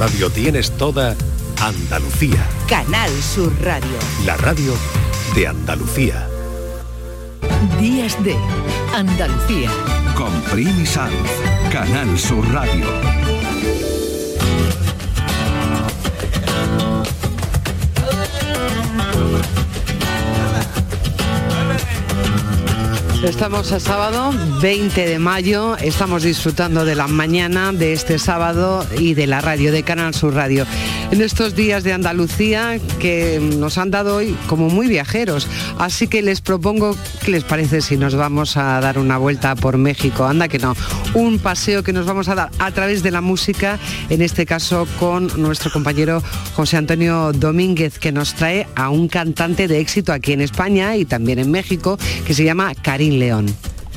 Radio 0.00 0.30
tienes 0.30 0.70
toda 0.78 1.14
Andalucía. 1.60 2.48
Canal 2.66 3.10
Sur 3.22 3.52
Radio. 3.60 3.98
La 4.24 4.34
radio 4.38 4.72
de 5.34 5.46
Andalucía. 5.46 6.26
Días 7.78 8.16
de 8.24 8.34
Andalucía. 8.94 9.70
Con 10.16 10.32
Primi 10.50 10.86
Sanz, 10.86 11.12
Canal 11.70 12.18
Sur 12.18 12.50
Radio. 12.50 12.86
Estamos 23.22 23.70
a 23.72 23.80
sábado 23.80 24.32
20 24.62 25.06
de 25.06 25.18
mayo, 25.18 25.76
estamos 25.76 26.22
disfrutando 26.22 26.86
de 26.86 26.94
la 26.94 27.06
mañana 27.06 27.70
de 27.72 27.92
este 27.92 28.18
sábado 28.18 28.86
y 28.98 29.12
de 29.12 29.26
la 29.26 29.42
radio, 29.42 29.72
de 29.72 29.82
Canal 29.82 30.14
Sur 30.14 30.34
Radio. 30.34 30.64
En 31.10 31.22
estos 31.22 31.56
días 31.56 31.82
de 31.82 31.92
Andalucía 31.92 32.78
que 33.00 33.40
nos 33.40 33.78
han 33.78 33.90
dado 33.90 34.16
hoy 34.16 34.36
como 34.46 34.68
muy 34.68 34.86
viajeros, 34.86 35.48
así 35.76 36.06
que 36.06 36.22
les 36.22 36.40
propongo, 36.40 36.96
¿qué 37.24 37.32
les 37.32 37.42
parece 37.42 37.80
si 37.80 37.96
nos 37.96 38.14
vamos 38.14 38.56
a 38.56 38.80
dar 38.80 38.96
una 38.96 39.18
vuelta 39.18 39.56
por 39.56 39.76
México? 39.76 40.24
Anda 40.24 40.46
que 40.46 40.60
no, 40.60 40.76
un 41.14 41.40
paseo 41.40 41.82
que 41.82 41.92
nos 41.92 42.06
vamos 42.06 42.28
a 42.28 42.36
dar 42.36 42.50
a 42.60 42.70
través 42.70 43.02
de 43.02 43.10
la 43.10 43.20
música, 43.20 43.80
en 44.08 44.22
este 44.22 44.46
caso 44.46 44.86
con 45.00 45.26
nuestro 45.42 45.72
compañero 45.72 46.22
José 46.54 46.76
Antonio 46.76 47.32
Domínguez, 47.32 47.98
que 47.98 48.12
nos 48.12 48.34
trae 48.34 48.68
a 48.76 48.88
un 48.88 49.08
cantante 49.08 49.66
de 49.66 49.80
éxito 49.80 50.12
aquí 50.12 50.32
en 50.32 50.40
España 50.40 50.94
y 50.94 51.06
también 51.06 51.40
en 51.40 51.50
México, 51.50 51.98
que 52.24 52.34
se 52.34 52.44
llama 52.44 52.72
Karim 52.76 53.18
León. 53.18 53.46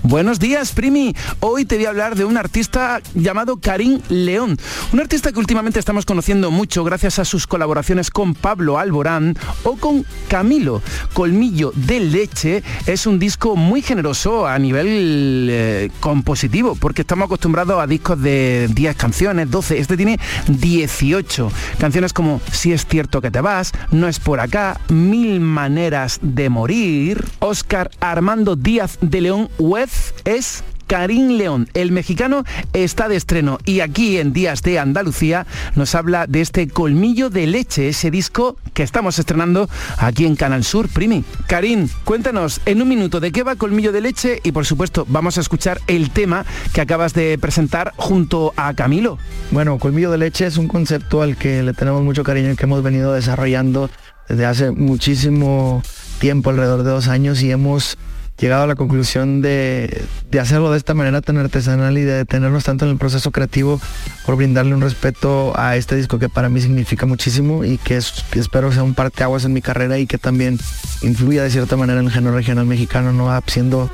Buenos 0.03 0.37
días, 0.37 0.73
Primi. 0.73 1.15
Hoy 1.39 1.63
te 1.63 1.77
voy 1.77 1.85
a 1.85 1.89
hablar 1.89 2.17
de 2.17 2.25
un 2.25 2.35
artista 2.35 3.01
llamado 3.15 3.55
Karim 3.55 4.01
León. 4.09 4.57
Un 4.91 4.99
artista 4.99 5.31
que 5.31 5.39
últimamente 5.39 5.79
estamos 5.79 6.05
conociendo 6.05 6.51
mucho 6.51 6.83
gracias 6.83 7.19
a 7.19 7.25
sus 7.25 7.47
colaboraciones 7.47 8.09
con 8.09 8.33
Pablo 8.33 8.77
Alborán 8.77 9.33
o 9.63 9.77
con 9.77 10.05
Camilo. 10.27 10.81
Colmillo 11.13 11.71
de 11.75 12.01
Leche 12.01 12.63
es 12.85 13.07
un 13.07 13.17
disco 13.17 13.55
muy 13.55 13.81
generoso 13.81 14.45
a 14.45 14.59
nivel 14.59 15.47
eh, 15.49 15.89
compositivo, 16.01 16.75
porque 16.75 17.03
estamos 17.03 17.27
acostumbrados 17.27 17.81
a 17.81 17.87
discos 17.87 18.21
de 18.21 18.69
10 18.73 18.97
canciones, 18.97 19.49
12. 19.49 19.79
Este 19.79 19.95
tiene 19.95 20.19
18. 20.49 21.49
Canciones 21.79 22.11
como 22.11 22.41
Si 22.51 22.73
es 22.73 22.85
cierto 22.85 23.21
que 23.21 23.31
te 23.31 23.39
vas, 23.39 23.71
No 23.91 24.09
es 24.09 24.19
por 24.19 24.41
acá, 24.41 24.81
Mil 24.89 25.39
maneras 25.39 26.19
de 26.21 26.49
morir, 26.49 27.23
Oscar 27.39 27.89
Armando 28.01 28.57
Díaz 28.57 28.97
de 28.99 29.21
León 29.21 29.49
Web 29.57 29.92
es 30.25 30.63
Karim 30.87 31.37
León. 31.37 31.69
El 31.73 31.91
mexicano 31.91 32.43
está 32.73 33.07
de 33.07 33.15
estreno 33.15 33.57
y 33.65 33.79
aquí 33.79 34.17
en 34.17 34.33
Días 34.33 34.61
de 34.61 34.79
Andalucía 34.79 35.47
nos 35.75 35.95
habla 35.95 36.27
de 36.27 36.41
este 36.41 36.67
Colmillo 36.67 37.29
de 37.29 37.47
Leche, 37.47 37.89
ese 37.89 38.11
disco 38.11 38.57
que 38.73 38.83
estamos 38.83 39.17
estrenando 39.17 39.69
aquí 39.97 40.25
en 40.25 40.35
Canal 40.35 40.63
Sur, 40.63 40.89
Primi. 40.89 41.23
Karim, 41.47 41.89
cuéntanos 42.03 42.61
en 42.65 42.81
un 42.81 42.89
minuto 42.89 43.19
de 43.19 43.31
qué 43.31 43.43
va 43.43 43.55
Colmillo 43.55 43.91
de 43.91 44.01
Leche 44.01 44.39
y 44.43 44.51
por 44.51 44.65
supuesto 44.65 45.05
vamos 45.09 45.37
a 45.37 45.41
escuchar 45.41 45.79
el 45.87 46.11
tema 46.11 46.45
que 46.73 46.81
acabas 46.81 47.13
de 47.13 47.37
presentar 47.39 47.93
junto 47.95 48.53
a 48.55 48.73
Camilo. 48.73 49.17
Bueno, 49.51 49.79
Colmillo 49.79 50.11
de 50.11 50.17
Leche 50.17 50.45
es 50.45 50.57
un 50.57 50.67
concepto 50.67 51.21
al 51.21 51.37
que 51.37 51.63
le 51.63 51.73
tenemos 51.73 52.03
mucho 52.03 52.23
cariño 52.23 52.51
y 52.51 52.55
que 52.55 52.65
hemos 52.65 52.83
venido 52.83 53.13
desarrollando 53.13 53.89
desde 54.29 54.45
hace 54.45 54.71
muchísimo 54.71 55.81
tiempo, 56.19 56.49
alrededor 56.49 56.83
de 56.83 56.91
dos 56.91 57.07
años 57.07 57.41
y 57.41 57.51
hemos 57.51 57.97
llegado 58.43 58.63
a 58.63 58.67
la 58.67 58.75
conclusión 58.75 59.41
de, 59.41 60.03
hacerlo 60.37 60.69
de 60.69 60.77
esta 60.77 60.93
manera 60.93 61.21
tan 61.21 61.37
artesanal 61.37 61.97
y 61.97 62.01
de 62.01 62.11
detenernos 62.11 62.65
tanto 62.65 62.83
en 62.83 62.91
el 62.91 62.97
proceso 62.97 63.31
creativo 63.31 63.79
por 64.25 64.35
brindarle 64.35 64.75
un 64.75 64.81
respeto 64.81 65.57
a 65.57 65.77
este 65.77 65.95
disco 65.95 66.19
que 66.19 66.27
para 66.27 66.49
mí 66.49 66.59
significa 66.59 67.05
muchísimo 67.05 67.63
y 67.63 67.77
que, 67.77 67.95
espero 67.95 68.73
sea 68.73 68.83
un 68.83 68.95
parteaguas 68.95 69.45
en 69.45 69.53
mi 69.53 69.61
carrera 69.61 69.97
y 69.97 70.07
que 70.07 70.17
también 70.17 70.59
influya 71.03 71.41
de 71.41 71.51
cierta 71.51 71.77
manera 71.77 72.01
en 72.01 72.07
el 72.07 72.11
género 72.11 72.35
regional 72.35 72.65
mexicano, 72.65 73.13
no 73.13 73.31
siendo 73.47 73.89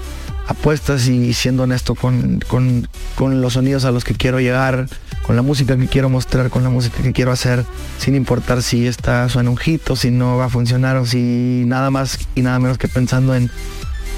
apuestas 0.47 1.07
y 1.07 1.35
siendo 1.35 1.63
honesto 1.63 1.93
con, 1.93 2.39
con, 2.47 3.41
los 3.41 3.53
sonidos 3.53 3.85
a 3.85 3.91
los 3.91 4.03
que 4.03 4.15
quiero 4.15 4.39
llegar, 4.39 4.87
con 5.27 5.35
la 5.35 5.43
música 5.43 5.77
que 5.77 5.85
quiero 5.85 6.09
mostrar, 6.09 6.49
con 6.49 6.63
la 6.63 6.71
música 6.71 7.03
que 7.03 7.13
quiero 7.13 7.31
hacer, 7.31 7.65
sin 7.99 8.15
importar 8.15 8.63
si 8.63 8.87
esta 8.87 9.29
suena 9.29 9.51
un 9.51 9.57
hit 9.57 9.87
o 9.91 9.95
si 9.95 10.09
no 10.09 10.37
va 10.37 10.45
a 10.45 10.49
funcionar 10.49 10.97
o 10.97 11.05
si 11.05 11.65
nada 11.67 11.91
más 11.91 12.17
y 12.33 12.41
nada 12.41 12.57
menos 12.57 12.79
que 12.79 12.87
pensando 12.87 13.35
en 13.35 13.51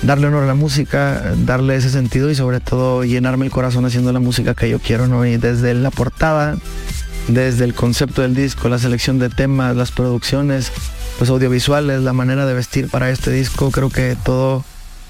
darle 0.03 0.28
honor 0.28 0.44
a 0.44 0.47
la 0.47 0.56
música, 0.56 1.34
darle 1.45 1.75
ese 1.75 1.89
sentido 1.89 2.29
y 2.29 2.35
sobre 2.35 2.59
todo 2.59 3.03
llenarme 3.03 3.45
el 3.45 3.51
corazón 3.51 3.85
haciendo 3.85 4.12
la 4.12 4.19
música 4.19 4.53
que 4.53 4.69
yo 4.69 4.79
quiero, 4.79 5.07
¿no? 5.07 5.25
Y 5.25 5.38
desde 5.38 5.73
la 5.73 5.91
portada, 5.91 6.57
desde 7.28 7.66
el 7.66 7.73
concepto 7.73 8.22
del 8.22 8.35
disco, 8.35 8.69
la 8.69 8.79
selección 8.79 9.19
de 9.19 9.29
temas, 9.29 9.75
las 9.75 9.91
producciones, 9.91 10.72
los 11.19 11.29
audiovisuales, 11.29 12.01
la 12.01 12.13
manera 12.13 12.45
de 12.45 12.53
vestir 12.53 12.90
para 12.90 13.09
este 13.09 13.31
disco, 13.31 13.72
creo 13.72 13.90
que 13.90 14.17
todo 14.23 14.63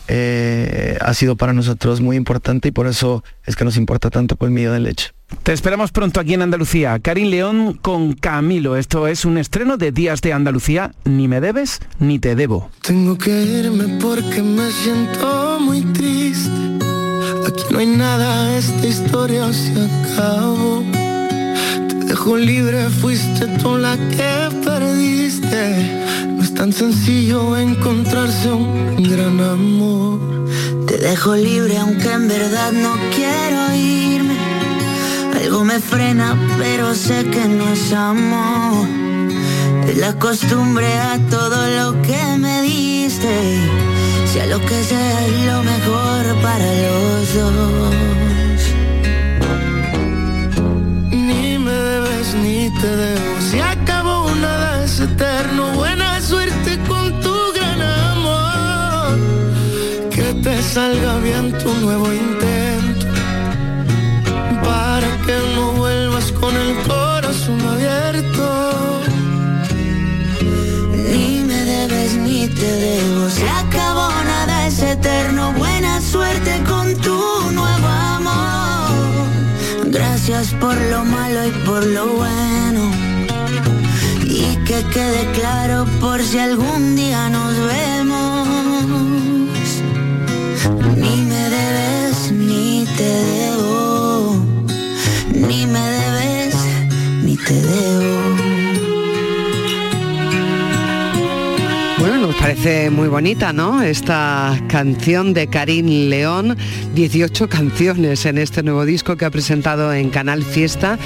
eh, 0.08 0.98
ha 1.02 1.14
sido 1.14 1.36
para 1.36 1.54
nosotros 1.54 2.02
muy 2.02 2.18
importante 2.18 2.70
y 2.70 2.72
por 2.72 2.88
eso 2.88 3.24
es 3.46 3.56
que 3.56 3.66
nos 3.66 3.78
importa 3.78 4.10
tanto 4.10 4.36
Colmillo 4.36 4.74
de 4.74 4.80
Leche. 4.80 5.12
Te 5.44 5.54
esperamos 5.54 5.92
pronto 5.92 6.20
aquí 6.20 6.34
en 6.34 6.42
Andalucía. 6.42 7.00
Karim 7.00 7.30
León 7.30 7.80
con 7.82 8.14
Camilo. 8.14 8.76
Esto 8.76 9.08
es 9.08 9.26
un 9.26 9.38
estreno 9.38 9.78
de 9.78 9.92
Días 9.92 10.22
de 10.22 10.34
Andalucía. 10.34 10.92
Ni 11.06 11.28
me 11.28 11.42
debes 11.42 11.80
ni 12.00 12.20
te 12.20 12.36
debo. 12.36 12.70
Tengo 12.82 13.18
que 13.18 13.32
irme 13.32 13.98
porque 14.00 14.44
me 14.44 14.70
siento 14.72 15.60
muy 15.60 15.82
triste. 15.94 16.52
Aquí 17.48 17.64
no 17.72 17.80
hay 17.80 17.88
nada, 17.88 18.58
esta 18.58 18.86
historia 18.86 19.52
se 19.52 19.72
acabó. 19.72 21.01
Dejo 22.24 22.38
libre, 22.38 22.88
fuiste 22.88 23.48
tú 23.64 23.80
la 23.80 23.98
que 23.98 24.56
perdiste. 24.64 26.24
No 26.28 26.44
es 26.44 26.54
tan 26.54 26.72
sencillo 26.72 27.58
encontrarse 27.58 28.52
un 28.52 29.02
gran 29.10 29.42
amor. 29.42 30.20
Te 30.86 31.00
dejo 31.00 31.36
libre 31.36 31.80
aunque 31.80 32.12
en 32.12 32.28
verdad 32.28 32.74
no 32.74 32.94
quiero 33.16 33.74
irme. 33.74 34.38
Algo 35.36 35.64
me 35.64 35.80
frena, 35.80 36.38
pero 36.60 36.94
sé 36.94 37.26
que 37.26 37.44
no 37.48 37.68
es 37.70 37.92
amor. 37.92 38.88
Es 39.88 39.98
la 39.98 40.14
costumbre 40.20 40.94
a 41.00 41.18
todo 41.28 41.60
lo 41.78 42.04
que 42.04 42.38
me 42.38 42.62
diste. 42.62 43.34
Sea 44.32 44.46
lo 44.46 44.60
que 44.60 44.84
sea 44.84 45.28
lo 45.48 45.64
mejor 45.64 46.40
para 46.44 46.68
los 46.84 47.34
dos. 47.34 48.11
Ni 52.36 52.70
te 52.82 52.88
debo. 52.88 53.42
Se 53.50 53.62
acabó 53.62 54.30
nada 54.36 54.84
es 54.84 55.00
eterno. 55.00 55.74
Buena 55.74 56.22
suerte 56.22 56.78
con 56.88 57.20
tu 57.22 57.36
gran 57.56 57.82
amor. 57.82 59.20
Que 60.10 60.34
te 60.44 60.62
salga 60.62 61.18
bien 61.20 61.52
tu 61.58 61.74
nuevo 61.86 62.08
intento. 62.14 63.08
Para 64.64 65.10
que 65.26 65.38
no 65.56 65.72
vuelvas 65.74 66.32
con 66.32 66.56
el 66.56 66.76
corazón 66.88 67.60
abierto. 67.74 69.02
Ni 71.12 71.44
me 71.50 71.60
debes 71.66 72.14
ni 72.16 72.48
te 72.48 72.72
debo. 72.86 73.30
Se 73.30 73.48
acabó, 73.50 74.10
nada 74.26 74.68
es 74.68 74.80
eterno. 74.82 75.54
Buena 75.54 76.00
suerte 76.02 76.52
con 76.66 76.71
Por 80.62 80.80
lo 80.90 81.04
malo 81.04 81.46
y 81.46 81.52
por 81.66 81.86
lo 81.86 82.08
bueno. 82.14 82.90
Y 84.24 84.56
que 84.64 84.82
quede 84.86 85.30
claro 85.34 85.86
por 86.00 86.24
si 86.24 86.40
algún 86.40 86.96
día 86.96 87.30
nos 87.30 87.54
vemos. 87.68 88.21
Parece 102.42 102.90
muy 102.90 103.08
bonita, 103.08 103.54
¿no? 103.54 103.84
Esta 103.84 104.60
canción 104.68 105.34
de 105.34 105.48
Karim 105.48 106.10
León, 106.10 106.58
18 106.96 107.48
canciones 107.48 108.26
en 108.26 108.40
este 108.40 108.64
nuevo 108.64 108.84
disco 108.84 109.16
que 109.16 109.26
ha 109.26 109.30
presentado 109.30 109.94
en 109.94 110.10
Canal 110.10 110.44
Fiesta 110.44 110.98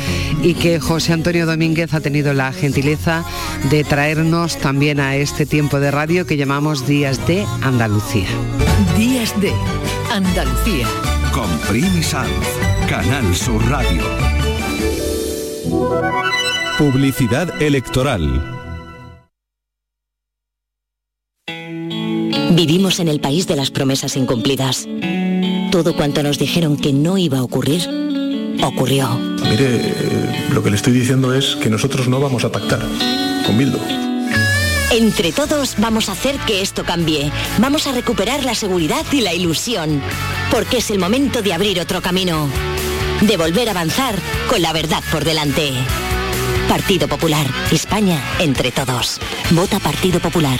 y 0.42 0.54
que 0.54 0.80
José 0.80 1.12
Antonio 1.12 1.46
Domínguez 1.46 1.94
ha 1.94 2.00
tenido 2.00 2.34
la 2.34 2.54
gentileza 2.54 3.26
de 3.70 3.84
traernos 3.84 4.58
también 4.58 5.02
a 5.02 5.18
este 5.18 5.46
tiempo 5.46 5.80
de 5.82 5.92
radio 5.92 6.26
que 6.26 6.38
llamamos 6.38 6.88
Días 6.88 7.28
de 7.28 7.46
Andalucía. 7.62 8.30
Días 8.98 9.40
de 9.42 9.52
Andalucía. 10.12 10.88
Con 11.34 11.50
Primi 11.68 12.02
Sanz, 12.02 12.32
Canal 12.88 13.36
Sur 13.36 13.62
Radio. 13.70 14.04
Publicidad 16.78 17.62
electoral. 17.62 18.55
Vivimos 22.56 23.02
en 23.02 23.10
el 23.10 23.19
país 23.19 23.48
de 23.48 23.57
las 23.57 23.69
promesas 23.69 24.16
incumplidas. 24.16 24.88
Todo 25.72 25.94
cuanto 25.94 26.24
nos 26.24 26.40
dijeron 26.40 26.78
que 26.78 26.94
no 26.94 27.18
iba 27.18 27.40
a 27.40 27.44
ocurrir, 27.44 27.81
ocurrió. 28.63 29.10
Mire, 29.50 29.75
eh, 29.75 30.46
lo 30.54 30.63
que 30.63 30.69
le 30.69 30.78
estoy 30.78 30.94
diciendo 30.94 31.34
es 31.34 31.57
que 31.57 31.69
nosotros 31.69 32.07
no 32.07 32.22
vamos 32.22 32.46
a 32.46 32.54
pactar 32.54 32.80
con 33.46 33.57
Bildo. 33.57 33.78
Entre 34.90 35.34
todos 35.34 35.75
vamos 35.80 36.07
a 36.07 36.13
hacer 36.13 36.38
que 36.48 36.62
esto 36.62 36.86
cambie. 36.86 37.30
Vamos 37.57 37.88
a 37.88 37.92
recuperar 37.92 38.46
la 38.46 38.56
seguridad 38.56 39.06
y 39.12 39.19
la 39.19 39.34
ilusión. 39.34 40.01
Porque 40.50 40.78
es 40.78 40.90
el 40.92 40.98
momento 40.98 41.42
de 41.42 41.51
abrir 41.51 41.81
otro 41.81 42.01
camino. 42.01 42.48
De 43.19 43.36
volver 43.36 43.68
a 43.68 43.72
avanzar 43.72 44.16
con 44.50 44.62
la 44.62 44.72
verdad 44.72 45.04
por 45.12 45.25
delante. 45.25 45.74
Partido 46.69 47.10
Popular. 47.10 47.48
España 47.74 48.24
entre 48.40 48.72
todos. 48.72 49.19
Vota 49.51 49.80
Partido 49.80 50.22
Popular. 50.22 50.60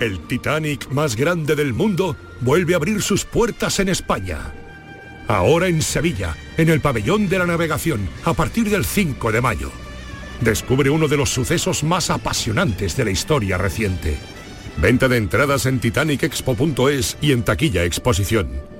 El 0.00 0.18
Titanic 0.20 0.90
más 0.90 1.14
grande 1.14 1.54
del 1.54 1.74
mundo 1.74 2.16
vuelve 2.40 2.72
a 2.72 2.78
abrir 2.78 3.02
sus 3.02 3.26
puertas 3.26 3.80
en 3.80 3.90
España. 3.90 4.50
Ahora 5.28 5.68
en 5.68 5.82
Sevilla, 5.82 6.34
en 6.56 6.70
el 6.70 6.80
pabellón 6.80 7.28
de 7.28 7.38
la 7.38 7.44
navegación, 7.44 8.08
a 8.24 8.32
partir 8.32 8.70
del 8.70 8.86
5 8.86 9.30
de 9.30 9.42
mayo. 9.42 9.70
Descubre 10.40 10.88
uno 10.88 11.06
de 11.06 11.18
los 11.18 11.28
sucesos 11.28 11.84
más 11.84 12.08
apasionantes 12.08 12.96
de 12.96 13.04
la 13.04 13.10
historia 13.10 13.58
reciente. 13.58 14.16
Venta 14.78 15.06
de 15.06 15.18
entradas 15.18 15.66
en 15.66 15.80
titanicexpo.es 15.80 17.18
y 17.20 17.32
en 17.32 17.42
taquilla 17.42 17.84
exposición. 17.84 18.79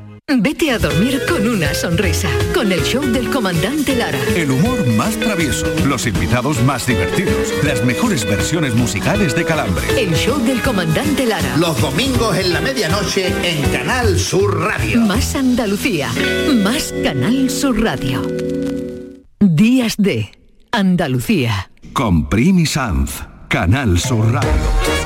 Vete 0.27 0.71
a 0.71 0.79
dormir 0.79 1.21
con 1.27 1.45
una 1.45 1.73
sonrisa, 1.73 2.29
con 2.53 2.71
el 2.71 2.81
show 2.83 3.03
del 3.03 3.29
comandante 3.29 3.95
Lara. 3.95 4.19
El 4.33 4.51
humor 4.51 4.87
más 4.95 5.17
travieso, 5.17 5.67
los 5.85 6.07
invitados 6.07 6.61
más 6.63 6.87
divertidos, 6.87 7.53
las 7.63 7.83
mejores 7.83 8.23
versiones 8.23 8.73
musicales 8.73 9.35
de 9.35 9.43
Calambre. 9.43 9.83
El 10.01 10.13
show 10.15 10.39
del 10.39 10.61
comandante 10.61 11.25
Lara. 11.25 11.57
Los 11.57 11.81
domingos 11.81 12.37
en 12.37 12.53
la 12.53 12.61
medianoche 12.61 13.27
en 13.43 13.61
Canal 13.71 14.17
Sur 14.17 14.57
Radio. 14.57 15.01
Más 15.01 15.35
Andalucía, 15.35 16.09
más 16.63 16.93
Canal 17.03 17.49
Sur 17.49 17.81
Radio. 17.81 18.21
Días 19.39 19.95
de 19.97 20.31
Andalucía. 20.71 21.71
Con 21.91 22.29
Primi 22.29 22.65
Sanz, 22.65 23.23
Canal 23.49 23.99
Sur 23.99 24.31
Radio. 24.31 25.00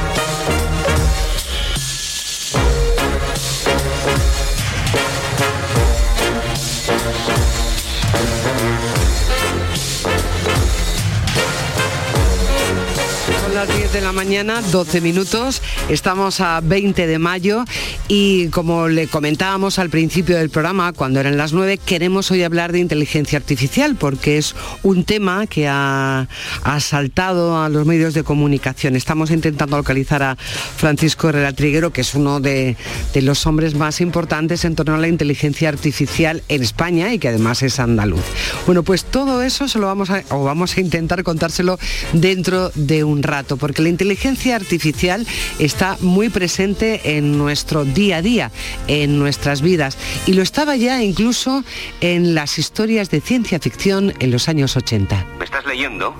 De 13.95 14.01
la 14.01 14.12
mañana, 14.12 14.62
12 14.74 15.00
minutos. 15.00 15.62
Estamos 15.88 16.42
a 16.42 16.59
20 16.62 17.07
de 17.07 17.18
mayo 17.18 17.63
y 18.07 18.50
como 18.50 18.88
le 18.88 19.07
comentábamos 19.07 19.80
al 19.80 19.90
principio 19.90 20.38
del 20.38 20.52
programa, 20.52 20.94
cuando 20.94 21.19
eran 21.19 21.38
las 21.38 21.54
9, 21.54 21.80
queremos 21.84 22.30
hoy 22.30 22.44
hablar 22.44 22.72
de 22.72 22.80
inteligencia 22.80 23.38
artificial 23.38 23.96
porque 23.96 24.38
es 24.38 24.56
un 24.84 25.06
tema 25.06 25.48
que 25.48 25.68
ha 25.68 26.28
asaltado 26.63 27.60
a 27.60 27.69
los 27.69 27.88
medios 27.88 28.13
de 28.13 28.24
comunicación. 28.24 28.96
Estamos 28.96 29.31
intentando 29.31 29.78
localizar 29.78 30.22
a 30.22 30.36
Francisco 30.36 31.30
Herrera 31.30 31.54
Triguero, 31.54 31.92
que 31.92 32.02
es 32.02 32.13
uno 32.13 32.40
de, 32.40 32.78
los 33.16 33.48
hombres 33.48 33.74
más 33.74 34.02
importantes 34.02 34.66
en 34.66 34.75
torno 34.75 34.94
a 34.94 35.00
la 35.00 35.07
inteligencia 35.07 35.69
artificial 35.69 36.44
en 36.48 36.62
España 36.62 37.12
y 37.12 37.18
que 37.18 37.30
además 37.30 37.64
es 37.64 37.80
andaluz. 37.80 38.24
Bueno, 38.68 38.83
pues 38.83 39.04
todo 39.04 39.42
eso 39.42 39.68
se 39.68 39.80
lo 39.80 39.88
vamos 39.88 40.09
o 40.30 40.44
vamos 40.44 40.78
a 40.78 40.81
intentar 40.81 41.24
contárselo 41.24 41.80
dentro 42.14 42.71
de 42.76 43.04
un 43.04 43.24
rato, 43.24 43.57
porque 43.57 43.81
la 43.81 43.90
inteligencia 43.90 44.56
artificial 44.56 45.26
está 45.57 45.97
muy 46.02 46.30
presente 46.30 47.18
en 47.18 47.38
nuestro 47.38 47.83
día 47.95 48.18
a 48.18 48.21
día, 48.21 48.52
en 48.87 49.18
nuestras 49.18 49.64
vidas, 49.64 49.97
y 50.28 50.33
lo 50.33 50.44
estaba 50.44 50.75
ya 50.75 51.02
incluso 51.02 51.64
en 52.02 52.35
las 52.35 52.59
historias 52.59 53.09
de 53.09 53.21
ciencia 53.21 53.57
ficción 53.59 54.14
en 54.19 54.30
los 54.30 54.47
años 54.47 54.75
80. 54.75 55.25
¿Me 55.40 55.45
estás 55.45 55.66
leyendo? 55.66 56.14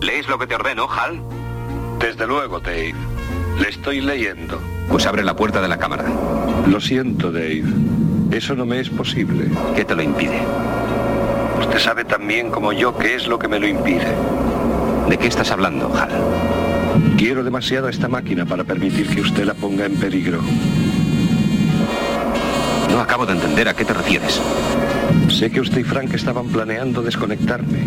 ¿Lees 0.00 0.26
lo 0.26 0.38
que 0.38 0.48
te 0.48 0.56
ordeno, 0.56 0.88
Hal? 0.90 1.22
Desde 2.00 2.26
luego, 2.26 2.58
Dave. 2.58 2.94
Le 3.60 3.68
estoy 3.68 4.00
leyendo. 4.00 4.60
Pues 4.88 5.06
abre 5.06 5.22
la 5.22 5.36
puerta 5.36 5.60
de 5.60 5.68
la 5.68 5.78
cámara. 5.78 6.04
Lo 6.66 6.80
siento, 6.80 7.30
Dave. 7.30 7.62
Eso 8.32 8.56
no 8.56 8.66
me 8.66 8.80
es 8.80 8.88
posible. 8.88 9.46
¿Qué 9.76 9.84
te 9.84 9.94
lo 9.94 10.02
impide? 10.02 10.40
Usted 11.60 11.78
sabe 11.78 12.04
tan 12.04 12.26
bien 12.26 12.50
como 12.50 12.72
yo 12.72 12.96
qué 12.96 13.14
es 13.14 13.28
lo 13.28 13.38
que 13.38 13.46
me 13.46 13.60
lo 13.60 13.68
impide. 13.68 14.08
¿De 15.08 15.18
qué 15.18 15.28
estás 15.28 15.50
hablando, 15.50 15.92
Hal? 15.94 16.10
Quiero 17.16 17.44
demasiado 17.44 17.86
a 17.86 17.90
esta 17.90 18.08
máquina 18.08 18.46
para 18.46 18.64
permitir 18.64 19.06
que 19.08 19.20
usted 19.20 19.44
la 19.44 19.54
ponga 19.54 19.86
en 19.86 19.96
peligro. 19.96 20.40
Acabo 23.02 23.26
de 23.26 23.32
entender 23.32 23.68
a 23.68 23.74
qué 23.74 23.84
te 23.84 23.92
refieres. 23.92 24.40
Sé 25.28 25.50
que 25.50 25.60
usted 25.60 25.78
y 25.78 25.82
Frank 25.82 26.14
estaban 26.14 26.46
planeando 26.46 27.02
desconectarme. 27.02 27.80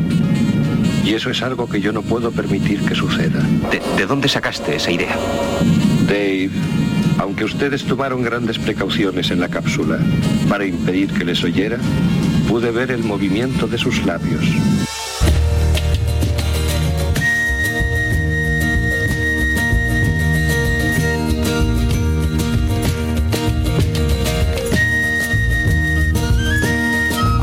Y 1.06 1.14
eso 1.14 1.30
es 1.30 1.42
algo 1.42 1.70
que 1.70 1.80
yo 1.80 1.94
no 1.94 2.02
puedo 2.02 2.32
permitir 2.32 2.82
que 2.82 2.96
suceda. 2.96 3.40
¿De, 3.72 3.82
de 3.96 4.06
dónde 4.06 4.28
sacaste 4.28 4.76
esa 4.76 4.92
idea? 4.92 5.16
Dave, 6.06 6.50
aunque 7.18 7.46
ustedes 7.46 7.86
tomaron 7.86 8.24
grandes 8.24 8.60
precauciones 8.60 9.32
en 9.32 9.40
la 9.40 9.48
cápsula 9.48 10.00
para 10.50 10.66
impedir 10.66 11.14
que 11.14 11.24
les 11.24 11.42
oyera, 11.46 11.78
pude 12.50 12.72
ver 12.72 12.92
el 12.92 13.06
movimiento 13.06 13.68
de 13.68 13.78
sus 13.78 14.06
labios. 14.06 14.44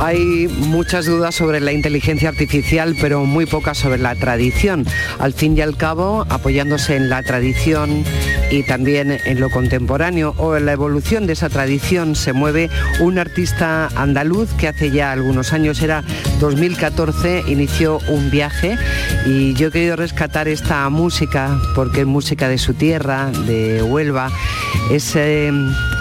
Hay 0.03 0.49
muchas 0.49 1.07
dudas 1.07 1.33
sobre 1.37 1.61
la 1.61 1.71
inteligencia 1.71 2.29
artificial, 2.29 2.97
pero 3.01 3.25
muy 3.25 3.47
pocas 3.47 3.79
sobre 3.79 3.99
la 3.99 4.17
tradición. 4.17 4.85
Al 5.21 5.33
fin 5.33 5.57
y 5.57 5.61
al 5.61 5.77
cabo, 5.77 6.27
apoyándose 6.29 6.97
en 6.97 7.09
la 7.09 7.23
tradición 7.23 8.03
y 8.51 8.65
también 8.65 9.13
en 9.25 9.39
lo 9.39 9.49
contemporáneo 9.49 10.35
o 10.39 10.57
en 10.57 10.67
la 10.67 10.73
evolución 10.73 11.29
de 11.29 11.35
esa 11.35 11.49
tradición 11.51 12.17
se 12.17 12.33
mueve 12.33 12.69
un 12.99 13.21
artista 13.21 13.87
andaluz 13.95 14.51
que 14.55 14.67
hace 14.67 14.91
ya 14.91 15.13
algunos 15.13 15.53
años, 15.53 15.81
era 15.81 16.03
2014, 16.43 17.45
inició 17.47 18.01
un 18.09 18.29
viaje 18.29 18.77
y 19.27 19.55
yo 19.55 19.69
he 19.69 19.71
querido 19.71 19.95
rescatar 19.95 20.49
esta 20.49 20.89
música 20.89 21.57
porque 21.77 22.01
es 22.01 22.07
música 22.07 22.49
de 22.49 22.59
su 22.59 22.75
tierra, 22.75 23.31
de 23.47 23.81
Huelva, 23.81 24.29
ese, 24.91 25.53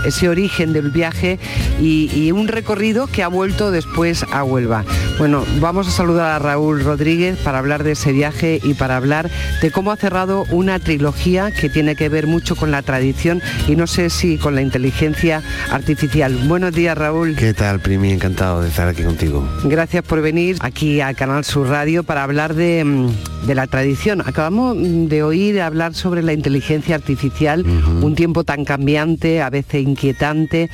ese 0.04 0.30
origen 0.30 0.74
del 0.74 0.90
viaje 0.90 1.38
y, 1.80 2.10
y 2.16 2.32
un 2.32 2.48
recorrido 2.48 3.06
que 3.06 3.22
ha 3.22 3.28
vuelto 3.28 3.70
después 3.70 4.26
a 4.32 4.44
Huelva. 4.44 4.84
Bueno, 5.20 5.46
vamos 5.60 5.88
a 5.88 5.92
saludar 5.92 6.32
a 6.32 6.40
Raúl 6.40 6.84
Rodríguez 6.84 7.38
para 7.38 7.60
hablar 7.60 7.84
de 7.84 7.92
ese 7.92 8.12
viaje 8.12 8.60
y 8.64 8.74
para 8.74 8.98
hablar 8.98 9.30
de 9.62 9.70
cómo 9.70 9.92
ha 9.92 9.96
cerrado 9.96 10.46
una 10.50 10.80
trilogía 10.80 11.52
que 11.52 11.70
tiene 11.70 11.96
que 11.96 12.10
ver 12.10 12.26
mucho 12.26 12.56
con 12.56 12.72
la 12.72 12.82
tradición 12.82 13.44
y 13.68 13.76
no 13.76 13.86
sé 13.86 14.10
si 14.10 14.40
con 14.40 14.56
la 14.56 14.64
inteligencia 14.64 15.44
artificial. 15.70 16.36
Buenos 16.48 16.74
días, 16.74 16.98
Raúl. 16.98 17.36
¿Qué 17.36 17.54
tal, 17.54 17.80
Primi? 17.80 18.12
Encantado 18.12 18.64
de 18.64 18.70
estar 18.70 18.88
aquí 18.88 19.04
contigo. 19.04 19.48
Gracias 19.66 20.04
por 20.04 20.20
venir 20.20 20.31
aquí 20.62 21.02
a 21.02 21.14
Canal 21.14 21.44
Sur 21.44 21.68
Radio 21.68 22.04
para 22.04 22.24
hablar 22.24 22.56
de, 22.56 22.84
mm, 22.84 23.48
de 23.48 23.56
la 23.56 23.68
tradición. 23.68 24.22
Acabamos 24.22 24.78
mm, 24.78 25.08
de 25.08 25.24
oír 25.24 25.62
hablar 25.62 25.94
sobre 25.94 26.24
la 26.24 26.32
inteligencia 26.34 26.96
artificial, 26.96 27.66
un 28.02 28.16
tiempo 28.16 28.44
tan 28.44 28.64
cambiante, 28.64 29.42
a 29.42 29.50
veces 29.50 29.84
inquietante, 29.84 30.70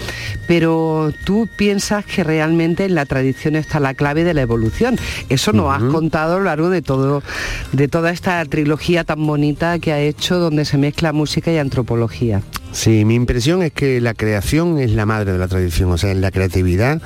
pero 0.47 1.11
tú 1.25 1.49
piensas 1.57 2.05
que 2.05 2.23
realmente 2.23 2.85
en 2.85 2.93
la 2.93 3.05
tradición 3.05 3.55
está 3.55 3.79
la 3.79 3.93
clave 3.93 4.23
de 4.23 4.33
la 4.33 4.41
evolución. 4.41 4.97
Eso 5.29 5.53
nos 5.53 5.75
has 5.75 5.83
contado 5.83 6.35
a 6.35 6.37
lo 6.37 6.43
largo 6.43 6.69
de 6.69 6.81
todo, 6.81 7.23
de 7.71 7.87
toda 7.87 8.11
esta 8.11 8.43
trilogía 8.45 9.03
tan 9.03 9.25
bonita 9.25 9.79
que 9.79 9.91
ha 9.91 9.99
hecho 9.99 10.37
donde 10.37 10.65
se 10.65 10.77
mezcla 10.77 11.13
música 11.13 11.51
y 11.51 11.57
antropología. 11.57 12.41
Sí, 12.71 13.05
mi 13.05 13.15
impresión 13.15 13.63
es 13.63 13.71
que 13.71 14.01
la 14.01 14.13
creación 14.13 14.77
es 14.77 14.91
la 14.91 15.05
madre 15.05 15.31
de 15.31 15.39
la 15.39 15.47
tradición, 15.47 15.91
o 15.91 15.97
sea, 15.97 16.11
en 16.11 16.21
la 16.21 16.31
creatividad 16.31 17.01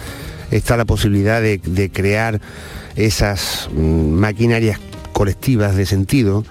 está 0.51 0.77
la 0.77 0.85
posibilidad 0.85 1.41
de, 1.41 1.91
crear 1.91 2.39
esas 2.95 3.69
mm, 3.73 4.11
maquinarias 4.11 4.79
colectivas 5.13 5.75
de 5.75 5.85
sentido 5.85 6.43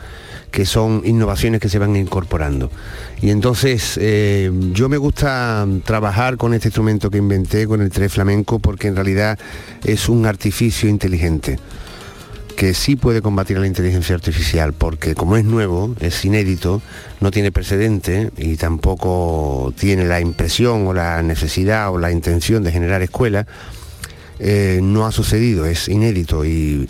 que 0.50 0.66
son 0.66 1.02
innovaciones 1.04 1.60
que 1.60 1.68
se 1.68 1.78
van 1.78 1.94
incorporando. 1.94 2.70
Y 3.22 3.30
entonces 3.30 3.98
eh, 4.00 4.50
yo 4.72 4.88
me 4.88 4.96
gusta 4.96 5.66
trabajar 5.84 6.36
con 6.36 6.54
este 6.54 6.68
instrumento 6.68 7.10
que 7.10 7.18
inventé, 7.18 7.66
con 7.66 7.80
el 7.82 7.90
tres 7.90 8.12
flamenco, 8.12 8.58
porque 8.58 8.88
en 8.88 8.96
realidad 8.96 9.38
es 9.84 10.08
un 10.08 10.26
artificio 10.26 10.88
inteligente 10.88 11.58
que 12.60 12.74
sí 12.74 12.94
puede 12.94 13.22
combatir 13.22 13.56
a 13.56 13.60
la 13.60 13.66
inteligencia 13.66 14.14
artificial, 14.14 14.74
porque 14.74 15.14
como 15.14 15.38
es 15.38 15.44
nuevo, 15.44 15.94
es 16.00 16.22
inédito, 16.26 16.82
no 17.20 17.30
tiene 17.30 17.52
precedente 17.52 18.30
y 18.36 18.56
tampoco 18.56 19.72
tiene 19.78 20.04
la 20.04 20.20
impresión 20.20 20.86
o 20.86 20.92
la 20.92 21.22
necesidad 21.22 21.90
o 21.90 21.98
la 21.98 22.12
intención 22.12 22.62
de 22.62 22.70
generar 22.70 23.00
escuela, 23.00 23.46
eh, 24.40 24.80
no 24.82 25.06
ha 25.06 25.12
sucedido, 25.12 25.66
es 25.66 25.88
inédito 25.88 26.44
y 26.44 26.86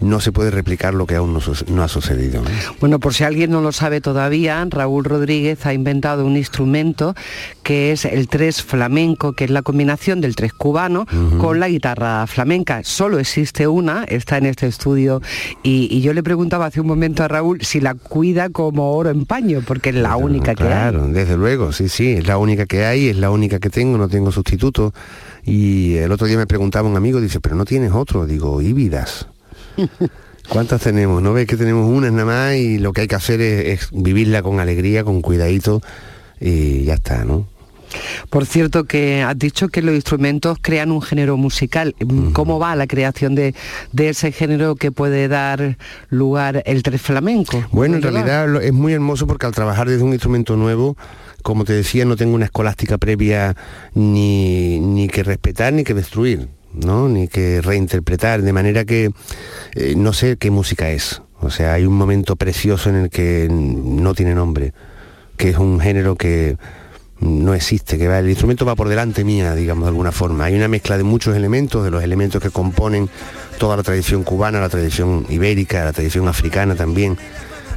no 0.00 0.20
se 0.20 0.32
puede 0.32 0.50
replicar 0.50 0.94
lo 0.94 1.06
que 1.06 1.16
aún 1.16 1.32
no, 1.32 1.82
ha 1.82 1.88
sucedido. 1.88 2.42
¿no? 2.42 2.50
Bueno, 2.80 2.98
por 2.98 3.14
si 3.14 3.24
alguien 3.24 3.50
no 3.50 3.60
lo 3.60 3.72
sabe 3.72 4.00
todavía, 4.00 4.64
Raúl 4.68 5.04
Rodríguez 5.04 5.64
ha 5.66 5.72
inventado 5.72 6.26
un 6.26 6.36
instrumento 6.36 7.14
que 7.62 7.92
es 7.92 8.04
el 8.04 8.28
tres 8.28 8.62
flamenco, 8.62 9.32
que 9.32 9.44
es 9.44 9.50
la 9.50 9.62
combinación 9.62 10.20
del 10.20 10.36
tres 10.36 10.52
cubano 10.52 11.06
con 11.38 11.60
la 11.60 11.68
guitarra 11.68 12.26
flamenca. 12.26 12.82
Solo 12.84 13.18
existe 13.18 13.66
una, 13.66 14.04
está 14.04 14.36
en 14.36 14.46
este 14.46 14.66
estudio, 14.66 15.22
y, 15.62 15.88
y 15.90 16.02
yo 16.02 16.12
le 16.12 16.22
preguntaba 16.22 16.66
hace 16.66 16.80
un 16.80 16.86
momento 16.86 17.22
a 17.22 17.28
Raúl 17.28 17.62
si 17.62 17.80
la 17.80 17.94
cuida 17.94 18.50
como 18.50 18.92
oro 18.92 19.10
en 19.10 19.24
paño, 19.24 19.62
porque 19.66 19.90
es 19.90 19.96
la 19.96 20.16
única 20.16 20.54
que 20.54 20.64
hay. 20.64 20.68
Claro, 20.68 21.08
desde 21.08 21.36
luego, 21.36 21.72
sí, 21.72 21.88
sí, 21.88 22.12
es 22.12 22.26
la 22.26 22.36
única 22.36 22.66
que 22.66 22.84
hay, 22.84 23.08
es 23.08 23.16
la 23.16 23.30
única 23.30 23.58
que 23.58 23.70
tengo, 23.70 23.96
no 23.96 24.08
tengo 24.08 24.30
sustituto. 24.32 24.92
Y 25.44 25.96
el 25.96 26.10
otro 26.12 26.26
día 26.26 26.38
me 26.38 26.46
preguntaba 26.46 26.88
un 26.88 26.96
amigo, 26.96 27.20
dice, 27.20 27.40
pero 27.40 27.56
no 27.56 27.64
tienes 27.64 27.92
otro, 27.92 28.26
digo, 28.26 28.62
y 28.62 28.72
vidas. 28.72 29.26
¿Cuántas 30.48 30.82
tenemos? 30.82 31.22
¿No 31.22 31.32
ves 31.32 31.46
que 31.46 31.56
tenemos 31.56 31.88
unas 31.88 32.12
nada 32.12 32.24
más 32.26 32.54
y 32.56 32.78
lo 32.78 32.92
que 32.92 33.02
hay 33.02 33.08
que 33.08 33.14
hacer 33.14 33.40
es, 33.40 33.80
es 33.82 33.88
vivirla 33.92 34.42
con 34.42 34.60
alegría, 34.60 35.02
con 35.02 35.22
cuidadito 35.22 35.80
y 36.40 36.84
ya 36.84 36.94
está, 36.94 37.24
¿no? 37.24 37.48
Por 38.30 38.46
cierto, 38.46 38.84
que 38.84 39.22
has 39.22 39.38
dicho 39.38 39.68
que 39.68 39.82
los 39.82 39.94
instrumentos 39.94 40.58
crean 40.60 40.90
un 40.90 41.02
género 41.02 41.36
musical. 41.36 41.94
¿Cómo 42.32 42.58
va 42.58 42.74
la 42.76 42.86
creación 42.86 43.34
de, 43.34 43.54
de 43.92 44.08
ese 44.08 44.32
género 44.32 44.76
que 44.76 44.90
puede 44.90 45.28
dar 45.28 45.78
lugar 46.10 46.62
el 46.66 46.82
tres 46.82 47.00
flamenco? 47.00 47.64
Bueno, 47.70 47.96
en 47.96 48.02
realidad 48.02 48.62
es 48.62 48.72
muy 48.72 48.92
hermoso 48.92 49.26
porque 49.26 49.46
al 49.46 49.52
trabajar 49.52 49.88
desde 49.88 50.02
un 50.02 50.12
instrumento 50.12 50.56
nuevo, 50.56 50.96
como 51.44 51.66
te 51.66 51.74
decía, 51.74 52.06
no 52.06 52.16
tengo 52.16 52.34
una 52.34 52.46
escolástica 52.46 52.96
previa 52.96 53.54
ni, 53.92 54.80
ni 54.80 55.08
que 55.08 55.22
respetar 55.22 55.74
ni 55.74 55.84
que 55.84 55.92
destruir, 55.92 56.48
¿no? 56.72 57.06
Ni 57.06 57.28
que 57.28 57.60
reinterpretar, 57.60 58.40
de 58.40 58.52
manera 58.54 58.86
que 58.86 59.10
eh, 59.74 59.94
no 59.94 60.14
sé 60.14 60.38
qué 60.38 60.50
música 60.50 60.90
es. 60.90 61.20
O 61.40 61.50
sea, 61.50 61.74
hay 61.74 61.84
un 61.84 61.92
momento 61.92 62.36
precioso 62.36 62.88
en 62.88 62.96
el 62.96 63.10
que 63.10 63.46
no 63.50 64.14
tiene 64.14 64.34
nombre, 64.34 64.72
que 65.36 65.50
es 65.50 65.58
un 65.58 65.80
género 65.80 66.16
que 66.16 66.56
no 67.20 67.52
existe, 67.52 67.98
que 67.98 68.08
va, 68.08 68.20
el 68.20 68.30
instrumento 68.30 68.64
va 68.64 68.74
por 68.74 68.88
delante 68.88 69.22
mía, 69.22 69.54
digamos 69.54 69.84
de 69.84 69.88
alguna 69.90 70.12
forma. 70.12 70.44
Hay 70.44 70.54
una 70.54 70.68
mezcla 70.68 70.96
de 70.96 71.04
muchos 71.04 71.36
elementos, 71.36 71.84
de 71.84 71.90
los 71.90 72.02
elementos 72.02 72.42
que 72.42 72.48
componen 72.48 73.10
toda 73.58 73.76
la 73.76 73.82
tradición 73.82 74.22
cubana, 74.22 74.60
la 74.60 74.70
tradición 74.70 75.26
ibérica, 75.28 75.84
la 75.84 75.92
tradición 75.92 76.26
africana 76.26 76.74
también. 76.74 77.18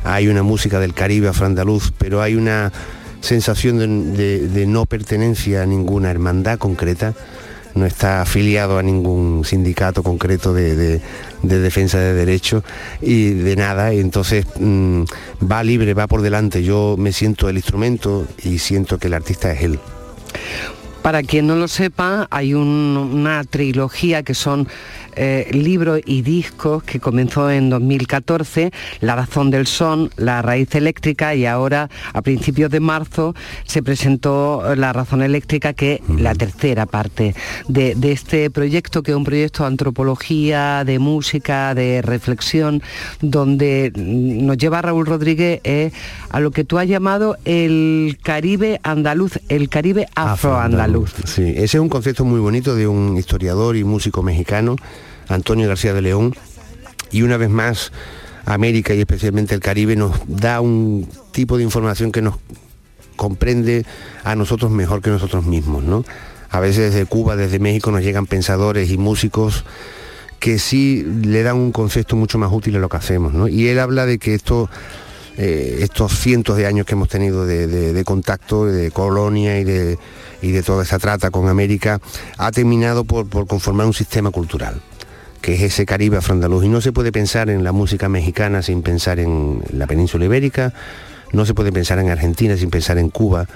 Hay 0.06 0.30
una 0.30 0.42
música 0.42 0.80
del 0.80 0.94
Caribe 0.94 1.28
afroandaluz, 1.28 1.92
pero 1.98 2.22
hay 2.22 2.36
una 2.36 2.72
sensación 3.22 3.78
de, 4.16 4.48
de- 4.48 4.66
no 4.68 4.86
pertenencia 4.86 5.64
a 5.64 5.66
ninguna 5.66 6.12
hermandad 6.12 6.58
concreta. 6.58 7.14
No 7.76 7.86
está 7.86 8.22
afiliado 8.24 8.80
a 8.80 8.84
ningún 8.84 9.44
sindicato 9.46 10.02
concreto 10.02 10.52
de, 10.54 10.76
de- 10.76 11.02
de 11.44 11.60
defensa 11.60 12.00
de 12.00 12.14
derechos 12.14 12.64
y 13.02 13.30
de 13.32 13.56
nada. 13.56 13.92
Entonces 13.94 14.46
mm, 14.60 15.04
va 15.52 15.64
libre, 15.64 15.94
va 15.94 16.08
por 16.08 16.22
delante. 16.22 16.64
Yo 16.64 16.96
me 16.98 17.12
siento 17.14 17.50
el 17.50 17.58
instrumento 17.58 18.26
y 18.44 18.58
siento 18.60 18.98
que 18.98 19.08
el 19.08 19.14
artista 19.14 19.52
es 19.52 19.62
él. 19.62 19.80
Para 21.08 21.24
quien 21.24 21.48
no 21.48 21.56
lo 21.56 21.70
sepa, 21.70 22.28
hay 22.32 22.54
un- 22.54 22.98
una 23.14 23.42
trilogía 23.46 24.24
que 24.24 24.34
son 24.34 24.68
eh, 25.20 25.50
libros 25.52 26.00
y 26.06 26.22
discos 26.22 26.84
que 26.84 27.00
comenzó 27.00 27.50
en 27.50 27.72
2014, 27.72 28.72
La 29.02 29.16
razón 29.16 29.50
del 29.50 29.66
son, 29.66 30.12
La 30.18 30.44
raíz 30.44 30.76
eléctrica 30.76 31.34
y 31.34 31.46
ahora 31.48 31.90
a 32.14 32.22
principios 32.22 32.70
de 32.70 32.80
marzo 32.82 33.34
se 33.66 33.82
presentó 33.82 34.62
eh, 34.70 34.76
La 34.76 34.92
razón 34.94 35.24
eléctrica, 35.24 35.74
que 35.74 35.94
es 36.08 36.22
la 36.22 36.36
tercera 36.36 36.86
parte 36.86 37.34
de, 37.68 37.96
de 37.96 38.12
este 38.12 38.52
proyecto, 38.52 39.02
que 39.02 39.10
es 39.12 39.18
un 39.18 39.24
proyecto 39.24 39.64
de 39.64 39.68
antropología, 39.70 40.84
de 40.84 41.00
música, 41.00 41.74
de 41.74 42.02
reflexión, 42.04 42.84
donde 43.22 43.92
mm, 43.96 44.46
nos 44.46 44.58
lleva 44.58 44.82
Raúl 44.84 45.06
Rodríguez 45.08 45.62
eh, 45.64 45.92
a 46.30 46.40
lo 46.42 46.52
que 46.52 46.64
tú 46.66 46.78
has 46.78 46.88
llamado 46.88 47.38
el 47.46 48.20
Caribe 48.22 48.80
andaluz, 48.84 49.40
el 49.50 49.70
Caribe 49.70 50.06
afroandaluz. 50.14 50.97
Sí, 51.26 51.54
ese 51.56 51.64
es 51.64 51.76
un 51.76 51.90
concepto 51.90 52.26
muy 52.26 52.40
bonito 52.40 52.76
de 52.76 52.88
un 52.88 53.18
historiador 53.18 53.76
y 53.76 53.84
músico 53.84 54.24
mexicano, 54.24 54.76
Antonio 55.28 55.68
García 55.68 55.94
de 55.94 56.02
León, 56.02 56.36
y 57.12 57.22
una 57.22 57.38
vez 57.38 57.50
más 57.50 57.92
América 58.46 58.94
y 58.94 59.00
especialmente 59.02 59.54
el 59.54 59.62
Caribe 59.62 59.96
nos 59.96 60.14
da 60.28 60.62
un 60.62 61.08
tipo 61.32 61.58
de 61.58 61.64
información 61.64 62.12
que 62.12 62.22
nos 62.22 62.36
comprende 63.16 63.86
a 64.24 64.36
nosotros 64.36 64.72
mejor 64.72 65.02
que 65.02 65.10
nosotros 65.10 65.46
mismos, 65.46 65.84
¿no? 65.84 66.06
A 66.50 66.60
veces 66.60 66.94
desde 66.94 67.06
Cuba, 67.06 67.36
desde 67.36 67.60
México 67.60 67.92
nos 67.92 68.04
llegan 68.04 68.26
pensadores 68.26 68.90
y 68.90 68.98
músicos 68.98 69.66
que 70.40 70.60
sí 70.60 71.04
le 71.24 71.44
dan 71.44 71.58
un 71.58 71.72
concepto 71.72 72.16
mucho 72.16 72.38
más 72.38 72.52
útil 72.54 72.76
a 72.78 72.80
lo 72.80 72.90
que 72.90 72.98
hacemos, 72.98 73.34
¿no? 73.34 73.48
Y 73.48 73.68
él 73.68 73.80
habla 73.80 74.06
de 74.06 74.20
que 74.20 74.34
esto 74.34 74.70
eh, 75.38 75.80
estos 75.82 76.18
cientos 76.18 76.58
de 76.58 76.66
años 76.66 76.86
que 76.86 76.94
hemos 76.94 77.10
tenido 77.10 77.46
de, 77.46 78.04
contacto, 78.06 78.66
de 78.66 78.92
colonia 78.92 79.60
y 79.60 79.64
de, 79.64 80.64
toda 80.64 80.84
esa 80.84 81.00
trata 81.00 81.30
con 81.30 81.48
América, 81.48 82.00
ha 82.38 82.52
terminado 82.52 83.04
por, 83.04 83.48
conformar 83.48 83.86
un 83.86 83.94
sistema 83.94 84.32
cultural 84.32 84.82
que 85.42 85.54
es 85.54 85.62
ese 85.62 85.86
Caribe 85.86 86.18
afroandaluz. 86.18 86.66
Y 86.66 86.68
no 86.68 86.82
se 86.82 86.92
puede 86.92 87.12
pensar 87.12 87.50
en 87.50 87.64
la 87.64 87.72
música 87.72 88.10
mexicana 88.10 88.64
sin 88.64 88.82
pensar 88.82 89.20
en 89.20 89.62
la 89.72 89.86
península 89.86 90.26
ibérica, 90.26 90.74
no 91.32 91.46
se 91.46 91.54
puede 91.54 91.72
pensar 91.72 92.00
en 92.00 92.10
Argentina 92.10 92.58
sin 92.58 92.70
pensar 92.72 92.98
en 92.98 93.10
Cuba, 93.10 93.48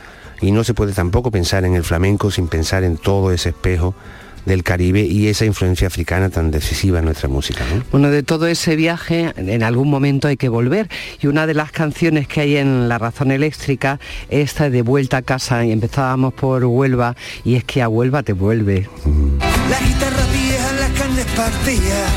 y 0.42 0.52
no 0.52 0.64
se 0.64 0.74
puede 0.74 0.94
tampoco 0.94 1.32
pensar 1.32 1.66
en 1.66 1.76
el 1.76 1.84
flamenco 1.84 2.32
sin 2.32 2.48
pensar 2.48 2.84
en 2.84 2.98
todo 2.98 3.32
ese 3.32 3.50
espejo 3.50 3.96
del 4.46 4.64
Caribe 4.64 5.02
y 5.02 5.28
esa 5.28 5.46
influencia 5.46 5.88
africana 5.88 6.30
tan 6.30 6.52
decisiva 6.52 7.00
en 7.00 7.06
nuestra 7.06 7.30
música. 7.30 7.64
¿no? 7.74 7.84
Bueno, 7.92 8.10
de 8.10 8.24
todo 8.24 8.48
ese 8.48 8.76
viaje 8.76 9.34
en 9.36 9.64
algún 9.64 9.90
momento 9.90 10.28
hay 10.28 10.38
que 10.38 10.50
volver 10.50 10.90
y 11.22 11.28
una 11.28 11.48
de 11.48 11.54
las 11.54 11.72
canciones 11.72 12.28
que 12.28 12.42
hay 12.42 12.58
en 12.58 12.90
La 12.90 12.98
Razón 12.98 13.32
Eléctrica 13.32 14.00
es 14.30 14.52
esta 14.52 14.70
de 14.70 14.82
Vuelta 14.82 15.18
a 15.18 15.22
casa 15.22 15.64
y 15.64 15.72
empezábamos 15.72 16.34
por 16.34 16.66
Huelva 16.66 17.16
y 17.46 17.56
es 17.56 17.64
que 17.64 17.82
a 17.82 17.88
Huelva 17.88 18.22
te 18.22 18.34
vuelve. 18.34 18.90
La 19.70 19.80
guitarra 19.80 20.26
vieja, 20.34 20.72
las 20.74 20.92
carnes 21.00 21.26
partidas, 21.38 22.12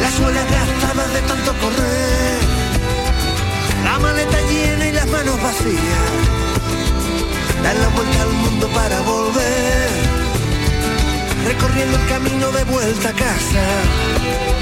las 0.00 0.14
suelas 0.14 0.50
gastadas 0.50 1.12
de 1.12 1.20
tanto 1.20 1.52
correr, 1.60 2.38
la 3.84 3.98
maleta 3.98 4.38
llena 4.50 4.88
y 4.88 4.92
la 4.92 5.04
las 5.04 5.12
manos 5.12 5.42
vacías. 5.42 6.34
Dan 7.62 7.80
la 7.80 7.88
vuelta 7.88 8.22
al 8.22 8.33
Recorriendo 11.54 11.96
el 11.96 12.08
camino 12.08 12.50
de 12.50 12.64
vuelta 12.64 13.08
a 13.10 13.12
casa. 13.12 14.53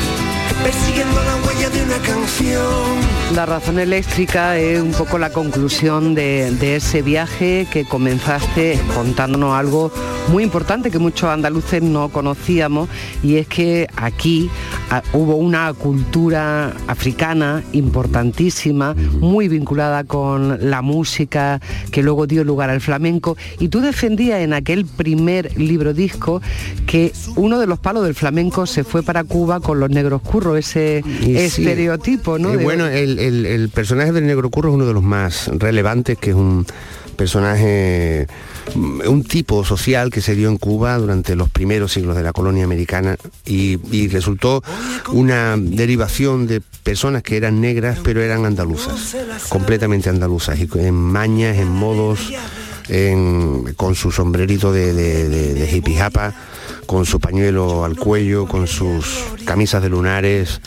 Persiguiendo 0.63 1.23
la 1.25 1.37
huella 1.45 1.71
de 1.71 1.83
una 1.83 1.99
canción. 1.99 3.13
La 3.35 3.47
razón 3.47 3.79
eléctrica 3.79 4.59
es 4.59 4.79
un 4.79 4.93
poco 4.93 5.19
la 5.19 5.31
conclusión 5.31 6.15
de, 6.15 6.77
ese 6.77 7.01
viaje 7.01 7.67
que 7.73 7.87
comenzaste 7.87 8.79
contándonos 8.95 9.55
algo 9.55 9.91
muy 10.31 10.45
importante 10.45 10.91
que 10.91 10.99
muchos 10.99 11.31
andaluces 11.31 11.83
no 11.83 12.11
conocíamos 12.11 12.91
y 13.23 13.37
es 13.37 13.49
que 13.49 13.89
aquí 13.97 14.51
ah, 14.91 15.03
hubo 15.15 15.37
una 15.37 15.73
cultura 15.73 16.75
africana 16.87 17.63
importantísima, 17.73 18.95
muy 18.95 19.49
vinculada 19.49 20.05
con 20.05 20.71
la 20.71 20.83
música 20.83 21.61
que 21.91 22.03
luego 22.03 22.27
dio 22.27 22.45
lugar 22.45 22.69
al 22.69 22.83
flamenco 22.83 23.37
y 23.59 23.69
tú 23.69 23.81
defendías 23.81 24.41
en 24.41 24.53
aquel 24.53 24.85
primer 24.85 25.59
libro 25.59 25.95
disco 25.95 26.43
que 26.87 27.13
uno 27.35 27.59
de 27.59 27.67
los 27.67 27.79
palos 27.79 28.05
del 28.05 28.15
flamenco 28.15 28.67
se 28.67 28.85
fue 28.85 29.03
para 29.03 29.25
Cuba 29.25 29.61
con 29.61 29.81
los 29.81 29.89
negros 29.89 30.21
curros, 30.21 30.52
ese 30.57 31.03
Y 31.21 31.25
sí. 31.25 31.37
estereotipo, 31.37 32.39
¿no? 32.39 32.53
Eh, 32.53 32.57
De- 32.59 32.65
bueno, 32.65 32.87
el, 32.87 33.19
el- 33.19 33.47
el 33.47 33.69
personaje 33.69 34.13
del 34.13 34.27
negro 34.27 34.51
curro 34.51 34.71
es 34.71 34.75
uno 34.75 34.87
de 34.87 34.95
los 34.95 35.03
más 35.03 35.49
relevantes, 35.49 36.19
que 36.19 36.31
es 36.31 36.37
un 36.37 36.67
personaje, 37.17 38.27
mm, 38.75 39.01
un 39.09 39.25
tipo 39.25 39.65
social 39.65 40.11
que 40.11 40.21
se 40.21 40.35
dio 40.35 40.49
en 40.49 40.57
Cuba 40.59 40.97
durante 40.99 41.37
los 41.37 41.49
primeros 41.51 41.93
siglos 41.93 42.17
de 42.17 42.23
la 42.23 42.33
colonia 42.33 42.65
americana 42.65 43.17
y, 43.47 43.79
y 43.95 44.09
resultó 44.09 44.63
una 45.13 45.57
derivación 45.59 46.47
de 46.47 46.61
personas 46.83 47.23
que 47.23 47.37
eran 47.37 47.61
negras 47.61 47.99
pero 48.03 48.21
eran 48.23 48.45
andaluzas, 48.45 49.15
completamente 49.49 50.09
andaluzas, 50.09 50.59
y 50.59 50.69
en 50.79 50.95
mañas, 50.95 51.57
en 51.59 51.69
modos, 51.69 52.21
en- 52.89 53.73
con 53.77 53.95
su 53.95 54.11
sombrerito 54.11 54.73
de, 54.73 54.93
de, 54.93 55.29
de- 55.29 55.55
de 55.55 55.71
hippie 55.77 55.97
japa, 55.97 56.35
con 56.87 57.07
su 57.07 57.21
pañuelo 57.21 57.85
al 57.85 57.97
cuello, 57.97 58.47
con 58.47 58.67
sus 58.67 59.07
camisas 59.45 59.83
de 59.83 59.89
lunares, 59.89 60.61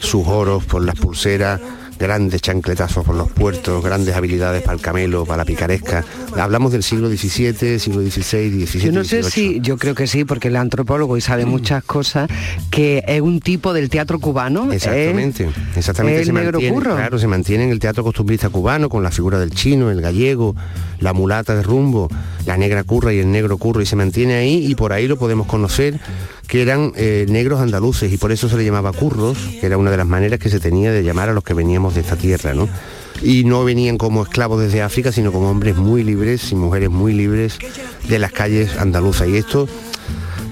sus 0.00 0.26
oros 0.26 0.64
por 0.64 0.84
las 0.84 0.96
pulseras, 0.96 1.60
grandes 1.98 2.42
chancletazos 2.42 3.04
por 3.04 3.14
los 3.14 3.30
puertos, 3.30 3.82
grandes 3.82 4.14
habilidades 4.14 4.62
para 4.62 4.74
el 4.74 4.80
camelo, 4.80 5.24
para 5.24 5.38
la 5.38 5.44
picaresca. 5.44 6.04
Hablamos 6.36 6.72
del 6.72 6.82
siglo 6.82 7.08
XVII, 7.08 7.78
siglo 7.78 8.02
XVI, 8.02 8.66
XVII. 8.66 8.80
Yo 8.80 8.92
no 8.92 9.04
sé 9.04 9.22
si, 9.22 9.60
yo 9.60 9.76
creo 9.76 9.94
que 9.94 10.06
sí, 10.06 10.24
porque 10.24 10.48
es 10.48 10.54
antropólogo 10.54 11.16
y 11.16 11.20
sabe 11.20 11.46
muchas 11.46 11.84
cosas, 11.84 12.28
que 12.70 13.02
es 13.06 13.20
un 13.20 13.40
tipo 13.40 13.72
del 13.72 13.88
teatro 13.88 14.18
cubano. 14.18 14.72
¿eh? 14.72 14.76
Exactamente, 14.76 15.48
exactamente. 15.76 16.20
el 16.20 16.26
se 16.26 16.32
negro 16.32 16.52
mantiene, 16.52 16.74
curro. 16.74 16.96
Claro, 16.96 17.18
se 17.18 17.26
mantiene 17.26 17.64
en 17.64 17.70
el 17.70 17.78
teatro 17.78 18.04
costumbrista 18.04 18.48
cubano 18.48 18.88
con 18.88 19.02
la 19.02 19.10
figura 19.10 19.38
del 19.38 19.50
chino, 19.50 19.90
el 19.90 20.00
gallego, 20.00 20.54
la 21.00 21.12
mulata 21.12 21.54
de 21.54 21.62
rumbo, 21.62 22.08
la 22.44 22.56
negra 22.56 22.84
curra 22.84 23.12
y 23.12 23.18
el 23.18 23.30
negro 23.30 23.58
curro 23.58 23.80
y 23.80 23.86
se 23.86 23.96
mantiene 23.96 24.34
ahí 24.34 24.66
y 24.66 24.74
por 24.74 24.92
ahí 24.92 25.06
lo 25.08 25.16
podemos 25.16 25.46
conocer 25.46 25.98
que 26.46 26.62
eran 26.62 26.92
eh, 26.96 27.26
negros 27.28 27.60
andaluces 27.60 28.12
y 28.12 28.16
por 28.16 28.32
eso 28.32 28.48
se 28.48 28.56
le 28.56 28.64
llamaba 28.64 28.92
curros, 28.92 29.38
que 29.60 29.66
era 29.66 29.78
una 29.78 29.90
de 29.90 29.96
las 29.96 30.06
maneras 30.06 30.38
que 30.38 30.48
se 30.48 30.60
tenía 30.60 30.92
de 30.92 31.02
llamar 31.02 31.28
a 31.28 31.32
los 31.32 31.44
que 31.44 31.54
veníamos 31.54 31.94
de 31.94 32.02
esta 32.02 32.16
tierra, 32.16 32.54
¿no? 32.54 32.68
Y 33.22 33.44
no 33.44 33.64
venían 33.64 33.98
como 33.98 34.22
esclavos 34.22 34.60
desde 34.60 34.82
África, 34.82 35.10
sino 35.10 35.32
como 35.32 35.50
hombres 35.50 35.76
muy 35.76 36.04
libres 36.04 36.52
y 36.52 36.54
mujeres 36.54 36.90
muy 36.90 37.12
libres 37.12 37.58
de 38.08 38.18
las 38.18 38.32
calles 38.32 38.76
andaluzas. 38.76 39.28
Y 39.28 39.36
esto 39.38 39.66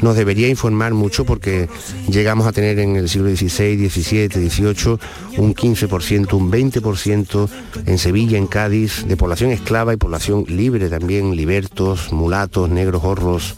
nos 0.04 0.16
debería 0.16 0.48
informar 0.48 0.92
mucho 0.94 1.24
porque 1.24 1.68
llegamos 2.08 2.46
a 2.46 2.52
tener 2.52 2.78
en 2.78 2.96
el 2.96 3.08
siglo 3.08 3.34
XVI, 3.34 3.88
XVII, 3.88 4.28
XVIII 4.28 4.98
un 5.38 5.54
15%, 5.54 6.32
un 6.34 6.50
20% 6.50 7.48
en 7.86 7.98
Sevilla, 7.98 8.38
en 8.38 8.46
Cádiz, 8.46 9.06
de 9.06 9.16
población 9.16 9.50
esclava 9.50 9.94
y 9.94 9.96
población 9.96 10.44
libre 10.48 10.88
también, 10.88 11.36
libertos, 11.36 12.12
mulatos, 12.12 12.68
negros, 12.68 13.02
horros 13.04 13.54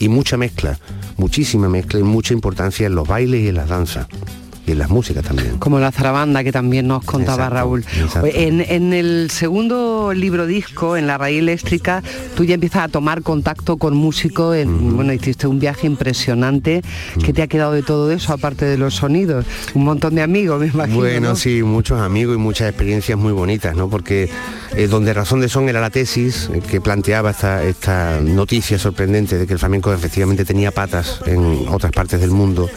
y 0.00 0.08
mucha 0.08 0.36
mezcla, 0.36 0.78
muchísima 1.16 1.68
mezcla 1.68 2.00
y 2.00 2.02
mucha 2.02 2.34
importancia 2.34 2.86
en 2.86 2.94
los 2.94 3.06
bailes 3.06 3.42
y 3.42 3.48
en 3.48 3.56
las 3.56 3.68
danzas 3.68 4.06
y 4.66 4.72
en 4.72 4.78
las 4.78 4.88
músicas 4.90 5.24
también. 5.24 5.58
Como 5.58 5.78
la 5.78 5.92
zarabanda 5.92 6.42
que 6.42 6.52
también 6.52 6.86
nos 6.86 7.04
contaba 7.04 7.44
Exacto, 7.44 7.54
Raúl. 7.54 7.84
exacto. 8.02 8.28
En, 8.32 8.60
en 8.60 8.92
el 8.92 9.30
segundo 9.30 10.12
libro 10.14 10.46
disco, 10.46 10.96
en 10.96 11.06
La 11.06 11.18
Raíz 11.18 11.38
Eléctrica, 11.40 12.02
tú 12.34 12.44
ya 12.44 12.54
empiezas 12.54 12.84
a 12.84 12.88
tomar 12.88 13.22
contacto 13.22 13.76
con 13.76 13.94
músicos. 13.94 14.56
en- 14.56 14.96
Bueno, 14.96 15.12
hiciste 15.12 15.46
un 15.46 15.58
viaje 15.58 15.86
impresionante. 15.86 16.82
¿Qué 17.24 17.32
te 17.32 17.42
ha 17.42 17.46
quedado 17.46 17.72
de 17.72 17.82
todo 17.82 18.10
eso, 18.10 18.32
aparte 18.32 18.64
de 18.64 18.78
los 18.78 18.94
sonidos? 18.94 19.44
Un 19.74 19.84
montón 19.84 20.14
de 20.14 20.22
amigos, 20.22 20.60
me 20.60 20.66
imagino. 20.68 20.98
Bueno, 20.98 21.28
¿no? 21.30 21.36
sí, 21.36 21.62
muchos 21.62 22.00
amigos 22.00 22.34
y 22.36 22.38
muchas 22.38 22.68
experiencias 22.68 23.18
muy 23.18 23.32
bonitas, 23.32 23.76
¿no? 23.76 23.88
Porque 23.90 24.30
eh, 24.76 24.86
donde 24.86 25.12
razón 25.12 25.40
de 25.40 25.48
son 25.48 25.68
era 25.68 25.80
la 25.80 25.90
tesis 25.90 26.48
eh, 26.52 26.60
que 26.66 26.80
planteaba 26.80 27.30
esta, 27.30 27.62
esta 27.64 28.20
noticia 28.20 28.78
sorprendente 28.78 29.36
de 29.38 29.46
que 29.46 29.52
el 29.52 29.58
flamenco 29.58 29.92
efectivamente 29.92 30.44
tenía 30.44 30.70
patas 30.70 31.20
en 31.26 31.66
otras 31.68 31.92
partes 31.92 32.20
del 32.20 32.30
mundo. 32.30 32.68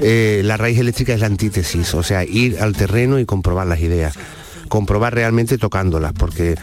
Eh, 0.00 0.42
la 0.44 0.56
raíz 0.56 0.78
eléctrica 0.78 1.11
es 1.14 1.20
la 1.20 1.26
antítesis, 1.26 1.94
o 1.94 2.02
sea, 2.02 2.24
ir 2.24 2.60
al 2.60 2.74
terreno 2.74 3.18
y 3.18 3.24
comprobar 3.24 3.66
las 3.66 3.80
ideas, 3.80 4.14
comprobar 4.68 5.14
realmente 5.14 5.58
tocándolas, 5.58 6.12
porque 6.12 6.56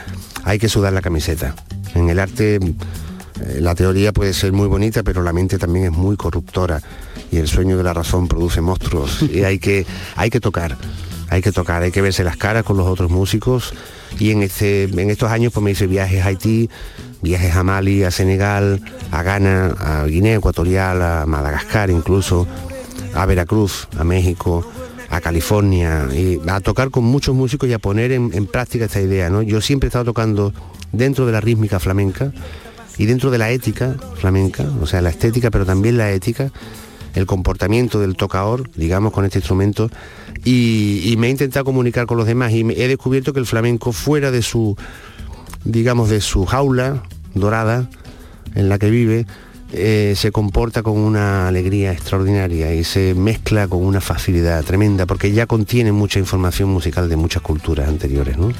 hay 0.43 0.59
que 0.59 0.69
sudar 0.69 0.93
la 0.93 1.01
camiseta. 1.01 1.55
En 1.95 2.09
el 2.09 2.19
arte 2.19 2.55
eh, 2.55 3.59
la 3.61 3.75
teoría 3.75 4.11
puede 4.11 4.33
ser 4.33 4.51
muy 4.51 4.67
bonita, 4.67 5.03
pero 5.03 5.23
la 5.23 5.33
mente 5.33 5.57
también 5.57 5.85
es 5.85 5.91
muy 5.91 6.17
corruptora 6.17 6.81
y 7.31 7.37
el 7.37 7.47
sueño 7.47 7.77
de 7.77 7.83
la 7.83 7.93
razón 7.93 8.27
produce 8.27 8.61
monstruos 8.61 9.21
y 9.33 9.43
hay 9.43 9.59
que, 9.59 9.85
hay 10.15 10.29
que 10.29 10.39
tocar. 10.39 10.77
Hay 11.31 11.43
que 11.43 11.51
tocar, 11.51 11.83
hay 11.83 11.91
que 11.91 12.01
verse 12.01 12.23
las 12.23 12.37
caras 12.37 12.63
con 12.63 12.75
los 12.75 12.87
otros 12.87 13.11
músicos 13.11 13.73
y 14.17 14.31
en, 14.31 14.41
este, 14.41 14.85
en 14.85 15.11
estos 15.11 15.29
años 15.29 15.53
pues 15.53 15.63
me 15.63 15.71
hice 15.71 15.85
viajes 15.85 16.23
a 16.23 16.29
Haití, 16.29 16.71
viajes 17.21 17.55
a 17.55 17.63
Mali, 17.63 18.03
a 18.03 18.09
Senegal, 18.09 18.81
a 19.11 19.21
Ghana, 19.21 19.75
a 19.77 20.05
Guinea 20.05 20.37
Ecuatorial, 20.37 20.99
a 21.03 21.25
Madagascar 21.27 21.91
incluso, 21.91 22.47
a 23.13 23.25
Veracruz, 23.25 23.87
a 23.97 24.03
México, 24.03 24.65
a 25.09 25.21
California, 25.21 26.07
y 26.13 26.39
a 26.47 26.59
tocar 26.59 26.89
con 26.91 27.03
muchos 27.03 27.35
músicos 27.35 27.67
y 27.69 27.73
a 27.73 27.79
poner 27.79 28.11
en, 28.11 28.45
práctica 28.47 28.85
esta 28.85 29.01
idea. 29.01 29.29
¿no? 29.29 29.41
Yo 29.41 29.61
siempre 29.61 29.87
he 29.87 29.89
estado 29.89 30.05
tocando 30.05 30.53
dentro 30.91 31.25
de 31.25 31.31
la 31.31 31.41
rítmica 31.41 31.79
flamenca 31.79 32.31
y 32.97 33.05
dentro 33.05 33.31
de 33.31 33.37
la 33.37 33.49
ética 33.51 33.95
flamenca, 34.15 34.65
o 34.81 34.85
sea, 34.87 35.01
la 35.01 35.09
estética, 35.09 35.49
pero 35.51 35.65
también 35.65 35.97
la 35.97 36.11
ética, 36.11 36.51
el 37.15 37.25
comportamiento 37.25 37.99
del 37.99 38.15
tocador, 38.15 38.69
digamos, 38.75 39.13
con 39.13 39.25
este 39.25 39.39
instrumento, 39.39 39.89
y, 40.43 41.01
y 41.05 41.17
me 41.17 41.27
he 41.27 41.29
intentado 41.31 41.65
comunicar 41.65 42.05
con 42.05 42.17
los 42.17 42.27
demás 42.27 42.51
y 42.53 42.63
me- 42.63 42.73
he 42.73 42.87
descubierto 42.87 43.33
que 43.33 43.39
el 43.39 43.45
flamenco 43.45 43.93
fuera 43.93 44.31
de 44.31 44.41
su, 44.41 44.77
digamos, 45.63 46.09
de 46.09 46.21
su 46.21 46.45
jaula 46.45 47.03
dorada 47.33 47.89
en 48.55 48.69
la 48.69 48.77
que 48.79 48.89
vive, 48.89 49.25
eh, 49.71 50.13
se 50.15 50.31
comporta 50.31 50.81
con 50.81 50.97
una 50.97 51.47
alegría 51.47 51.91
extraordinaria 51.91 52.73
y 52.73 52.83
se 52.83 53.13
mezcla 53.13 53.67
con 53.67 53.85
una 53.85 54.01
facilidad 54.01 54.63
tremenda 54.63 55.05
porque 55.05 55.31
ya 55.31 55.45
contiene 55.45 55.91
mucha 55.91 56.17
información 56.17 56.69
musical 56.69 57.07
de 57.07 57.15
muchas 57.15 57.43
culturas 57.43 57.87
anteriores, 57.87 58.37
¿no? 58.37 58.51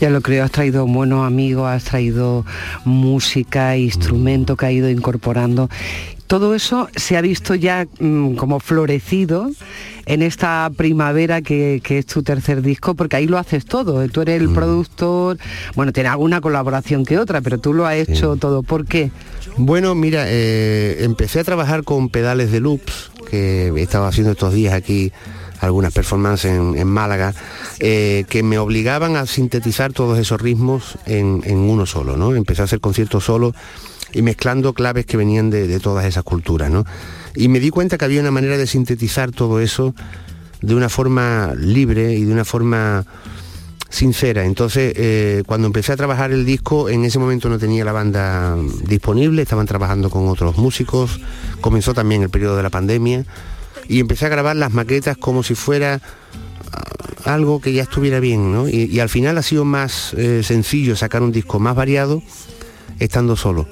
Ya 0.00 0.10
lo 0.10 0.20
creo, 0.20 0.44
has 0.44 0.50
traído 0.50 0.86
buenos 0.86 1.26
amigos, 1.26 1.68
has 1.68 1.84
traído 1.84 2.44
música, 2.84 3.76
instrumento 3.76 4.56
que 4.56 4.66
ha 4.66 4.72
ido 4.72 4.90
incorporando. 4.90 5.70
Todo 6.32 6.54
eso 6.54 6.88
se 6.96 7.18
ha 7.18 7.20
visto 7.20 7.54
ya 7.54 7.86
mm, 8.00 8.36
como 8.36 8.58
florecido 8.58 9.50
en 10.06 10.22
esta 10.22 10.70
primavera 10.74 11.42
que, 11.42 11.82
que 11.84 11.98
es 11.98 12.06
tu 12.06 12.22
tercer 12.22 12.62
disco, 12.62 12.94
porque 12.94 13.16
ahí 13.16 13.26
lo 13.26 13.36
haces 13.36 13.66
todo. 13.66 14.08
Tú 14.08 14.22
eres 14.22 14.40
el 14.40 14.48
productor, 14.48 15.36
bueno, 15.74 15.92
tiene 15.92 16.08
alguna 16.08 16.40
colaboración 16.40 17.04
que 17.04 17.18
otra, 17.18 17.42
pero 17.42 17.58
tú 17.58 17.74
lo 17.74 17.84
has 17.84 17.96
hecho 17.96 18.36
todo. 18.36 18.62
¿Por 18.62 18.86
qué? 18.86 19.10
Bueno, 19.58 19.94
mira, 19.94 20.24
eh, 20.26 21.04
empecé 21.04 21.40
a 21.40 21.44
trabajar 21.44 21.84
con 21.84 22.08
pedales 22.08 22.50
de 22.50 22.60
loops, 22.60 23.10
que 23.30 23.66
he 23.66 23.82
estado 23.82 24.06
haciendo 24.06 24.32
estos 24.32 24.54
días 24.54 24.72
aquí 24.72 25.12
algunas 25.60 25.92
performances 25.92 26.50
en, 26.50 26.78
en 26.78 26.88
Málaga, 26.88 27.34
eh, 27.78 28.24
que 28.30 28.42
me 28.42 28.56
obligaban 28.56 29.16
a 29.16 29.26
sintetizar 29.26 29.92
todos 29.92 30.18
esos 30.18 30.40
ritmos 30.40 30.96
en, 31.04 31.42
en 31.44 31.58
uno 31.58 31.84
solo, 31.84 32.16
¿no? 32.16 32.34
Empecé 32.34 32.62
a 32.62 32.64
hacer 32.64 32.80
conciertos 32.80 33.22
solo 33.22 33.52
y 34.12 34.22
mezclando 34.22 34.72
claves 34.72 35.06
que 35.06 35.16
venían 35.16 35.50
de, 35.50 35.80
todas 35.80 36.04
esas 36.04 36.24
culturas, 36.24 36.70
¿no? 36.70 36.84
Y 37.34 37.48
me 37.48 37.60
di 37.60 37.70
cuenta 37.70 37.98
que 37.98 38.04
había 38.04 38.20
una 38.20 38.30
manera 38.30 38.56
de 38.56 38.66
sintetizar 38.66 39.32
todo 39.32 39.60
eso 39.60 39.94
de 40.60 40.74
una 40.74 40.88
forma 40.88 41.54
libre 41.56 42.14
y 42.14 42.24
de 42.24 42.32
una 42.32 42.44
forma 42.44 43.04
sincera. 43.88 44.44
Entonces, 44.44 44.92
eh, 44.96 45.42
cuando 45.46 45.66
empecé 45.66 45.92
a 45.92 45.96
trabajar 45.96 46.32
el 46.32 46.46
disco, 46.46 46.88
en 46.88 47.04
ese 47.04 47.18
momento 47.18 47.48
no 47.48 47.58
tenía 47.58 47.84
la 47.84 47.92
banda 47.92 48.56
disponible, 48.86 49.42
estaban 49.42 49.66
trabajando 49.66 50.08
con 50.08 50.28
otros 50.28 50.56
músicos, 50.56 51.20
comenzó 51.60 51.94
también 51.94 52.22
el 52.22 52.30
periodo 52.30 52.56
de 52.56 52.62
la 52.62 52.70
pandemia 52.70 53.24
y 53.88 54.00
empecé 54.00 54.26
a 54.26 54.28
grabar 54.28 54.56
las 54.56 54.72
maquetas 54.72 55.16
como 55.16 55.42
si 55.42 55.54
fuera 55.54 56.00
ah, 56.72 57.32
algo 57.32 57.60
que 57.60 57.72
ya 57.72 57.82
estuviera 57.82 58.20
bien, 58.20 58.52
¿no? 58.52 58.68
Y, 58.68 58.84
y 58.84 59.00
al 59.00 59.08
final 59.08 59.36
ha 59.36 59.42
sido 59.42 59.64
más 59.64 60.14
eh, 60.14 60.42
sencillo 60.42 60.96
sacar 60.96 61.22
un 61.22 61.32
disco 61.32 61.58
más 61.58 61.74
variado 61.74 62.22
estando 62.98 63.36
solo. 63.36 63.66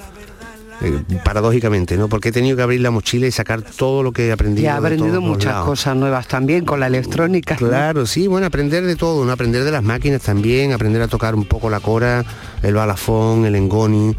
Eh, 0.83 1.03
paradójicamente, 1.23 1.97
¿no? 1.97 2.09
Porque 2.09 2.29
he 2.29 2.31
tenido 2.31 2.57
que 2.57 2.63
abrir 2.63 2.81
la 2.81 2.91
mochila 2.91 3.27
y 3.27 3.31
sacar 3.31 3.61
todo 3.61 4.03
lo 4.03 4.11
que 4.11 4.27
he 4.27 4.31
aprendido. 4.31 4.65
Y 4.65 4.67
ha 4.67 4.77
aprendido 4.77 5.21
muchas 5.21 5.63
cosas 5.63 5.95
nuevas 5.95 6.27
también 6.27 6.65
con 6.65 6.79
la 6.79 6.87
electrónica. 6.87 7.57
¿no? 7.59 7.67
Claro, 7.67 8.05
sí, 8.05 8.27
bueno, 8.27 8.47
aprender 8.47 8.85
de 8.85 8.95
todo, 8.95 9.25
¿no? 9.25 9.31
Aprender 9.31 9.63
de 9.63 9.71
las 9.71 9.83
máquinas 9.83 10.21
también, 10.21 10.73
aprender 10.73 11.01
a 11.01 11.07
tocar 11.07 11.35
un 11.35 11.45
poco 11.45 11.69
la 11.69 11.79
cora, 11.79 12.25
el 12.63 12.73
balafón, 12.73 13.45
el 13.45 13.55
engoni, 13.55 14.15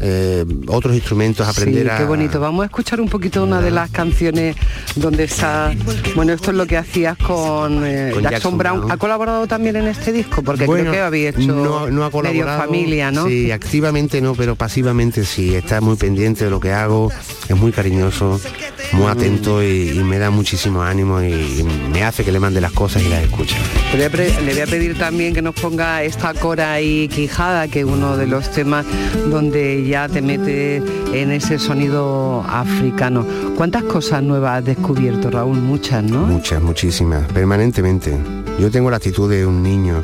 eh, 0.00 0.44
otros 0.68 0.94
instrumentos, 0.94 1.46
aprender 1.46 1.84
sí, 1.84 1.90
a... 1.90 1.98
qué 1.98 2.04
bonito. 2.04 2.40
Vamos 2.40 2.62
a 2.62 2.66
escuchar 2.66 3.00
un 3.00 3.08
poquito 3.08 3.44
una 3.44 3.60
de 3.60 3.70
las 3.70 3.90
canciones 3.90 4.56
donde 4.94 5.24
está... 5.24 5.72
Bueno, 6.14 6.32
esto 6.32 6.50
es 6.50 6.56
lo 6.56 6.66
que 6.66 6.76
hacías 6.76 7.16
con, 7.18 7.84
eh, 7.86 8.10
Con 8.12 8.22
Jackson, 8.22 8.30
Jackson 8.30 8.58
Brown. 8.58 8.78
Brown. 8.80 8.92
¿Ha 8.92 8.96
colaborado 8.96 9.46
también 9.46 9.76
en 9.76 9.86
este 9.86 10.12
disco? 10.12 10.42
Porque 10.42 10.66
Bueno, 10.66 10.84
creo 10.90 10.92
que 10.94 11.00
había 11.00 11.28
hecho 11.30 11.40
no, 11.40 11.90
no 11.90 12.04
ha 12.04 12.08
medio 12.08 12.10
colaborado, 12.10 12.62
familia, 12.62 13.10
¿no? 13.10 13.26
Sí, 13.26 13.50
activamente 13.50 14.20
no, 14.20 14.34
pero 14.34 14.56
pasivamente 14.56 15.24
sí. 15.24 15.54
Está 15.54 15.80
muy 15.80 15.96
pendiente 15.96 16.44
de 16.44 16.50
lo 16.50 16.60
que 16.60 16.72
hago, 16.72 17.10
es 17.48 17.56
muy 17.56 17.72
cariñoso, 17.72 18.40
muy 18.92 19.06
atento 19.06 19.62
y, 19.62 19.90
y 19.90 20.04
me 20.04 20.18
da 20.18 20.30
muchísimo 20.30 20.82
ánimo 20.82 21.22
y, 21.22 21.32
y 21.32 21.66
me 21.92 22.04
hace 22.04 22.24
que 22.24 22.32
le 22.32 22.40
mande 22.40 22.60
las 22.60 22.72
cosas 22.72 23.02
y 23.02 23.08
las 23.08 23.22
escuche. 23.22 23.56
Le 23.92 23.98
voy, 23.98 24.04
a 24.06 24.10
pre- 24.10 24.42
le 24.42 24.52
voy 24.52 24.62
a 24.62 24.66
pedir 24.66 24.98
también 24.98 25.34
que 25.34 25.42
nos 25.42 25.54
ponga 25.54 26.02
esta 26.02 26.34
cora 26.34 26.80
y 26.80 27.08
quijada, 27.08 27.68
que 27.68 27.80
es 27.80 27.86
uno 27.86 28.16
de 28.16 28.26
los 28.26 28.50
temas 28.50 28.84
donde 29.28 29.85
ya 29.86 30.08
te 30.08 30.20
mete 30.20 30.76
en 31.12 31.30
ese 31.30 31.58
sonido 31.58 32.44
africano. 32.48 33.24
¿Cuántas 33.56 33.84
cosas 33.84 34.22
nuevas 34.22 34.58
has 34.58 34.64
descubierto, 34.64 35.30
Raúl? 35.30 35.58
Muchas, 35.58 36.02
¿no? 36.02 36.26
Muchas, 36.26 36.62
muchísimas, 36.62 37.26
permanentemente. 37.32 38.16
Yo 38.58 38.70
tengo 38.70 38.90
la 38.90 38.96
actitud 38.96 39.30
de 39.30 39.46
un 39.46 39.62
niño, 39.62 40.02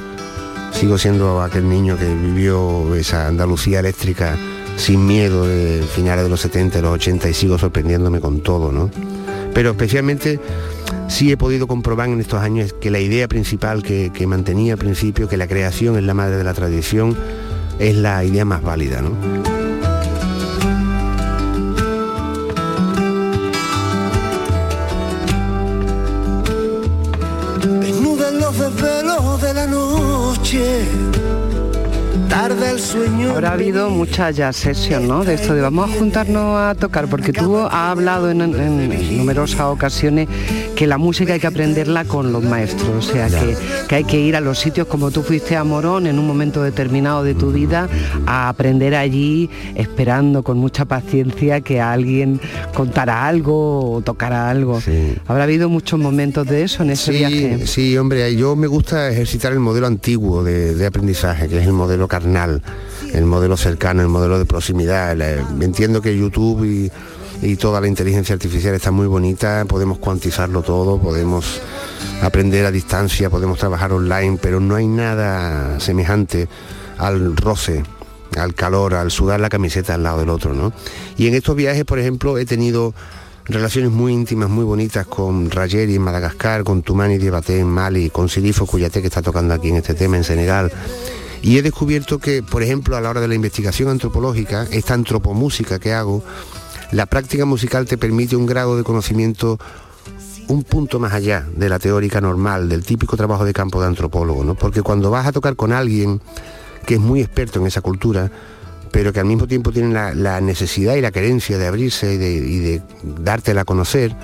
sigo 0.73 0.99
siendo 0.99 1.43
aquel 1.43 1.69
niño 1.69 1.97
que 1.97 2.07
vivió 2.07 2.95
esa 2.95 3.27
Andalucía 3.27 3.81
eléctrica 3.81 4.37
sin 4.77 5.07
miedo 5.07 5.47
de 5.47 5.83
finales 5.83 6.25
de 6.25 6.31
los 6.31 6.41
70, 6.41 6.79
de 6.79 6.83
los 6.83 6.95
80 6.95 7.29
y 7.29 7.35
sigo 7.35 7.59
sorprendiéndome 7.59 8.21
con 8.21 8.41
todo, 8.41 8.73
¿no? 8.73 8.91
Pero 9.55 9.71
especialmente 9.71 10.41
sí 11.09 11.31
he 11.31 11.37
podido 11.37 11.67
comprobar 11.67 12.09
en 12.09 12.21
estos 12.21 12.41
años 12.41 12.73
que 12.73 12.91
la 12.91 13.01
idea 13.01 13.29
principal 13.29 13.83
que, 13.83 14.11
que 14.13 14.27
mantenía 14.27 14.75
al 14.75 14.79
principio, 14.79 15.29
que 15.29 15.37
la 15.37 15.47
creación 15.47 15.97
es 15.97 16.05
la 16.05 16.15
madre 16.15 16.37
de 16.37 16.45
la 16.45 16.55
tradición, 16.55 17.17
es 17.79 17.97
la 17.97 18.25
idea 18.25 18.45
más 18.45 18.63
válida, 18.63 19.03
¿no? 19.03 19.62
Noche. 30.53 31.13
El 32.73 32.81
sueño. 32.81 33.31
Habrá 33.33 33.53
habido 33.53 33.91
mucha 33.91 34.31
jazz 34.31 34.57
session, 34.57 35.07
¿no? 35.07 35.25
De 35.25 35.35
esto 35.35 35.55
de 35.55 35.61
vamos 35.61 35.91
a 35.91 35.99
juntarnos 35.99 36.59
a 36.59 36.75
tocar, 36.75 37.09
porque 37.09 37.33
tú 37.33 37.59
has 37.59 37.73
hablado 37.73 38.31
en, 38.31 38.41
en 38.41 39.19
numerosas 39.19 39.61
ocasiones 39.61 40.29
que 40.83 40.89
la 40.89 40.99
música 40.99 41.35
hay 41.35 41.39
que 41.39 41.47
aprenderla 41.47 42.05
con 42.07 42.33
los 42.33 42.43
maestros, 42.43 42.89
o 43.09 43.13
sea, 43.13 43.29
que, 43.29 43.57
que 43.87 43.95
hay 43.95 44.03
que 44.03 44.19
ir 44.19 44.35
a 44.35 44.41
los 44.41 44.59
sitios 44.59 44.89
como 44.89 45.13
tú 45.13 45.23
fuiste 45.23 45.57
a 45.57 45.63
Morón 45.63 46.09
en 46.09 46.19
un 46.19 46.27
momento 46.27 46.61
determinado 46.61 47.23
de 47.23 47.37
tu 47.37 47.53
vida 47.53 47.89
a 48.27 48.49
aprender 48.49 48.97
allí, 48.97 49.49
esperando 49.77 50.43
con 50.43 50.59
mucha 50.59 50.85
paciencia 50.85 51.61
que 51.61 51.81
alguien 51.81 52.41
contara 52.75 53.29
algo 53.29 53.93
o 53.93 54.01
tocara 54.01 54.51
algo. 54.51 54.83
Habrá 55.29 55.45
habido 55.45 55.69
muchos 55.69 56.01
momentos 56.01 56.49
de 56.49 56.65
eso 56.65 56.83
en 56.83 56.91
ese 56.91 57.13
sí, 57.13 57.19
viaje. 57.19 57.65
Sí, 57.69 57.97
hombre, 57.97 58.35
yo 58.35 58.57
me 58.57 58.67
gusta 58.67 59.09
ejercitar 59.09 59.53
el 59.53 59.61
modelo 59.61 59.87
antiguo 59.87 60.43
de, 60.43 60.75
de 60.75 60.85
aprendizaje, 60.85 61.47
que 61.49 61.61
es 61.61 61.65
el 61.69 61.75
modelo 61.75 62.09
carnal, 62.09 62.61
el 63.15 63.25
modelo 63.25 63.57
cercano, 63.57 64.03
el 64.03 64.09
modelo 64.09 64.37
de 64.37 64.47
proximidad. 64.47 65.17
La- 65.17 65.35
entiendo 65.61 66.03
que 66.03 66.19
YouTube 66.19 66.65
y, 66.65 66.91
y 67.43 67.57
toda 67.57 67.81
la 67.81 67.89
inteligencia 67.89 68.35
artificial 68.35 68.75
está 68.75 68.93
muy 68.93 69.09
bonita, 69.09 69.65
podemos 69.67 69.99
cuantizarlo 69.99 70.63
todo, 70.63 70.99
podemos 70.99 71.61
aprender 72.23 72.65
a 72.65 72.71
distancia, 72.71 73.29
podemos 73.31 73.59
trabajar 73.59 73.93
online, 73.93 74.39
pero 74.41 74.61
no 74.61 74.77
hay 74.77 74.87
nada 74.87 75.81
semejante 75.81 76.49
al 76.99 77.37
roce, 77.37 77.83
al 78.37 78.55
calor, 78.55 78.95
al 78.95 79.11
sudar 79.11 79.41
la 79.41 79.49
camiseta 79.49 79.95
al 79.95 80.05
lado 80.05 80.21
del 80.21 80.31
otro, 80.31 80.55
¿no? 80.55 80.73
Y 81.17 81.27
en 81.27 81.35
estos 81.35 81.57
viajes, 81.57 81.85
por 81.85 81.99
ejemplo, 81.99 82.39
he 82.39 82.47
tenido 82.47 82.95
relaciones 83.47 83.91
muy 83.91 84.13
íntimas, 84.13 84.49
muy 84.49 84.65
bonitas 84.65 85.05
con 85.07 85.51
Rayeri 85.51 85.97
en 85.97 86.03
Madagascar, 86.03 86.63
con 86.63 86.83
Tumani 86.83 87.19
Diabaté 87.19 87.59
en 87.59 87.67
Mali, 87.67 88.11
con 88.11 88.29
Silifo 88.29 88.67
Cuyate 88.67 89.01
que 89.01 89.09
está 89.09 89.21
tocando 89.21 89.53
aquí 89.53 89.71
en 89.71 89.77
este 89.77 89.95
tema 89.95 90.17
en 90.17 90.23
Senegal. 90.23 90.71
Y 91.43 91.59
he 91.59 91.63
descubierto 91.63 92.21
que, 92.21 92.45
por 92.45 92.63
ejemplo, 92.63 92.97
a 92.97 93.01
la 93.01 93.11
hora 93.11 93.21
de 93.21 93.27
la 93.27 93.35
investigación 93.35 93.89
antropológica, 93.89 94.69
esta 94.71 94.95
antropomúsica 94.95 95.81
que 95.81 95.93
hago, 95.93 96.23
la 96.93 97.07
práctica 97.07 97.45
musical 97.45 97.87
te 97.87 97.99
permite 97.99 98.37
un 98.37 98.47
grado 98.47 98.77
de 98.77 98.85
conocimiento 98.85 99.59
un 100.49 100.65
punto 100.65 100.99
más 100.99 101.13
allá 101.13 101.47
de 101.57 101.69
la 101.69 101.79
teórica 101.79 102.21
normal, 102.21 102.69
del 102.69 102.85
típico 102.85 103.17
trabajo 103.17 103.45
de 103.45 103.53
campo 103.53 103.81
de 103.81 103.87
antropólogo, 103.87 104.45
¿no? 104.45 104.55
Porque 104.55 104.83
cuando 104.83 105.11
vas 105.11 105.27
a 105.27 105.33
tocar 105.33 105.57
con 105.57 105.73
alguien 105.73 106.21
que 106.87 106.95
es 106.95 107.01
muy 107.01 107.21
experto 107.21 107.61
en 107.61 107.67
esa 107.67 107.81
cultura, 107.81 108.31
pero 108.91 109.13
que 109.13 109.21
al 109.21 109.27
mismo 109.27 109.47
tiempo 109.47 109.73
tiene 109.73 109.95
la, 110.15 110.41
necesidad 110.41 110.95
y 110.97 111.01
la 111.01 111.11
querencia 111.11 111.57
de 111.57 111.67
abrirse 111.67 112.15
y 112.15 112.19
de, 112.19 112.33
y 112.35 112.59
de 112.59 112.83
dártela 113.03 113.63
a 113.63 113.65
conocer, 113.65 114.15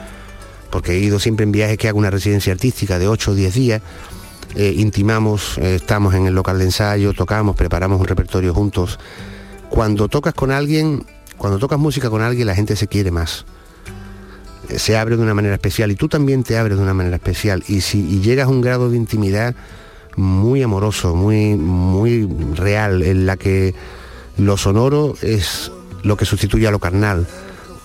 porque 0.71 0.93
he 0.93 0.99
ido 0.99 1.19
siempre 1.19 1.45
en 1.45 1.53
viajes 1.53 1.79
que 1.79 1.89
hago 1.89 1.99
una 1.99 2.11
residencia 2.11 2.53
artística 2.53 2.99
de 2.99 3.09
8 3.09 3.31
o 3.31 3.35
10 3.35 3.55
días, 3.55 3.83
eh, 4.55 4.75
intimamos, 4.77 5.57
eh, 5.59 5.77
estamos 5.77 6.15
en 6.15 6.27
el 6.27 6.35
local 6.35 6.59
de 6.59 6.65
ensayo, 6.65 7.15
tocamos, 7.15 7.57
preparamos 7.57 8.01
un 8.01 8.07
repertorio 8.07 8.53
juntos. 8.53 8.99
Cuando 9.71 10.09
tocas 10.09 10.35
con 10.35 10.51
alguien, 10.51 11.07
cuando 11.39 11.59
tocas 11.59 11.79
música 11.79 12.11
con 12.11 12.21
alguien, 12.21 12.47
la 12.47 12.55
gente 12.55 12.77
se 12.77 12.89
quiere 12.89 13.11
más. 13.11 13.47
Eh, 14.69 14.79
Se 14.79 14.97
abre 14.97 15.17
de 15.17 15.23
una 15.23 15.35
manera 15.35 15.55
especial 15.55 15.91
y 15.91 15.97
tú 15.97 16.09
también 16.09 16.43
te 16.43 16.59
abres 16.59 16.77
de 16.77 16.83
una 16.83 16.95
manera 16.95 17.17
especial. 17.17 17.63
Y 17.69 17.81
si 17.81 18.21
llegas 18.21 18.47
a 18.47 18.51
un 18.51 18.61
grado 18.61 18.91
de 18.91 18.97
intimidad 18.97 19.55
muy 20.17 20.63
amoroso, 20.63 21.15
muy, 21.15 21.55
muy 21.55 22.29
real, 22.55 23.03
en 23.03 23.25
la 23.25 23.37
que 23.37 23.75
lo 24.37 24.57
sonoro 24.57 25.15
es 25.23 25.73
lo 26.03 26.17
que 26.17 26.25
sustituye 26.25 26.67
a 26.67 26.71
lo 26.71 26.79
carnal 26.79 27.27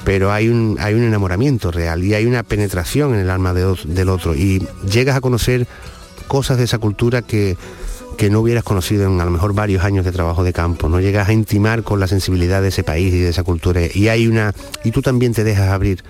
pero 0.03 0.31
hay 0.31 0.49
un, 0.49 0.77
hay 0.79 0.93
un 0.93 1.03
enamoramiento 1.03 1.71
real 1.71 2.03
y 2.03 2.13
hay 2.13 2.25
una 2.25 2.43
penetración 2.43 3.13
en 3.13 3.21
el 3.21 3.29
alma 3.29 3.53
de 3.53 3.73
del 3.85 4.09
otro 4.09 4.35
y 4.35 4.65
llegas 4.89 5.15
a 5.15 5.21
conocer 5.21 5.67
cosas 6.27 6.57
de 6.57 6.65
esa 6.65 6.77
cultura 6.77 7.21
que, 7.21 7.57
que 8.17 8.29
no 8.29 8.39
hubieras 8.41 8.63
conocido 8.63 9.05
en 9.05 9.19
a 9.19 9.25
lo 9.25 9.31
mejor 9.31 9.53
varios 9.53 9.83
años 9.83 10.05
de 10.05 10.11
trabajo 10.11 10.43
de 10.43 10.53
campo, 10.53 10.89
no 10.89 10.99
llegas 10.99 11.29
a 11.29 11.33
intimar 11.33 11.83
con 11.83 11.99
la 11.99 12.07
sensibilidad 12.07 12.61
de 12.61 12.69
ese 12.69 12.83
país 12.83 13.13
y 13.13 13.19
de 13.19 13.29
esa 13.29 13.43
cultura 13.43 13.81
y 13.93 14.07
hay 14.07 14.27
una 14.27 14.53
y 14.83 14.91
tú 14.91 15.01
también 15.01 15.33
te 15.33 15.43
dejas 15.43 15.69
abrir 15.69 16.03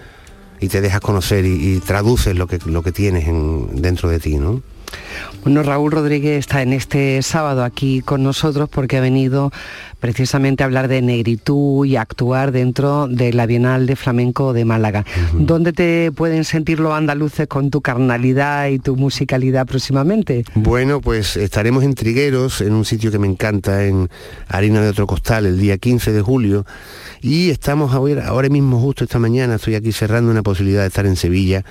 y 0.60 0.68
te 0.70 0.80
dejas 0.82 1.02
conocer 1.02 1.46
y, 1.46 1.80
traduces 1.80 2.36
lo 2.36 2.48
que 2.48 2.60
lo 2.66 2.82
que 2.84 2.92
tienes 2.92 3.28
en- 3.28 3.82
dentro 3.82 4.10
de 4.10 4.20
ti, 4.20 4.36
¿no? 4.38 4.62
Bueno, 5.44 5.62
Raúl 5.62 5.92
Rodríguez 5.92 6.40
está 6.40 6.62
en 6.62 6.72
este 6.72 7.22
sábado 7.22 7.64
aquí 7.64 8.02
con 8.02 8.24
nosotros 8.24 8.70
porque 8.70 8.98
ha 8.98 9.02
venido 9.02 9.52
precisamente 10.00 10.64
a 10.64 10.66
hablar 10.66 10.88
de 10.88 11.02
negritud 11.02 11.86
y 11.86 11.96
a 11.96 12.02
actuar 12.02 12.52
dentro 12.52 13.08
de 13.08 13.34
la 13.34 13.46
Bienal 13.46 13.86
de 13.86 13.96
Flamenco 13.96 14.54
de 14.54 14.66
Málaga. 14.66 15.06
¿Dónde 15.34 15.74
te 15.74 16.12
pueden 16.12 16.44
sentir 16.44 16.80
los 16.80 16.94
andaluces 16.94 17.48
con 17.48 17.72
tu 17.72 17.82
carnalidad 17.82 18.68
y 18.68 18.80
tu 18.80 18.96
musicalidad 18.96 19.66
próximamente? 19.66 20.46
Bueno, 20.56 21.02
pues 21.02 21.38
estaremos 21.38 21.84
en 21.84 21.94
Trigueros, 21.94 22.62
en 22.62 22.74
un 22.74 22.86
sitio 22.86 23.12
que 23.12 23.20
me 23.20 23.28
encanta, 23.28 23.86
en 23.86 24.10
Harina 24.48 24.82
de 24.82 24.90
Otro 24.90 25.08
Costal, 25.08 25.46
el 25.46 25.60
día 25.60 25.78
15 25.78 26.12
de 26.12 26.22
julio. 26.22 26.66
Y 27.22 27.50
estamos 27.50 27.94
ahora, 27.94 28.28
ahora 28.28 28.50
mismo, 28.50 28.80
justo 28.82 29.06
esta 29.06 29.20
mañana, 29.20 29.56
estoy 29.56 29.76
aquí 29.76 29.94
cerrando 29.94 30.32
una 30.32 30.44
posibilidad 30.44 30.82
de 30.82 30.88
estar 30.88 31.06
en 31.06 31.16
Sevilla 31.16 31.64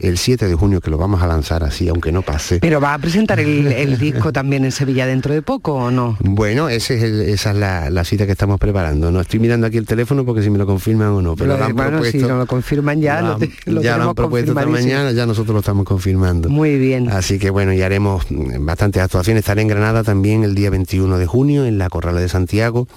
el 0.00 0.18
7 0.18 0.46
de 0.46 0.54
junio, 0.54 0.80
que 0.80 0.90
lo 0.90 0.98
vamos 0.98 1.22
a 1.22 1.26
lanzar 1.26 1.62
así, 1.64 1.88
aunque 1.88 2.10
no 2.12 2.22
pase. 2.22 2.58
Pero 2.60 2.80
va 2.80 2.94
a 2.94 2.98
presentar 2.98 3.38
el, 3.40 3.66
el 3.68 3.98
disco 3.98 4.32
también 4.32 4.64
en 4.64 4.72
Sevilla 4.72 5.06
dentro 5.06 5.34
de 5.34 5.42
poco 5.42 5.74
o 5.74 5.90
no? 5.90 6.16
Bueno, 6.20 6.68
ese 6.68 6.96
es 6.96 7.02
el- 7.02 7.20
esa 7.22 7.50
es 7.50 7.56
la, 7.56 7.90
la 7.90 8.04
cita 8.04 8.26
que 8.26 8.32
estamos 8.32 8.58
preparando. 8.58 9.10
No 9.10 9.20
estoy 9.20 9.40
mirando 9.40 9.66
aquí 9.66 9.76
el 9.76 9.86
teléfono 9.86 10.24
porque 10.24 10.42
si 10.42 10.50
me 10.50 10.58
lo 10.58 10.66
confirman 10.66 11.08
o 11.08 11.22
no. 11.22 11.36
Pero 11.36 11.52
Lo- 11.52 11.58
lo 11.58 11.64
han 11.64 11.76
bueno, 11.76 12.02
si 12.04 12.18
no 12.18 12.36
lo 12.38 12.46
confirman 12.46 13.00
ya, 13.00 13.20
lo, 13.20 13.38
lo 13.66 13.82
ya 13.82 13.96
lo 13.98 14.08
han 14.10 14.14
propuesto 14.14 14.52
esta 14.52 14.66
mañana, 14.66 15.12
ya 15.12 15.26
nosotros 15.26 15.52
lo 15.54 15.60
estamos 15.60 15.84
confirmando. 15.84 16.48
Muy 16.48 16.78
bien. 16.78 17.10
Así 17.10 17.38
que 17.38 17.50
bueno, 17.50 17.72
y 17.72 17.82
haremos 17.82 18.24
mm, 18.30 18.64
bastantes 18.64 19.02
actuaciones. 19.02 19.40
Estaré 19.42 19.62
en 19.62 19.68
Granada 19.68 20.02
también 20.04 20.44
el 20.44 20.54
día 20.54 20.70
21 20.70 21.18
de 21.18 21.26
junio, 21.26 21.64
en 21.66 21.78
la 21.78 21.88
Corrala 21.88 22.20
de 22.20 22.28
Santiago. 22.28 22.88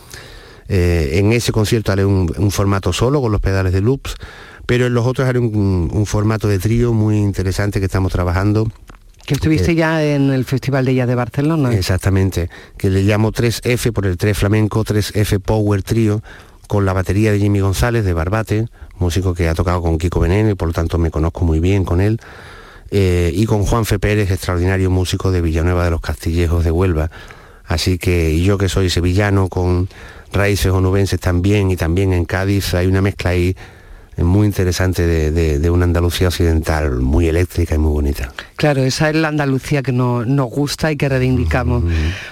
Eh, 0.70 1.20
en 1.20 1.34
ese 1.34 1.52
concierto 1.52 1.92
haré 1.92 2.06
un, 2.06 2.32
un 2.38 2.50
formato 2.52 2.94
solo 2.94 3.22
con 3.22 3.32
los 3.34 3.42
pedales 3.42 3.74
de 3.74 3.82
loops, 3.82 4.16
pero 4.65 4.88
en 4.88 4.93
los 4.93 5.06
otros 5.06 5.28
haré 5.28 5.39
un, 5.39 5.89
un 5.91 6.06
formato 6.06 6.47
de 6.47 6.60
trío 6.60 6.93
muy 6.93 7.17
interesante 7.17 7.80
que 7.80 7.86
estamos 7.86 8.12
trabajando. 8.12 8.71
Que 9.26 9.36
estuviste 9.36 9.71
Eh, 9.71 9.76
ya 9.76 10.04
en 10.04 10.32
el 10.32 10.43
Festival 10.45 10.86
de 10.86 10.95
Jazz 10.95 11.08
de 11.08 11.15
Barcelona. 11.15 11.73
Exactamente, 11.73 12.49
que 12.78 12.89
le 12.89 13.04
llamo 13.04 13.32
3F 13.32 13.93
por 13.93 14.06
el 14.06 14.17
3 14.17 14.38
flamenco, 14.38 14.84
3F 14.84 15.39
Power 15.39 15.82
Trio, 15.82 16.21
con 16.67 16.86
la 16.86 16.93
batería 16.93 17.32
de 17.32 17.39
Jimmy 17.39 17.60
González 17.60 18.04
de 18.04 18.13
Barbate, 18.13 18.67
músico 18.97 19.34
que 19.34 19.47
ha 19.47 19.54
tocado 19.54 19.82
con 19.82 19.97
Kiko 19.97 20.19
Veneno 20.19 20.49
y 20.49 20.56
por 20.56 20.67
lo 20.67 20.73
tanto 20.73 20.97
me 20.97 21.12
conozco 21.12 21.45
muy 21.45 21.60
bien 21.60 21.86
con 21.86 22.02
él, 22.02 22.19
eh, 22.91 23.32
y 23.34 23.45
con 23.45 23.63
Juan 23.63 23.86
Fe 23.86 23.97
Pérez, 23.97 24.30
extraordinario 24.30 24.89
músico 24.89 25.32
de 25.32 25.41
Villanueva 25.41 25.86
de 25.86 25.91
los 25.91 26.02
Castillejos 26.02 26.63
de 26.63 26.71
Huelva. 26.71 27.10
Así 27.65 27.97
que 27.97 28.41
yo 28.41 28.58
que 28.58 28.69
soy 28.69 28.89
sevillano 28.89 29.47
con 29.47 29.88
raíces 30.34 30.71
onubenses 30.71 31.19
también 31.19 31.71
y 31.71 31.76
también 31.78 32.12
en 32.12 32.26
Cádiz 32.26 32.73
hay 32.73 32.88
una 32.88 33.02
mezcla 33.02 33.32
ahí 33.32 33.56
muy 34.17 34.45
interesante 34.45 35.08
de, 35.32 35.69
una 35.69 35.86
Andalucía 35.86 36.28
occidental 36.28 36.99
muy 36.99 37.28
eléctrica 37.28 37.76
y 37.76 37.78
muy 37.78 37.91
bonita. 37.91 38.32
Claro, 38.56 38.84
esa 38.84 39.10
es 39.10 39.15
la 39.15 39.30
Andalucía 39.30 39.82
que 39.82 39.91
nos, 39.91 40.26
gusta 40.52 40.91
y 40.91 40.97
que 40.97 41.10
reivindicamos. 41.10 41.84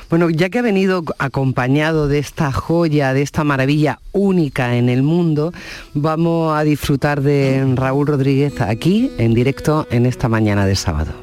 Bueno, 0.10 0.30
ya 0.30 0.50
que 0.50 0.60
ha 0.60 0.62
venido 0.62 1.04
acompañado 1.18 2.08
de 2.08 2.20
esta 2.20 2.52
joya, 2.52 3.14
de 3.14 3.22
esta 3.22 3.44
maravilla 3.44 4.00
única 4.12 4.76
en 4.76 4.90
el 4.90 5.02
mundo, 5.02 5.54
vamos 5.94 6.56
a 6.56 6.64
disfrutar 6.64 7.22
de 7.22 7.74
Raúl 7.76 8.08
Rodríguez 8.08 8.62
aquí 8.62 9.12
en 9.18 9.34
directo 9.34 9.88
en 9.90 10.06
esta 10.06 10.30
mañana 10.30 10.66
de 10.66 10.76
sábado. 10.76 11.14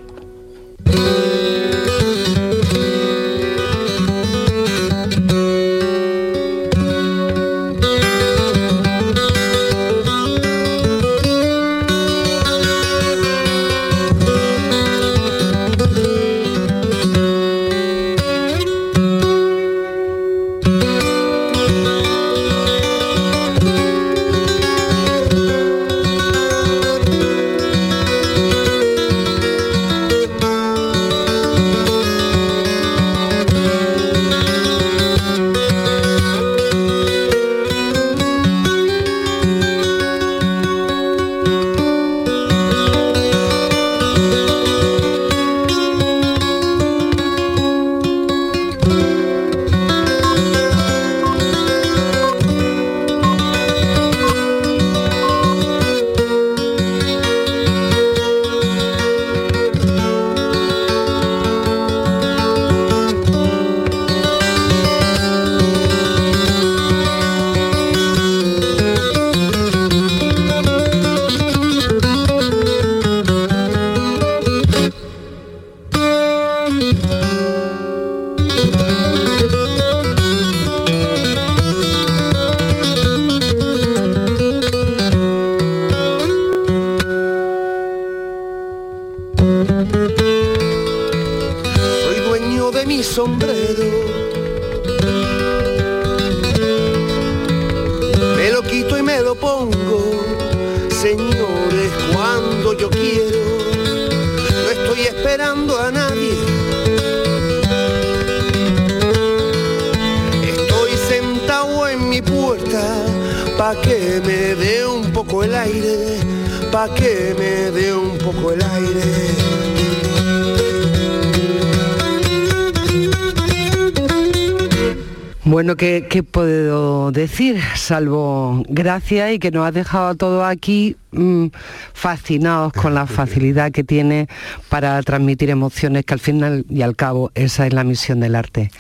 ¿Qué, 125.79 126.23
puedo 126.23 127.13
decir? 127.13 127.61
Salvo 127.77 128.63
gracias 128.69 129.33
y 129.33 129.39
que 129.39 129.51
nos 129.51 129.67
ha 129.67 129.73
dejado 129.73 130.15
todo 130.17 130.45
aquí 130.45 130.97
mm, 131.13 131.47
fascinados 131.95 132.73
con 132.73 132.95
la 132.95 133.07
facilidad 133.19 133.71
que 133.71 133.85
tiene 133.85 134.29
para 134.69 135.01
transmitir 135.03 135.51
emociones, 135.51 136.05
que 136.05 136.15
al 136.15 136.21
final 136.21 136.67
y 136.69 136.83
al 136.83 136.97
cabo 136.97 137.31
esa 137.35 137.67
es 137.67 137.73
la 137.73 137.85
misión 137.85 138.21
del 138.21 138.35
arte. 138.35 138.71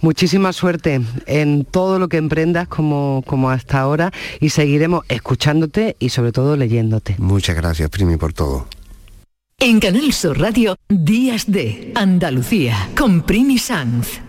Muchísima 0.00 0.52
suerte 0.52 1.00
en 1.26 1.64
todo 1.64 1.98
lo 1.98 2.08
que 2.08 2.16
emprendas 2.16 2.68
como, 2.68 3.22
como 3.26 3.50
hasta 3.50 3.80
ahora 3.80 4.12
y 4.40 4.50
seguiremos 4.50 5.04
escuchándote 5.08 5.96
y 5.98 6.10
sobre 6.10 6.32
todo 6.32 6.56
leyéndote. 6.56 7.16
Muchas 7.18 7.56
gracias, 7.56 7.90
Primi, 7.90 8.16
por 8.16 8.32
todo. 8.32 8.66
En 9.58 9.80
Canal 9.80 10.12
Sur 10.12 10.38
Radio, 10.38 10.76
Días 10.88 11.50
de 11.50 11.92
Andalucía, 11.94 12.88
con 12.96 13.22
Primi 13.22 13.58
Sanz. 13.58 14.20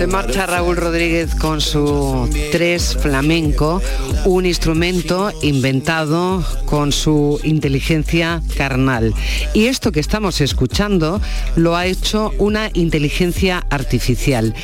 Se 0.00 0.06
marcha 0.06 0.46
Raúl 0.46 0.78
Rodríguez 0.78 1.34
con 1.34 1.60
su 1.60 2.26
tres 2.52 2.96
flamenco, 2.98 3.82
un 4.24 4.46
instrumento 4.46 5.30
inventado 5.42 6.42
con 6.64 6.90
su 6.90 7.38
inteligencia 7.44 8.40
carnal. 8.56 9.12
Y 9.52 9.66
esto 9.66 9.92
que 9.92 10.00
estamos 10.00 10.40
escuchando 10.40 11.20
lo 11.54 11.76
ha 11.76 11.84
hecho 11.84 12.32
una 12.38 12.70
inteligencia 12.72 13.66
artificial. 13.68 14.54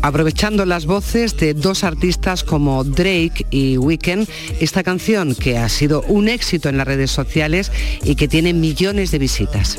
Aprovechando 0.00 0.64
las 0.64 0.86
voces 0.86 1.36
de 1.36 1.52
dos 1.52 1.84
artistas 1.84 2.42
como 2.42 2.82
Drake 2.82 3.44
y 3.50 3.76
Weekend, 3.76 4.26
esta 4.60 4.82
canción 4.82 5.34
que 5.34 5.58
ha 5.58 5.68
sido 5.68 6.04
un 6.08 6.26
éxito 6.26 6.70
en 6.70 6.78
las 6.78 6.86
redes 6.86 7.10
sociales 7.10 7.70
y 8.02 8.14
que 8.14 8.28
tiene 8.28 8.54
millones 8.54 9.10
de 9.10 9.18
visitas. 9.18 9.76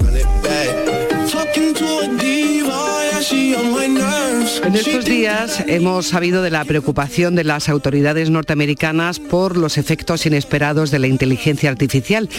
En 4.67 4.75
estos 4.75 5.05
días 5.05 5.63
hemos 5.67 6.07
sabido 6.07 6.41
de 6.41 6.49
la 6.49 6.65
preocupación 6.65 7.35
de 7.35 7.43
las 7.45 7.69
autoridades 7.69 8.29
norteamericanas 8.29 9.19
por 9.19 9.55
los 9.55 9.77
efectos 9.77 10.25
inesperados 10.25 10.91
de 10.91 10.99
la 10.99 11.07
inteligencia 11.07 11.69
artificial, 11.69 12.29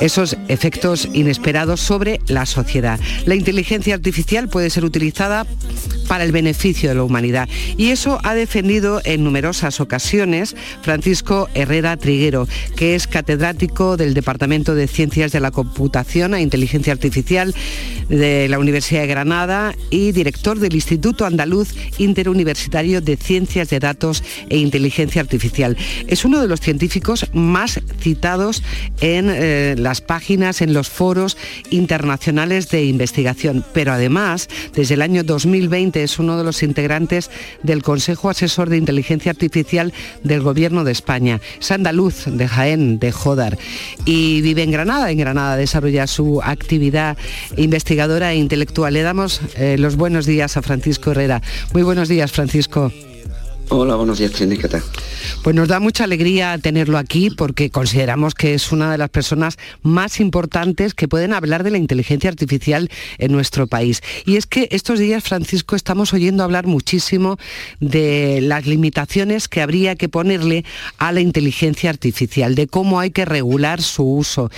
esos 0.00 0.36
efectos 0.48 1.08
inesperados 1.12 1.80
sobre 1.80 2.20
la 2.26 2.46
sociedad. 2.46 2.98
La 3.26 3.36
inteligencia 3.36 3.94
artificial 3.94 4.48
puede 4.48 4.70
ser 4.70 4.84
utilizada 4.84 5.46
para 6.08 6.24
el 6.24 6.32
beneficio 6.32 6.88
de 6.88 6.96
la 6.96 7.04
humanidad 7.04 7.48
y 7.76 7.90
eso 7.90 8.18
ha 8.24 8.34
defendido 8.34 9.00
en 9.04 9.22
numerosas 9.22 9.80
ocasiones 9.80 10.56
Francisco 10.82 11.48
Herrera 11.54 11.96
Triguero, 11.96 12.48
que 12.76 12.94
es 12.94 13.06
catedrático 13.06 13.96
del 13.96 14.14
Departamento 14.14 14.74
de 14.74 14.88
Ciencias 14.88 15.32
de 15.32 15.40
la 15.40 15.50
Computación 15.50 16.34
e 16.34 16.42
Inteligencia 16.42 16.92
Artificial 16.92 17.54
de 18.08 18.48
la 18.48 18.57
Universidad 18.58 19.02
de 19.02 19.06
Granada 19.06 19.74
y 19.90 20.12
director 20.12 20.58
del 20.58 20.74
Instituto 20.74 21.26
Andaluz 21.26 21.74
Interuniversitario 21.98 23.00
de 23.00 23.16
Ciencias 23.16 23.70
de 23.70 23.80
Datos 23.80 24.22
e 24.48 24.58
Inteligencia 24.58 25.20
Artificial. 25.20 25.76
Es 26.06 26.24
uno 26.24 26.40
de 26.40 26.48
los 26.48 26.60
científicos 26.60 27.26
más 27.32 27.80
citados 28.00 28.62
en 29.00 29.30
eh, 29.30 29.74
las 29.78 30.00
páginas, 30.00 30.60
en 30.62 30.72
los 30.72 30.88
foros 30.88 31.36
internacionales 31.70 32.68
de 32.70 32.84
investigación, 32.84 33.64
pero 33.72 33.92
además, 33.92 34.48
desde 34.74 34.94
el 34.94 35.02
año 35.02 35.24
2020 35.24 36.02
es 36.02 36.18
uno 36.18 36.36
de 36.36 36.44
los 36.44 36.62
integrantes 36.62 37.30
del 37.62 37.82
Consejo 37.82 38.30
Asesor 38.30 38.68
de 38.68 38.76
Inteligencia 38.76 39.30
Artificial 39.30 39.92
del 40.24 40.42
Gobierno 40.42 40.84
de 40.84 40.92
España. 40.92 41.40
Es 41.60 41.70
andaluz 41.70 42.24
de 42.26 42.48
Jaén, 42.48 42.98
de 42.98 43.12
Jodar, 43.12 43.58
y 44.04 44.40
vive 44.40 44.62
en 44.62 44.70
Granada. 44.70 45.10
En 45.10 45.18
Granada 45.18 45.56
desarrolla 45.56 46.06
su 46.06 46.40
actividad 46.42 47.16
investigadora 47.56 48.32
e 48.32 48.36
intelectual. 48.48 48.94
Le 48.94 49.02
damos 49.02 49.42
eh, 49.56 49.76
los 49.78 49.96
buenos 49.96 50.24
días 50.24 50.56
a 50.56 50.62
Francisco 50.62 51.10
Herrera. 51.10 51.42
Muy 51.74 51.82
buenos 51.82 52.08
días, 52.08 52.32
Francisco. 52.32 52.90
Hola, 53.70 53.96
buenos 53.96 54.18
días, 54.18 54.32
Trini, 54.32 54.56
¿qué 54.56 54.66
tal? 54.66 54.82
Pues 55.42 55.54
nos 55.54 55.68
da 55.68 55.78
mucha 55.78 56.04
alegría 56.04 56.56
tenerlo 56.56 56.96
aquí 56.96 57.28
porque 57.28 57.68
consideramos 57.68 58.34
que 58.34 58.54
es 58.54 58.72
una 58.72 58.90
de 58.90 58.96
las 58.96 59.10
personas 59.10 59.58
más 59.82 60.20
importantes 60.20 60.94
que 60.94 61.06
pueden 61.06 61.34
hablar 61.34 61.64
de 61.64 61.70
la 61.70 61.76
inteligencia 61.76 62.30
artificial 62.30 62.88
en 63.18 63.32
nuestro 63.32 63.66
país. 63.66 64.00
Y 64.24 64.36
es 64.36 64.46
que 64.46 64.68
estos 64.70 64.98
días, 64.98 65.22
Francisco, 65.22 65.76
estamos 65.76 66.14
oyendo 66.14 66.44
hablar 66.44 66.66
muchísimo 66.66 67.36
de 67.78 68.40
las 68.40 68.66
limitaciones 68.66 69.48
que 69.48 69.60
habría 69.60 69.96
que 69.96 70.08
ponerle 70.08 70.64
a 70.96 71.12
la 71.12 71.20
inteligencia 71.20 71.90
artificial, 71.90 72.54
de 72.54 72.68
cómo 72.68 73.00
hay 73.00 73.10
que 73.10 73.26
regular 73.26 73.82
su 73.82 74.02
uso. 74.02 74.50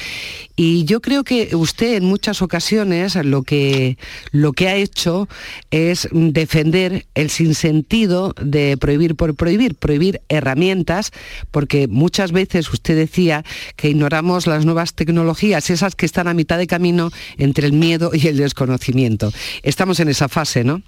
Y 0.54 0.84
yo 0.84 1.00
creo 1.00 1.24
que 1.24 1.56
usted 1.56 1.94
en 1.94 2.04
muchas 2.04 2.42
ocasiones 2.42 3.16
lo 3.16 3.42
que, 3.42 3.96
lo 4.30 4.52
que 4.52 4.68
ha 4.68 4.76
hecho 4.76 5.26
es 5.70 6.08
defender 6.12 7.06
el 7.14 7.30
sinsentido 7.30 8.34
de 8.40 8.76
prohibir 8.76 8.99
por 9.08 9.34
prohibir, 9.34 9.74
prohibir 9.74 10.20
herramientas, 10.28 11.12
porque 11.50 11.88
muchas 11.88 12.32
veces 12.32 12.72
usted 12.72 12.96
decía 12.96 13.44
que 13.76 13.88
ignoramos 13.88 14.46
las 14.46 14.64
nuevas 14.64 14.94
tecnologías, 14.94 15.70
esas 15.70 15.94
que 15.94 16.06
están 16.06 16.28
a 16.28 16.34
mitad 16.34 16.58
de 16.58 16.66
camino 16.66 17.10
entre 17.38 17.66
el 17.66 17.72
miedo 17.72 18.10
y 18.12 18.28
el 18.28 18.36
desconocimiento. 18.36 19.32
Estamos 19.62 20.00
en 20.00 20.08
esa 20.08 20.28
fase, 20.28 20.64
¿no? 20.64 20.82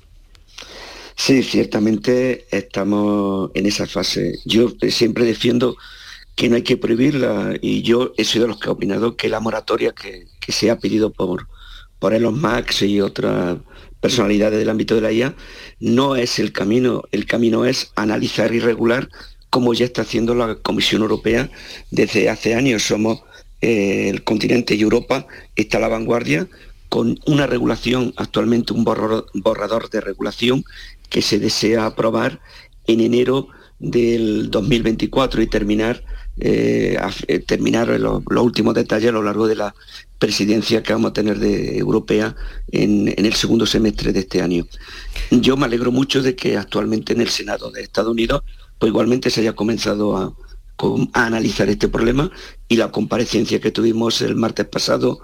Sí, 1.16 1.42
ciertamente 1.42 2.46
estamos 2.50 3.50
en 3.54 3.66
esa 3.66 3.86
fase. 3.86 4.38
Yo 4.44 4.72
siempre 4.88 5.24
defiendo 5.24 5.76
que 6.34 6.48
no 6.48 6.56
hay 6.56 6.62
que 6.62 6.76
prohibirla 6.76 7.54
y 7.60 7.82
yo 7.82 8.14
he 8.16 8.24
sido 8.24 8.44
de 8.44 8.48
los 8.48 8.58
que 8.58 8.68
he 8.68 8.72
opinado 8.72 9.16
que 9.16 9.28
la 9.28 9.40
moratoria 9.40 9.92
que, 9.92 10.26
se 10.48 10.70
ha 10.70 10.78
pedido 10.78 11.10
por, 11.10 11.46
por 12.02 12.14
Elon 12.14 12.40
Musk 12.40 12.82
y 12.82 13.00
otras 13.00 13.58
personalidades 14.00 14.58
del 14.58 14.70
ámbito 14.70 14.96
de 14.96 15.02
la 15.02 15.12
IA 15.12 15.36
no 15.78 16.16
es 16.16 16.40
el 16.40 16.50
camino, 16.50 17.04
el 17.12 17.26
camino 17.26 17.64
es 17.64 17.92
analizar 17.94 18.52
y 18.52 18.58
regular 18.58 19.08
como 19.50 19.72
ya 19.72 19.84
está 19.84 20.02
haciendo 20.02 20.34
la 20.34 20.56
Comisión 20.56 21.02
Europea 21.02 21.48
desde 21.92 22.28
hace 22.28 22.56
años. 22.56 22.82
Somos 22.82 23.22
eh, 23.60 24.08
el 24.08 24.24
continente 24.24 24.74
y 24.74 24.80
Europa 24.80 25.28
está 25.54 25.78
a 25.78 25.82
la 25.82 25.86
vanguardia 25.86 26.48
con 26.88 27.20
una 27.24 27.46
regulación, 27.46 28.12
actualmente 28.16 28.72
un 28.72 28.82
borrador 28.82 29.88
de 29.88 30.00
regulación 30.00 30.64
que 31.08 31.22
se 31.22 31.38
desea 31.38 31.86
aprobar 31.86 32.40
en 32.88 33.00
enero 33.00 33.46
del 33.78 34.50
2024 34.50 35.40
y 35.40 35.46
terminar 35.46 36.02
eh, 36.38 36.96
eh, 37.28 37.38
terminar 37.40 37.88
los, 37.88 38.22
últimos 38.26 38.74
detalles 38.74 39.10
a 39.10 39.12
lo 39.12 39.22
largo 39.22 39.46
de 39.46 39.54
la 39.54 39.74
presidencia 40.22 40.84
que 40.84 40.92
vamos 40.92 41.10
a 41.10 41.14
tener 41.14 41.40
de 41.40 41.76
europea 41.78 42.36
en, 42.70 43.08
el 43.08 43.34
segundo 43.34 43.66
semestre 43.66 44.12
de 44.12 44.20
este 44.20 44.40
año. 44.40 44.64
Yo 45.32 45.56
me 45.56 45.66
alegro 45.66 45.90
mucho 45.90 46.22
de 46.22 46.36
que 46.36 46.56
actualmente 46.56 47.12
en 47.12 47.22
el 47.22 47.28
Senado 47.28 47.72
de 47.72 47.82
Estados 47.82 48.12
Unidos 48.12 48.44
pues 48.78 48.90
igualmente 48.90 49.30
se 49.30 49.40
haya 49.40 49.54
comenzado 49.54 50.16
a, 50.16 50.32
analizar 51.12 51.68
este 51.68 51.88
problema 51.88 52.30
y 52.68 52.76
la 52.76 52.92
comparecencia 52.92 53.60
que 53.60 53.72
tuvimos 53.72 54.22
el 54.22 54.36
martes 54.36 54.66
pasado 54.66 55.20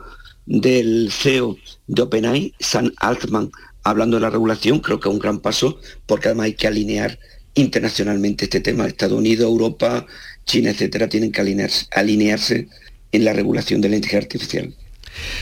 del 0.47 1.11
CEO 1.13 1.57
de 1.87 2.03
OpenAI, 2.03 2.55
Sam 2.59 2.93
Altman, 2.97 3.51
hablando 3.85 4.17
de 4.17 4.23
la 4.23 4.31
regulación, 4.31 4.81
creo 4.81 4.99
que 4.99 5.09
es 5.09 5.13
un 5.13 5.21
gran 5.21 5.39
paso, 5.39 5.79
porque 6.07 6.29
además 6.29 6.47
hay 6.47 6.55
que 6.55 6.67
alinear 6.67 7.19
internacionalmente 7.55 8.45
este 8.45 8.61
tema. 8.61 8.87
Estados 8.87 9.19
Unidos, 9.19 9.47
Europa, 9.47 10.07
China, 10.45 10.71
etcétera, 10.71 11.09
tienen 11.09 11.33
que 11.33 11.41
alinearse, 11.41 12.69
en 13.11 13.25
la 13.25 13.33
regulación 13.33 13.81
de 13.81 13.89
la 13.89 13.97
inteligencia 13.97 14.27
artificial. 14.27 14.75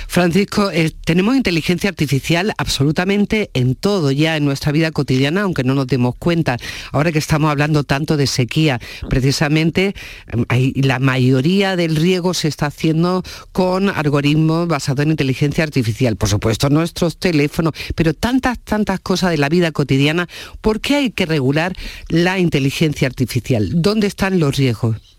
Francisco, 0.08 0.70
eh, 0.70 0.92
tenemos 1.04 1.36
inteligencia 1.36 1.90
artificial 1.90 2.52
absolutamente 2.58 3.50
en 3.54 3.74
todo 3.74 4.10
ya 4.10 4.36
en 4.36 4.44
nuestra 4.44 4.72
vida 4.72 4.90
cotidiana, 4.90 5.42
aunque 5.42 5.64
no 5.64 5.74
nos 5.74 5.86
demos 5.86 6.14
cuenta. 6.18 6.56
Ahora 6.92 7.12
que 7.12 7.18
estamos 7.18 7.50
hablando 7.50 7.84
tanto 7.84 8.16
de 8.16 8.26
sequía, 8.26 8.80
precisamente 9.08 9.94
em, 10.28 10.72
la 10.76 10.98
mayoría 10.98 11.76
del 11.76 11.96
riego 11.96 12.34
se 12.34 12.48
está 12.48 12.66
haciendo 12.66 13.22
con 13.52 13.88
algoritmos 13.88 14.68
basados 14.68 15.04
en 15.04 15.10
inteligencia 15.10 15.64
artificial. 15.64 16.16
Por 16.16 16.28
supuesto, 16.28 16.70
nuestros 16.70 17.18
teléfonos, 17.18 17.72
pero 17.94 18.14
tantas, 18.14 18.58
tantas 18.58 19.00
cosas 19.00 19.30
de 19.30 19.38
la 19.38 19.48
vida 19.48 19.72
cotidiana. 19.72 20.28
¿Por 20.60 20.80
qué 20.80 20.96
hay 20.96 21.10
que 21.10 21.26
regular 21.26 21.74
la 22.08 22.38
inteligencia 22.38 23.08
artificial? 23.08 23.70
¿Dónde 23.74 24.06
están 24.06 24.38
los 24.38 24.56
riesgos? 24.56 25.15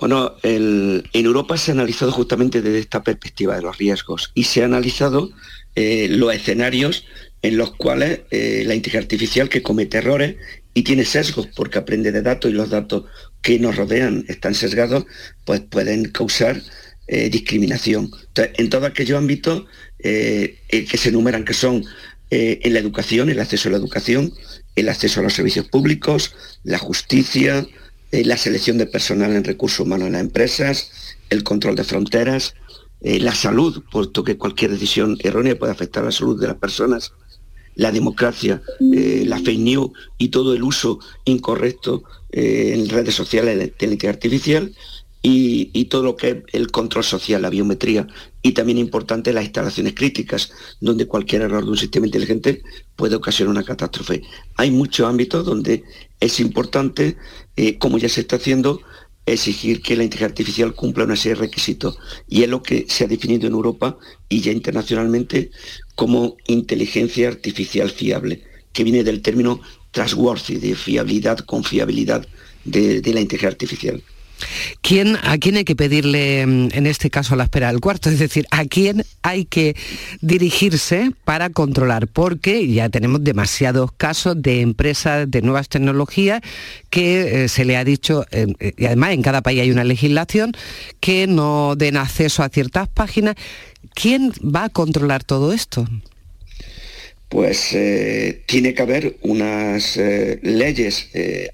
Bueno, 0.00 0.34
en 0.42 1.02
Europa 1.12 1.58
se 1.58 1.70
ha 1.70 1.74
analizado 1.74 2.10
justamente 2.10 2.62
desde 2.62 2.78
esta 2.78 3.04
perspectiva 3.04 3.54
de 3.54 3.62
los 3.62 3.76
riesgos 3.76 4.32
y 4.34 4.44
se 4.44 4.62
ha 4.62 4.64
analizado 4.64 5.30
eh, 5.76 6.08
los 6.08 6.34
escenarios 6.34 7.04
en 7.42 7.58
los 7.58 7.74
cuales 7.76 8.20
eh, 8.30 8.64
la 8.66 8.74
inteligencia 8.74 9.00
artificial 9.00 9.50
que 9.50 9.62
comete 9.62 9.98
errores 9.98 10.36
y 10.72 10.84
tiene 10.84 11.04
sesgos 11.04 11.48
porque 11.54 11.78
aprende 11.78 12.12
de 12.12 12.22
datos 12.22 12.50
y 12.50 12.54
los 12.54 12.70
datos 12.70 13.04
que 13.42 13.58
nos 13.58 13.76
rodean 13.76 14.24
están 14.28 14.54
sesgados, 14.54 15.04
pues 15.44 15.60
pueden 15.60 16.06
causar 16.06 16.62
eh, 17.06 17.28
discriminación. 17.28 18.10
Entonces, 18.28 18.54
en 18.56 18.70
todos 18.70 18.84
aquellos 18.84 19.18
ámbitos 19.18 19.64
que 19.98 20.96
se 20.96 21.10
enumeran, 21.10 21.44
que 21.44 21.52
son 21.52 21.84
en 22.30 22.72
la 22.72 22.78
educación, 22.78 23.28
el 23.28 23.38
acceso 23.38 23.68
a 23.68 23.72
la 23.72 23.78
educación, 23.78 24.32
el 24.76 24.88
acceso 24.88 25.20
a 25.20 25.22
los 25.22 25.34
servicios 25.34 25.68
públicos, 25.68 26.34
la 26.64 26.78
justicia, 26.78 27.66
eh, 28.12 28.24
la 28.24 28.36
selección 28.36 28.78
de 28.78 28.86
personal 28.86 29.34
en 29.36 29.44
recursos 29.44 29.80
humanos 29.80 30.08
en 30.08 30.14
las 30.14 30.22
empresas, 30.22 30.90
el 31.28 31.44
control 31.44 31.76
de 31.76 31.84
fronteras, 31.84 32.54
eh, 33.02 33.20
la 33.20 33.34
salud, 33.34 33.82
puesto 33.90 34.24
que 34.24 34.36
cualquier 34.36 34.72
decisión 34.72 35.16
errónea 35.20 35.58
puede 35.58 35.72
afectar 35.72 36.04
la 36.04 36.12
salud 36.12 36.40
de 36.40 36.48
las 36.48 36.56
personas, 36.56 37.12
la 37.76 37.92
democracia, 37.92 38.62
eh, 38.92 39.22
la 39.26 39.38
fake 39.38 39.60
news 39.60 39.90
y 40.18 40.28
todo 40.28 40.54
el 40.54 40.62
uso 40.62 40.98
incorrecto 41.24 42.02
en 42.32 42.88
redes 42.88 43.14
sociales 43.14 43.58
de 43.58 43.64
inteligencia 43.64 44.10
artificial 44.10 44.72
y, 45.22 45.84
todo 45.86 46.02
lo 46.02 46.16
que 46.16 46.30
es 46.30 46.36
el 46.52 46.70
control 46.70 47.04
social, 47.04 47.42
la 47.42 47.50
biometría 47.50 48.06
y 48.42 48.52
también 48.52 48.78
importante 48.78 49.32
las 49.32 49.44
instalaciones 49.44 49.94
críticas, 49.94 50.50
donde 50.80 51.06
cualquier 51.06 51.42
error 51.42 51.64
de 51.64 51.70
un 51.70 51.76
sistema 51.76 52.06
inteligente 52.06 52.62
puede 52.96 53.16
ocasionar 53.16 53.52
una 53.52 53.64
catástrofe. 53.64 54.22
Hay 54.56 54.70
muchos 54.70 55.08
ámbitos 55.08 55.44
donde 55.44 55.84
es 56.18 56.40
importante, 56.40 57.16
eh, 57.56 57.78
como 57.78 57.98
ya 57.98 58.08
se 58.08 58.22
está 58.22 58.36
haciendo, 58.36 58.80
exigir 59.26 59.82
que 59.82 59.96
la 59.96 60.04
inteligencia 60.04 60.32
artificial 60.32 60.74
cumpla 60.74 61.04
una 61.04 61.16
serie 61.16 61.36
de 61.36 61.42
requisitos. 61.42 61.98
Y 62.28 62.42
es 62.42 62.48
lo 62.48 62.62
que 62.62 62.86
se 62.88 63.04
ha 63.04 63.08
definido 63.08 63.46
en 63.46 63.52
Europa 63.52 63.98
y 64.28 64.40
ya 64.40 64.52
internacionalmente 64.52 65.50
como 65.94 66.36
inteligencia 66.46 67.28
artificial 67.28 67.90
fiable, 67.90 68.42
que 68.72 68.84
viene 68.84 69.04
del 69.04 69.20
término 69.20 69.60
trustworthy, 69.90 70.56
de 70.56 70.74
fiabilidad, 70.74 71.38
confiabilidad 71.40 72.26
de 72.64 73.00
la 73.04 73.20
inteligencia 73.20 73.48
artificial. 73.48 74.02
¿Quién, 74.82 75.16
¿A 75.22 75.38
quién 75.38 75.56
hay 75.56 75.64
que 75.64 75.76
pedirle, 75.76 76.46
mm, 76.46 76.68
en 76.72 76.86
este 76.86 77.10
caso, 77.10 77.36
la 77.36 77.44
espera 77.44 77.68
del 77.68 77.80
cuarto? 77.80 78.10
Es 78.10 78.18
decir, 78.18 78.46
¿a 78.50 78.64
quién 78.64 79.04
hay 79.22 79.44
que 79.44 79.76
dirigirse 80.20 81.12
para 81.24 81.50
controlar? 81.50 82.08
Porque 82.08 82.66
ya 82.68 82.88
tenemos 82.88 83.22
demasiados 83.22 83.92
casos 83.92 84.40
de 84.40 84.60
empresas 84.60 85.30
de 85.30 85.42
nuevas 85.42 85.68
tecnologías 85.68 86.40
que 86.88 87.44
eh, 87.44 87.48
se 87.48 87.64
le 87.64 87.76
ha 87.76 87.84
dicho, 87.84 88.24
eh, 88.30 88.46
y 88.76 88.86
además 88.86 89.12
en 89.12 89.22
cada 89.22 89.42
país 89.42 89.60
hay 89.60 89.70
una 89.70 89.84
legislación, 89.84 90.52
que 91.00 91.26
no 91.26 91.74
den 91.76 91.96
acceso 91.96 92.42
a 92.42 92.48
ciertas 92.48 92.88
páginas. 92.88 93.36
¿Quién 93.94 94.32
va 94.42 94.64
a 94.64 94.68
controlar 94.68 95.24
todo 95.24 95.52
esto? 95.52 95.86
pues 97.28 97.74
eh, 97.74 98.42
tiene 98.46 98.74
que 98.74 98.82
haber 98.82 99.16
unas 99.22 99.96
leyes 100.42 101.10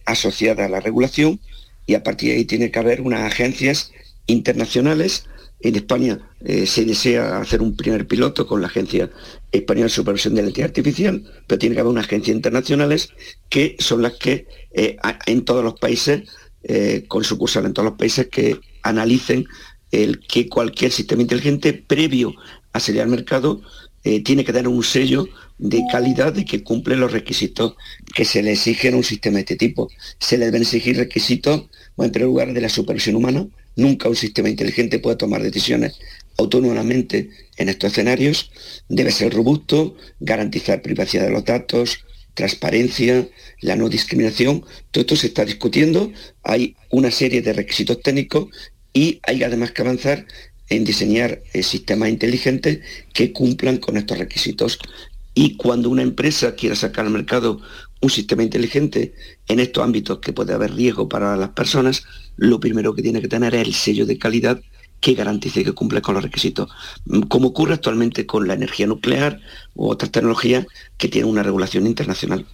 asociadas 0.06 0.64
a 0.64 0.70
la 0.70 0.80
regulación 0.80 1.38
y 1.86 1.94
a 1.94 2.02
partir 2.02 2.30
de 2.30 2.36
ahí 2.36 2.44
tiene 2.44 2.70
que 2.70 2.78
haber 2.78 3.00
unas 3.00 3.20
agencias 3.20 3.92
internacionales. 4.26 5.24
En 5.60 5.76
España 5.76 6.18
eh, 6.44 6.66
se 6.66 6.84
desea 6.84 7.38
hacer 7.38 7.62
un 7.62 7.76
primer 7.76 8.06
piloto 8.06 8.46
con 8.46 8.60
la 8.60 8.66
Agencia 8.66 9.10
Española 9.50 9.86
de 9.86 9.90
Supervisión 9.90 10.34
de 10.34 10.42
la 10.42 10.48
Inteligencia 10.48 10.80
Artificial, 10.80 11.42
pero 11.46 11.58
tiene 11.58 11.74
que 11.74 11.80
haber 11.80 11.92
unas 11.92 12.06
agencias 12.06 12.36
internacionales 12.36 13.10
que 13.48 13.76
son 13.78 14.02
las 14.02 14.14
que 14.14 14.46
eh, 14.72 14.96
en 15.26 15.44
todos 15.44 15.64
los 15.64 15.74
países, 15.78 16.28
eh, 16.64 17.04
con 17.08 17.24
sucursal 17.24 17.64
en 17.64 17.72
todos 17.72 17.88
los 17.90 17.98
países, 17.98 18.28
que 18.28 18.60
analicen 18.82 19.46
el 19.92 20.20
que 20.26 20.48
cualquier 20.48 20.92
sistema 20.92 21.22
inteligente 21.22 21.72
previo 21.72 22.34
a 22.72 22.80
salir 22.80 23.00
al 23.00 23.08
mercado 23.08 23.62
tiene 24.24 24.44
que 24.44 24.52
dar 24.52 24.68
un 24.68 24.84
sello 24.84 25.26
de 25.58 25.82
calidad 25.90 26.32
de 26.32 26.44
que 26.44 26.62
cumple 26.62 26.96
los 26.96 27.12
requisitos 27.12 27.74
que 28.14 28.24
se 28.24 28.42
le 28.42 28.52
exigen 28.52 28.94
a 28.94 28.96
un 28.98 29.04
sistema 29.04 29.36
de 29.36 29.40
este 29.40 29.56
tipo. 29.56 29.88
Se 30.18 30.38
le 30.38 30.46
deben 30.46 30.62
exigir 30.62 30.96
requisitos, 30.96 31.68
en 31.98 32.10
primer 32.10 32.28
lugar, 32.28 32.52
de 32.52 32.60
la 32.60 32.68
supervisión 32.68 33.16
humana. 33.16 33.46
Nunca 33.76 34.08
un 34.08 34.16
sistema 34.16 34.48
inteligente 34.48 34.98
puede 34.98 35.16
tomar 35.16 35.42
decisiones 35.42 35.98
autónomamente 36.38 37.30
en 37.56 37.68
estos 37.68 37.92
escenarios. 37.92 38.50
Debe 38.88 39.10
ser 39.10 39.32
robusto, 39.32 39.96
garantizar 40.20 40.82
privacidad 40.82 41.24
de 41.24 41.30
los 41.30 41.44
datos, 41.44 42.04
transparencia, 42.34 43.28
la 43.60 43.76
no 43.76 43.88
discriminación. 43.88 44.64
Todo 44.90 45.02
esto 45.02 45.16
se 45.16 45.28
está 45.28 45.44
discutiendo. 45.44 46.12
Hay 46.42 46.76
una 46.90 47.10
serie 47.10 47.42
de 47.42 47.52
requisitos 47.52 48.00
técnicos 48.02 48.48
y 48.92 49.20
hay 49.24 49.42
además 49.42 49.72
que 49.72 49.82
avanzar 49.82 50.26
en 50.68 50.84
diseñar 50.84 51.42
eh, 51.52 51.62
sistemas 51.62 52.08
inteligentes 52.08 52.80
que 53.12 53.32
cumplan 53.32 53.78
con 53.78 53.96
estos 53.96 54.18
requisitos. 54.18 54.78
Y 55.38 55.56
cuando 55.56 55.90
una 55.90 56.00
empresa 56.00 56.54
quiera 56.54 56.74
sacar 56.74 57.04
al 57.04 57.12
mercado 57.12 57.60
un 58.00 58.08
sistema 58.08 58.42
inteligente 58.42 59.14
en 59.48 59.60
estos 59.60 59.84
ámbitos 59.84 60.18
que 60.18 60.32
puede 60.32 60.54
haber 60.54 60.74
riesgo 60.74 61.10
para 61.10 61.36
las 61.36 61.50
personas, 61.50 62.04
lo 62.36 62.58
primero 62.58 62.94
que 62.94 63.02
tiene 63.02 63.20
que 63.20 63.28
tener 63.28 63.54
es 63.54 63.66
el 63.66 63.74
sello 63.74 64.06
de 64.06 64.16
calidad 64.16 64.62
que 64.98 65.12
garantice 65.12 65.62
que 65.62 65.72
cumple 65.74 66.00
con 66.00 66.14
los 66.14 66.24
requisitos, 66.24 66.70
mm, 67.04 67.24
como 67.24 67.48
ocurre 67.48 67.74
actualmente 67.74 68.24
con 68.24 68.48
la 68.48 68.54
energía 68.54 68.86
nuclear 68.86 69.38
u 69.74 69.90
otras 69.90 70.10
tecnologías 70.10 70.66
que 70.96 71.08
tienen 71.08 71.30
una 71.30 71.42
regulación 71.42 71.86
internacional. 71.86 72.46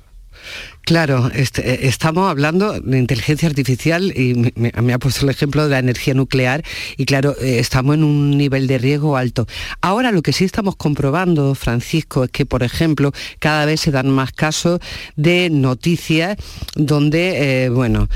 Claro, 0.85 1.31
este, 1.33 1.75
eh, 1.75 1.79
estamos 1.87 2.29
hablando 2.29 2.81
de 2.81 2.99
inteligencia 2.99 3.49
artificial 3.49 4.13
y 4.17 4.53
me, 4.57 4.93
ha 4.93 4.99
puesto 4.99 5.25
el 5.25 5.31
ejemplo 5.31 5.63
de 5.63 5.71
la 5.71 5.79
energía 5.79 6.13
nuclear 6.13 6.65
y 6.97 7.05
claro, 7.05 7.37
eh, 7.41 7.61
estamos 7.61 7.95
en 7.95 8.03
un 8.03 8.37
nivel 8.37 8.67
de 8.67 8.79
riesgo 8.79 9.17
alto. 9.17 9.47
Ahora 9.81 10.11
lo 10.11 10.23
que 10.23 10.33
sí 10.33 10.45
estamos 10.45 10.75
comprobando, 10.75 11.55
Francisco, 11.55 12.25
es 12.25 12.31
que, 12.31 12.47
por 12.47 12.65
ejemplo, 12.65 13.13
cada 13.39 13.65
vez 13.65 13.81
se 13.81 13.93
dan 13.93 14.11
más 14.11 14.33
casos 14.33 14.81
de 15.15 15.51
noticias 15.51 16.37
donde, 16.75 17.65
eh, 17.65 17.69
bueno, 17.69 18.09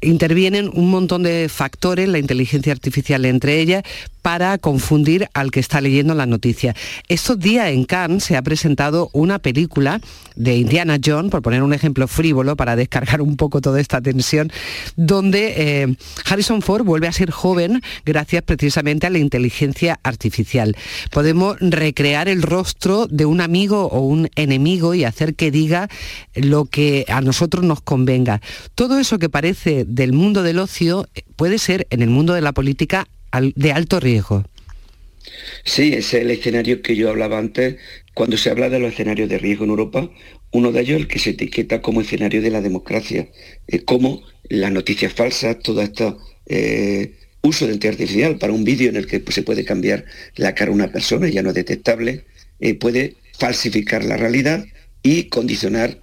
intervienen 0.00 0.70
un 0.72 0.90
montón 0.90 1.24
de 1.24 1.48
factores, 1.48 2.08
la 2.08 2.18
inteligencia 2.18 2.72
artificial 2.72 3.24
entre 3.24 3.58
ellas, 3.58 3.82
para 4.24 4.56
confundir 4.56 5.28
al 5.34 5.50
que 5.50 5.60
está 5.60 5.82
leyendo 5.82 6.14
la 6.14 6.24
noticia. 6.24 6.74
Estos 7.08 7.38
días 7.38 7.68
en 7.68 7.84
Cannes 7.84 8.24
se 8.24 8.38
ha 8.38 8.42
presentado 8.42 9.10
una 9.12 9.38
película 9.38 10.00
de 10.34 10.56
Indiana 10.56 10.96
Jones, 11.04 11.30
por 11.30 11.42
poner 11.42 11.62
un 11.62 11.74
ejemplo 11.74 12.08
frívolo 12.08 12.56
para 12.56 12.74
descargar 12.74 13.20
un 13.20 13.36
poco 13.36 13.60
toda 13.60 13.82
esta 13.82 14.00
tensión, 14.00 14.50
donde 14.96 15.82
eh, 15.82 15.96
Harrison 16.24 16.62
Ford 16.62 16.86
vuelve 16.86 17.06
a 17.06 17.12
ser 17.12 17.30
joven 17.30 17.82
gracias 18.06 18.42
precisamente 18.42 19.06
a 19.06 19.10
la 19.10 19.18
inteligencia 19.18 20.00
artificial. 20.02 20.74
Podemos 21.10 21.58
recrear 21.60 22.26
el 22.26 22.40
rostro 22.40 23.06
de 23.06 23.26
un 23.26 23.42
amigo 23.42 23.88
o 23.88 24.00
un 24.00 24.30
enemigo 24.36 24.94
y 24.94 25.04
hacer 25.04 25.34
que 25.34 25.50
diga 25.50 25.90
lo 26.34 26.64
que 26.64 27.04
a 27.08 27.20
nosotros 27.20 27.62
nos 27.62 27.82
convenga. 27.82 28.40
Todo 28.74 28.98
eso 28.98 29.18
que 29.18 29.28
parece 29.28 29.84
del 29.84 30.14
mundo 30.14 30.42
del 30.42 30.60
ocio 30.60 31.10
puede 31.36 31.58
ser 31.58 31.86
en 31.90 32.00
el 32.00 32.08
mundo 32.08 32.32
de 32.32 32.40
la 32.40 32.52
política 32.52 33.06
de 33.40 33.72
alto 33.72 34.00
riesgo. 34.00 34.44
Sí, 35.64 35.88
ese 35.88 35.98
es 35.98 36.14
el 36.14 36.30
escenario 36.30 36.82
que 36.82 36.96
yo 36.96 37.10
hablaba 37.10 37.38
antes. 37.38 37.76
Cuando 38.12 38.36
se 38.36 38.50
habla 38.50 38.68
de 38.68 38.78
los 38.78 38.92
escenarios 38.92 39.28
de 39.28 39.38
riesgo 39.38 39.64
en 39.64 39.70
Europa, 39.70 40.10
uno 40.52 40.70
de 40.70 40.80
ellos 40.80 41.00
el 41.00 41.08
que 41.08 41.18
se 41.18 41.30
etiqueta 41.30 41.82
como 41.82 42.00
escenario 42.00 42.40
de 42.42 42.50
la 42.50 42.60
democracia, 42.60 43.28
eh, 43.66 43.84
como 43.84 44.22
las 44.48 44.70
noticias 44.70 45.12
falsas, 45.12 45.58
todo 45.60 45.82
este 45.82 46.14
uso 47.44 47.66
de 47.66 47.74
inteligencia 47.74 47.90
artificial 47.90 48.38
para 48.38 48.52
un 48.52 48.64
vídeo 48.64 48.88
en 48.88 48.96
el 48.96 49.06
que 49.06 49.20
pues, 49.20 49.34
se 49.34 49.42
puede 49.42 49.64
cambiar 49.64 50.04
la 50.36 50.54
cara 50.54 50.70
de 50.70 50.76
una 50.76 50.92
persona, 50.92 51.28
ya 51.28 51.42
no 51.42 51.50
es 51.50 51.54
detectable, 51.54 52.24
eh, 52.60 52.74
puede 52.74 53.16
falsificar 53.38 54.04
la 54.04 54.16
realidad 54.16 54.64
y 55.02 55.24
condicionar 55.24 56.00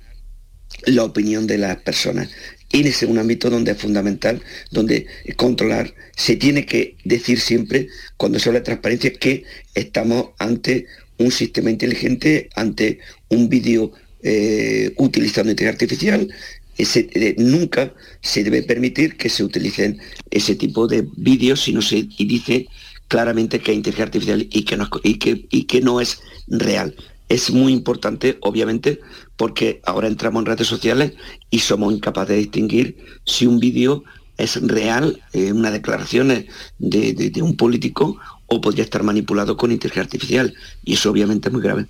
la 0.85 1.03
opinión 1.03 1.47
de 1.47 1.57
las 1.57 1.77
personas. 1.77 2.29
Y 2.71 2.87
ese 2.87 3.05
es 3.05 3.11
un 3.11 3.17
ámbito 3.17 3.49
donde 3.49 3.71
es 3.71 3.77
fundamental, 3.77 4.41
donde 4.71 5.05
controlar, 5.35 5.93
se 6.15 6.35
tiene 6.35 6.65
que 6.65 6.95
decir 7.03 7.39
siempre, 7.39 7.87
cuando 8.17 8.39
se 8.39 8.49
habla 8.49 8.59
de 8.59 8.65
transparencia, 8.65 9.13
que 9.13 9.43
estamos 9.75 10.29
ante 10.39 10.85
un 11.17 11.31
sistema 11.31 11.69
inteligente, 11.69 12.49
ante 12.55 12.99
un 13.29 13.49
vídeo 13.49 13.91
eh, 14.23 14.93
utilizando 14.97 15.51
inteligencia 15.51 15.85
artificial. 15.85 16.29
Eh, 16.77 17.35
nunca 17.37 17.93
se 18.21 18.43
debe 18.43 18.63
permitir 18.63 19.17
que 19.17 19.29
se 19.29 19.43
utilicen 19.43 19.99
ese 20.31 20.55
tipo 20.55 20.87
de 20.87 21.05
vídeos 21.17 21.61
si 21.61 21.73
no 21.73 21.81
se 21.81 22.07
dice 22.17 22.67
claramente 23.07 23.59
que 23.59 23.71
hay 23.71 23.77
inteligencia 23.77 24.05
artificial 24.05 24.47
y 24.49 24.63
que 24.63 24.77
que, 25.19 25.45
y 25.49 25.63
que 25.65 25.81
no 25.81 26.01
es 26.01 26.19
real 26.47 26.95
es 27.31 27.49
muy 27.49 27.71
importante, 27.71 28.37
obviamente, 28.41 28.99
porque 29.37 29.81
ahora 29.85 30.09
entramos 30.09 30.41
en 30.41 30.47
redes 30.47 30.67
sociales 30.67 31.13
y 31.49 31.59
somos 31.59 31.93
incapaces 31.93 32.29
de 32.29 32.35
distinguir 32.35 32.97
si 33.25 33.47
un 33.47 33.57
vídeo 33.57 34.03
es 34.37 34.61
real, 34.61 35.21
una 35.33 35.71
declaración 35.71 36.45
de, 36.77 37.41
un 37.41 37.55
político 37.55 38.17
o 38.47 38.59
podría 38.59 38.83
estar 38.83 39.03
manipulado 39.03 39.55
con 39.55 39.71
inteligencia 39.71 40.03
artificial. 40.03 40.53
Y 40.83 40.95
eso 40.95 41.09
obviamente 41.09 41.47
es 41.47 41.53
muy 41.53 41.61
grave. 41.61 41.85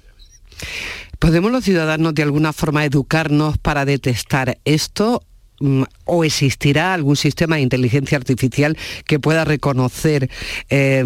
¿Podemos 1.18 1.52
los 1.52 1.64
ciudadanos 1.64 2.14
de 2.14 2.22
alguna 2.22 2.54
forma 2.54 2.86
educarnos 2.86 3.58
para 3.58 3.84
detectar 3.84 4.60
esto 4.64 5.24
mm, 5.60 5.84
o 6.06 6.24
existirá 6.24 6.94
algún 6.94 7.16
sistema 7.16 7.56
de 7.56 7.64
inteligencia 7.64 8.18
artificial 8.18 8.78
que 9.08 9.20
pueda 9.20 9.44
reconocer 9.44 10.30
eh, 10.70 11.04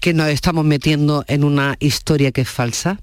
que 0.00 0.14
nos 0.14 0.28
estamos 0.28 0.64
metiendo 0.64 1.24
en 1.28 1.44
una 1.44 1.76
historia 1.80 2.32
que 2.32 2.42
es 2.42 2.48
falsa? 2.48 2.98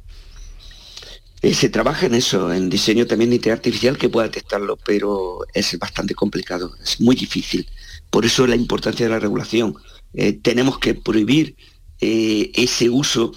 Eh, 1.42 1.56
se 1.56 1.70
trabaja 1.70 2.06
en 2.06 2.14
eso, 2.14 2.54
en 2.54 2.70
diseño 2.70 3.08
también 3.08 3.32
de 3.32 3.38
inteligencia 3.38 3.60
artificial 3.60 3.98
que 3.98 4.10
pueda 4.10 4.28
detectarlo, 4.28 4.78
pero 4.78 5.40
es 5.54 5.78
bastante 5.80 6.14
complicado, 6.14 6.74
es 6.84 7.02
muy 7.02 7.16
difícil. 7.16 7.68
Por 8.12 8.26
eso 8.26 8.46
la 8.46 8.56
importancia 8.56 9.06
de 9.06 9.12
la 9.12 9.20
regulación. 9.20 9.76
Eh, 10.14 10.34
tenemos 10.34 10.78
que 10.78 10.94
prohibir 10.94 11.56
eh, 12.00 12.52
ese 12.56 12.90
uso 12.90 13.32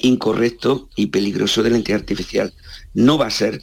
incorrecto 0.00 0.90
y 0.94 1.06
peligroso 1.06 1.62
de 1.62 1.70
la 1.70 1.78
inteligencia 1.78 2.02
artificial. 2.02 2.54
No 2.92 3.16
va 3.16 3.28
a 3.28 3.30
ser, 3.30 3.62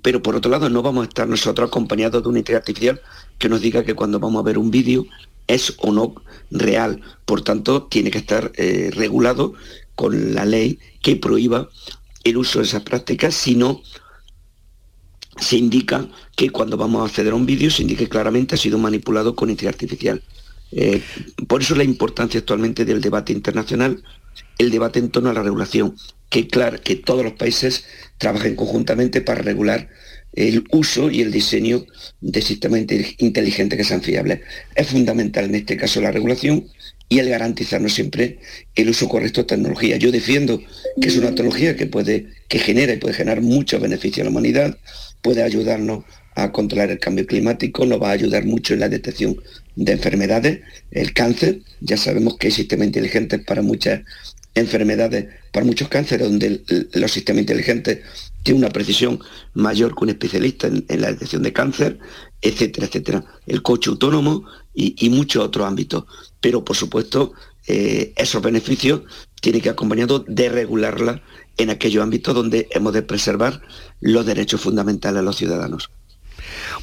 pero 0.00 0.22
por 0.22 0.36
otro 0.36 0.50
lado 0.50 0.70
no 0.70 0.80
vamos 0.80 1.04
a 1.04 1.08
estar 1.08 1.28
nosotros 1.28 1.68
acompañados 1.68 2.22
de 2.22 2.28
una 2.30 2.38
inteligencia 2.38 2.60
artificial 2.60 3.02
que 3.36 3.50
nos 3.50 3.60
diga 3.60 3.84
que 3.84 3.92
cuando 3.92 4.18
vamos 4.18 4.40
a 4.40 4.44
ver 4.44 4.56
un 4.56 4.70
vídeo 4.70 5.04
es 5.46 5.74
o 5.80 5.92
no 5.92 6.14
real. 6.50 7.02
Por 7.26 7.42
tanto, 7.42 7.82
tiene 7.82 8.10
que 8.10 8.16
estar 8.16 8.52
regulado 8.92 9.52
con 9.94 10.34
la 10.34 10.46
ley 10.46 10.78
que 11.02 11.16
prohíba 11.16 11.68
el 12.24 12.36
uso 12.36 12.58
de 12.58 12.64
esas 12.64 12.82
prácticas, 12.82 13.34
sino 13.34 13.82
se 15.38 15.56
indica 15.56 16.08
que 16.36 16.50
cuando 16.50 16.76
vamos 16.76 17.02
a 17.02 17.06
acceder 17.06 17.32
a 17.32 17.36
un 17.36 17.46
vídeo 17.46 17.70
se 17.70 17.82
indique 17.82 18.08
claramente 18.08 18.54
ha 18.54 18.58
sido 18.58 18.78
manipulado 18.78 19.34
con 19.34 19.50
inteligencia 19.50 19.84
artificial. 19.84 20.22
Eh, 20.72 21.02
por 21.46 21.62
eso 21.62 21.74
la 21.74 21.84
importancia 21.84 22.40
actualmente 22.40 22.84
del 22.84 23.00
debate 23.00 23.32
internacional, 23.32 24.02
el 24.58 24.70
debate 24.70 24.98
en 24.98 25.10
torno 25.10 25.30
a 25.30 25.34
la 25.34 25.42
regulación, 25.42 25.96
que 26.30 26.48
claro, 26.48 26.80
que 26.82 26.96
todos 26.96 27.22
los 27.22 27.34
países 27.34 27.84
trabajen 28.18 28.56
conjuntamente 28.56 29.20
para 29.20 29.42
regular 29.42 29.88
el 30.32 30.64
uso 30.72 31.10
y 31.10 31.22
el 31.22 31.30
diseño 31.30 31.86
de 32.20 32.42
sistemas 32.42 32.80
inteligentes 33.18 33.76
que 33.76 33.84
sean 33.84 34.02
fiables. 34.02 34.40
Es 34.74 34.88
fundamental 34.88 35.44
en 35.44 35.54
este 35.54 35.76
caso 35.76 36.00
la 36.00 36.10
regulación 36.10 36.66
y 37.08 37.18
el 37.18 37.28
garantizarnos 37.28 37.94
siempre 37.94 38.38
el 38.74 38.88
uso 38.88 39.08
correcto 39.08 39.42
de 39.42 39.46
tecnología. 39.46 39.96
Yo 39.96 40.10
defiendo 40.10 40.60
que 41.00 41.08
es 41.08 41.16
una 41.16 41.30
tecnología 41.30 41.76
que 41.76 41.86
puede, 41.86 42.26
que 42.48 42.58
genera 42.58 42.92
y 42.92 42.96
puede 42.96 43.14
generar 43.14 43.40
muchos 43.40 43.80
beneficios 43.80 44.20
a 44.20 44.24
la 44.24 44.30
humanidad, 44.30 44.78
puede 45.22 45.42
ayudarnos 45.42 46.04
a 46.34 46.50
controlar 46.50 46.90
el 46.90 46.98
cambio 46.98 47.26
climático, 47.26 47.86
nos 47.86 48.02
va 48.02 48.08
a 48.08 48.12
ayudar 48.12 48.44
mucho 48.44 48.74
en 48.74 48.80
la 48.80 48.88
detección 48.88 49.40
de 49.76 49.92
enfermedades, 49.92 50.60
el 50.90 51.12
cáncer, 51.12 51.60
ya 51.80 51.96
sabemos 51.96 52.36
que 52.36 52.48
hay 52.48 52.52
sistemas 52.52 52.86
inteligentes 52.86 53.40
para 53.44 53.62
muchas 53.62 54.00
enfermedades, 54.54 55.26
para 55.52 55.66
muchos 55.66 55.88
cánceres, 55.88 56.28
donde 56.28 56.62
los 56.92 57.12
sistemas 57.12 57.40
inteligentes 57.40 58.00
tienen 58.44 58.62
una 58.62 58.72
precisión 58.72 59.18
mayor 59.54 59.96
que 59.96 60.04
un 60.04 60.10
especialista 60.10 60.68
en, 60.68 60.84
la 61.00 61.08
detección 61.08 61.42
de 61.42 61.52
cáncer, 61.52 61.98
etcétera, 62.40 62.86
etcétera. 62.86 63.24
El 63.46 63.62
coche 63.62 63.90
autónomo 63.90 64.44
y, 64.74 65.08
muchos 65.10 65.44
otros 65.44 65.66
ámbitos 65.66 66.04
pero 66.40 66.64
por 66.64 66.76
supuesto 66.76 67.32
eh, 67.66 68.12
esos 68.16 68.42
beneficios 68.42 69.02
tienen 69.40 69.62
que 69.62 69.70
acompañados 69.70 70.24
de 70.26 70.50
regularla 70.50 71.22
en 71.56 71.70
aquellos 71.70 72.02
ámbitos 72.02 72.34
donde 72.34 72.68
hemos 72.70 72.92
de 72.92 73.02
preservar 73.02 73.62
los 74.00 74.26
derechos 74.26 74.60
fundamentales 74.60 75.20
de 75.20 75.24
los 75.24 75.36
ciudadanos. 75.36 75.90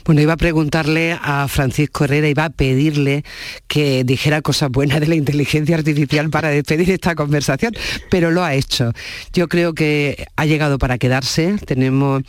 Bueno, 0.06 0.22
iba 0.22 0.34
a 0.34 0.38
preguntarle 0.38 1.18
a 1.22 1.48
Francisco 1.48 2.06
Herrera, 2.06 2.28
iba 2.28 2.46
a 2.46 2.50
pedirle 2.50 3.24
que 3.68 4.04
dijera 4.04 4.42
cosas 4.42 4.70
buenas 4.70 5.00
de 5.00 5.08
la 5.08 5.16
inteligencia 5.16 5.76
artificial 5.76 6.30
para 6.30 6.50
despedir 6.50 6.90
esta 6.92 7.16
conversación, 7.16 7.74
pero 8.10 8.32
lo 8.32 8.44
ha 8.44 8.54
hecho. 8.54 8.94
Yo 9.34 9.48
creo 9.48 9.74
que 9.74 10.26
ha 10.36 10.46
llegado 10.46 10.78
para 10.78 10.98
quedarse. 10.98 11.56
Tenemos 11.66 12.24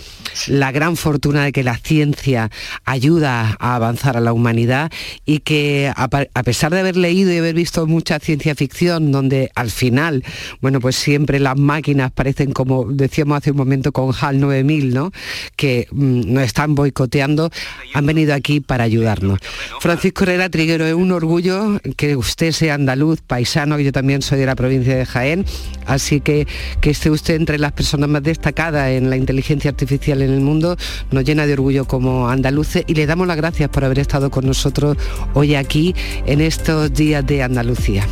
la 0.46 0.72
gran 0.72 0.96
fortuna 0.96 1.44
de 1.44 1.52
que 1.52 1.62
la 1.62 1.76
ciencia 1.76 2.50
ayuda 2.84 3.56
a 3.58 3.74
avanzar 3.74 4.16
a 4.16 4.20
la 4.20 4.32
humanidad 4.32 4.90
y 5.24 5.40
que 5.40 5.92
a, 5.94 6.08
pesar 6.08 6.72
de 6.72 6.80
haber 6.80 6.96
leído 6.96 7.32
y 7.32 7.38
haber 7.38 7.54
visto 7.54 7.86
mucha 7.86 8.18
ciencia 8.18 8.54
ficción, 8.54 9.12
donde 9.12 9.50
al 9.54 9.70
final, 9.70 10.24
bueno, 10.60 10.80
pues 10.80 10.96
siempre 10.96 11.40
las 11.40 11.56
máquinas 11.56 12.12
parecen 12.12 12.52
como 12.52 12.84
decíamos 12.84 13.38
hace 13.38 13.50
un 13.50 13.56
momento 13.56 13.92
con 13.92 14.12
HAL 14.18 14.40
9000, 14.40 14.94
¿no? 14.94 15.12
Que 15.56 15.86
mm, 15.90 16.32
nos 16.32 16.44
están 16.44 16.74
boicoteando 16.74 17.21
han 17.22 18.06
venido 18.06 18.34
aquí 18.34 18.60
para 18.60 18.84
ayudarnos. 18.84 19.38
Francisco 19.80 20.24
Herrera 20.24 20.48
Triguero, 20.48 20.86
es 20.86 20.94
un 20.94 21.12
orgullo 21.12 21.80
que 21.96 22.16
usted 22.16 22.52
sea 22.52 22.74
andaluz, 22.74 23.20
paisano, 23.20 23.76
que 23.76 23.84
yo 23.84 23.92
también 23.92 24.22
soy 24.22 24.38
de 24.38 24.46
la 24.46 24.54
provincia 24.54 24.96
de 24.96 25.06
Jaén, 25.06 25.44
así 25.86 26.20
que 26.20 26.46
que 26.80 26.90
esté 26.90 27.10
usted 27.10 27.34
entre 27.34 27.58
las 27.58 27.72
personas 27.72 28.08
más 28.08 28.22
destacadas 28.22 28.90
en 28.90 29.10
la 29.10 29.16
inteligencia 29.16 29.70
artificial 29.70 30.22
en 30.22 30.32
el 30.32 30.40
mundo 30.40 30.76
nos 31.10 31.24
llena 31.24 31.46
de 31.46 31.52
orgullo 31.54 31.86
como 31.86 32.28
andaluces 32.28 32.84
y 32.86 32.94
le 32.94 33.06
damos 33.06 33.26
las 33.26 33.36
gracias 33.36 33.68
por 33.68 33.84
haber 33.84 33.98
estado 33.98 34.30
con 34.30 34.46
nosotros 34.46 34.96
hoy 35.34 35.54
aquí 35.54 35.94
en 36.26 36.40
estos 36.40 36.92
días 36.92 37.26
de 37.26 37.42
Andalucía. 37.42 38.06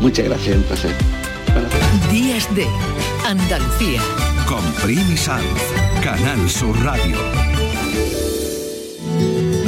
Muchas 0.00 0.26
gracias, 0.26 0.56
un 0.56 0.62
placer. 0.64 0.92
Días 2.12 2.54
de 2.54 2.66
Andalucía. 3.26 4.00
Con 4.46 4.62
Primi 4.84 5.16
Sanz, 5.16 5.44
Canal 6.02 6.48
Sur 6.48 6.76
Radio. 6.84 7.45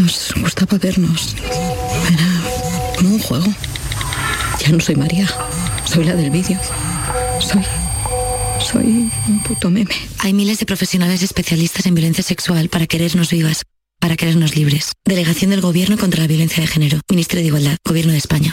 Nos 0.00 0.34
gustaba 0.40 0.78
vernos. 0.78 1.36
Era 2.12 2.96
como 2.96 3.14
un 3.14 3.18
juego. 3.20 3.46
Ya 4.60 4.70
no 4.70 4.80
soy 4.80 4.96
María. 4.96 5.28
Soy 5.84 6.04
la 6.04 6.14
del 6.14 6.30
vídeo. 6.30 6.58
Soy... 7.40 7.62
Soy 8.60 9.10
un 9.28 9.42
puto 9.42 9.70
meme. 9.70 9.94
Hay 10.18 10.32
miles 10.32 10.58
de 10.58 10.66
profesionales 10.66 11.22
especialistas 11.22 11.86
en 11.86 11.94
violencia 11.94 12.24
sexual 12.24 12.68
para 12.68 12.86
querernos 12.86 13.30
vivas, 13.30 13.62
para 14.00 14.16
querernos 14.16 14.56
libres. 14.56 14.92
Delegación 15.04 15.50
del 15.50 15.60
Gobierno 15.60 15.98
contra 15.98 16.22
la 16.22 16.26
Violencia 16.26 16.62
de 16.62 16.66
Género. 16.66 17.00
Ministerio 17.10 17.42
de 17.42 17.48
Igualdad. 17.48 17.76
Gobierno 17.84 18.12
de 18.12 18.18
España. 18.18 18.52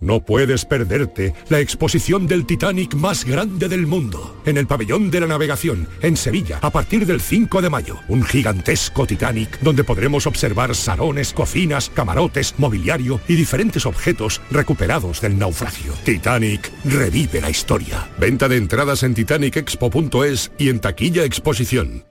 No 0.00 0.20
puedes 0.20 0.64
perderte 0.64 1.34
la 1.50 1.60
exposición 1.60 2.26
del 2.26 2.46
Titanic 2.46 2.94
más 2.94 3.24
grande 3.24 3.68
del 3.68 3.86
mundo, 3.86 4.40
en 4.46 4.56
el 4.56 4.66
pabellón 4.66 5.10
de 5.10 5.20
la 5.20 5.26
navegación, 5.26 5.88
en 6.00 6.16
Sevilla, 6.16 6.58
a 6.62 6.70
partir 6.70 7.04
del 7.04 7.20
5 7.20 7.60
de 7.60 7.68
mayo. 7.68 7.96
Un 8.08 8.22
gigantesco 8.22 9.06
Titanic 9.06 9.60
donde 9.60 9.84
podremos 9.84 10.26
observar 10.26 10.74
salones, 10.74 11.34
cocinas, 11.34 11.90
camarotes, 11.90 12.54
mobiliario 12.56 13.20
y 13.28 13.36
diferentes 13.36 13.84
objetos 13.84 14.40
recuperados 14.50 15.20
del 15.20 15.38
naufragio. 15.38 15.92
Titanic 16.04 16.72
revive 16.84 17.42
la 17.42 17.50
historia. 17.50 18.08
Venta 18.18 18.48
de 18.48 18.56
entradas 18.56 19.02
en 19.02 19.14
titanicexpo.es 19.14 20.52
y 20.58 20.70
en 20.70 20.80
taquilla 20.80 21.24
exposición. 21.24 22.04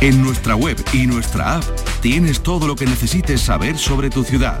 En 0.00 0.22
nuestra 0.22 0.54
web 0.54 0.76
y 0.92 1.06
nuestra 1.06 1.56
app 1.56 1.64
tienes 2.00 2.40
todo 2.40 2.68
lo 2.68 2.76
que 2.76 2.86
necesites 2.86 3.40
saber 3.40 3.76
sobre 3.76 4.10
tu 4.10 4.22
ciudad. 4.22 4.60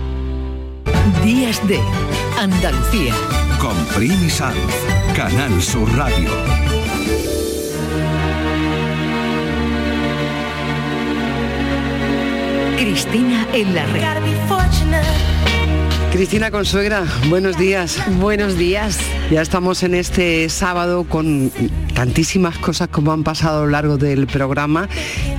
Días 1.23 1.65
de 1.67 1.79
Andalucía. 2.39 3.13
Con 3.59 3.75
Primi 3.95 4.29
Sanz, 4.29 4.57
Canal 5.15 5.61
Sur 5.61 5.89
Radio. 5.95 6.29
Cristina 12.77 13.47
en 13.53 13.75
la 13.75 13.85
red. 13.85 14.01
Cristina 16.11 16.51
Consuegra, 16.51 17.05
buenos 17.29 17.57
días. 17.57 17.97
Buenos 18.19 18.57
días. 18.57 18.99
Ya 19.31 19.41
estamos 19.41 19.81
en 19.83 19.95
este 19.95 20.49
sábado 20.49 21.05
con 21.05 21.51
tantísimas 21.93 22.57
cosas 22.57 22.89
como 22.89 23.13
han 23.13 23.23
pasado 23.23 23.59
a 23.59 23.65
lo 23.65 23.71
largo 23.71 23.97
del 23.97 24.27
programa 24.27 24.89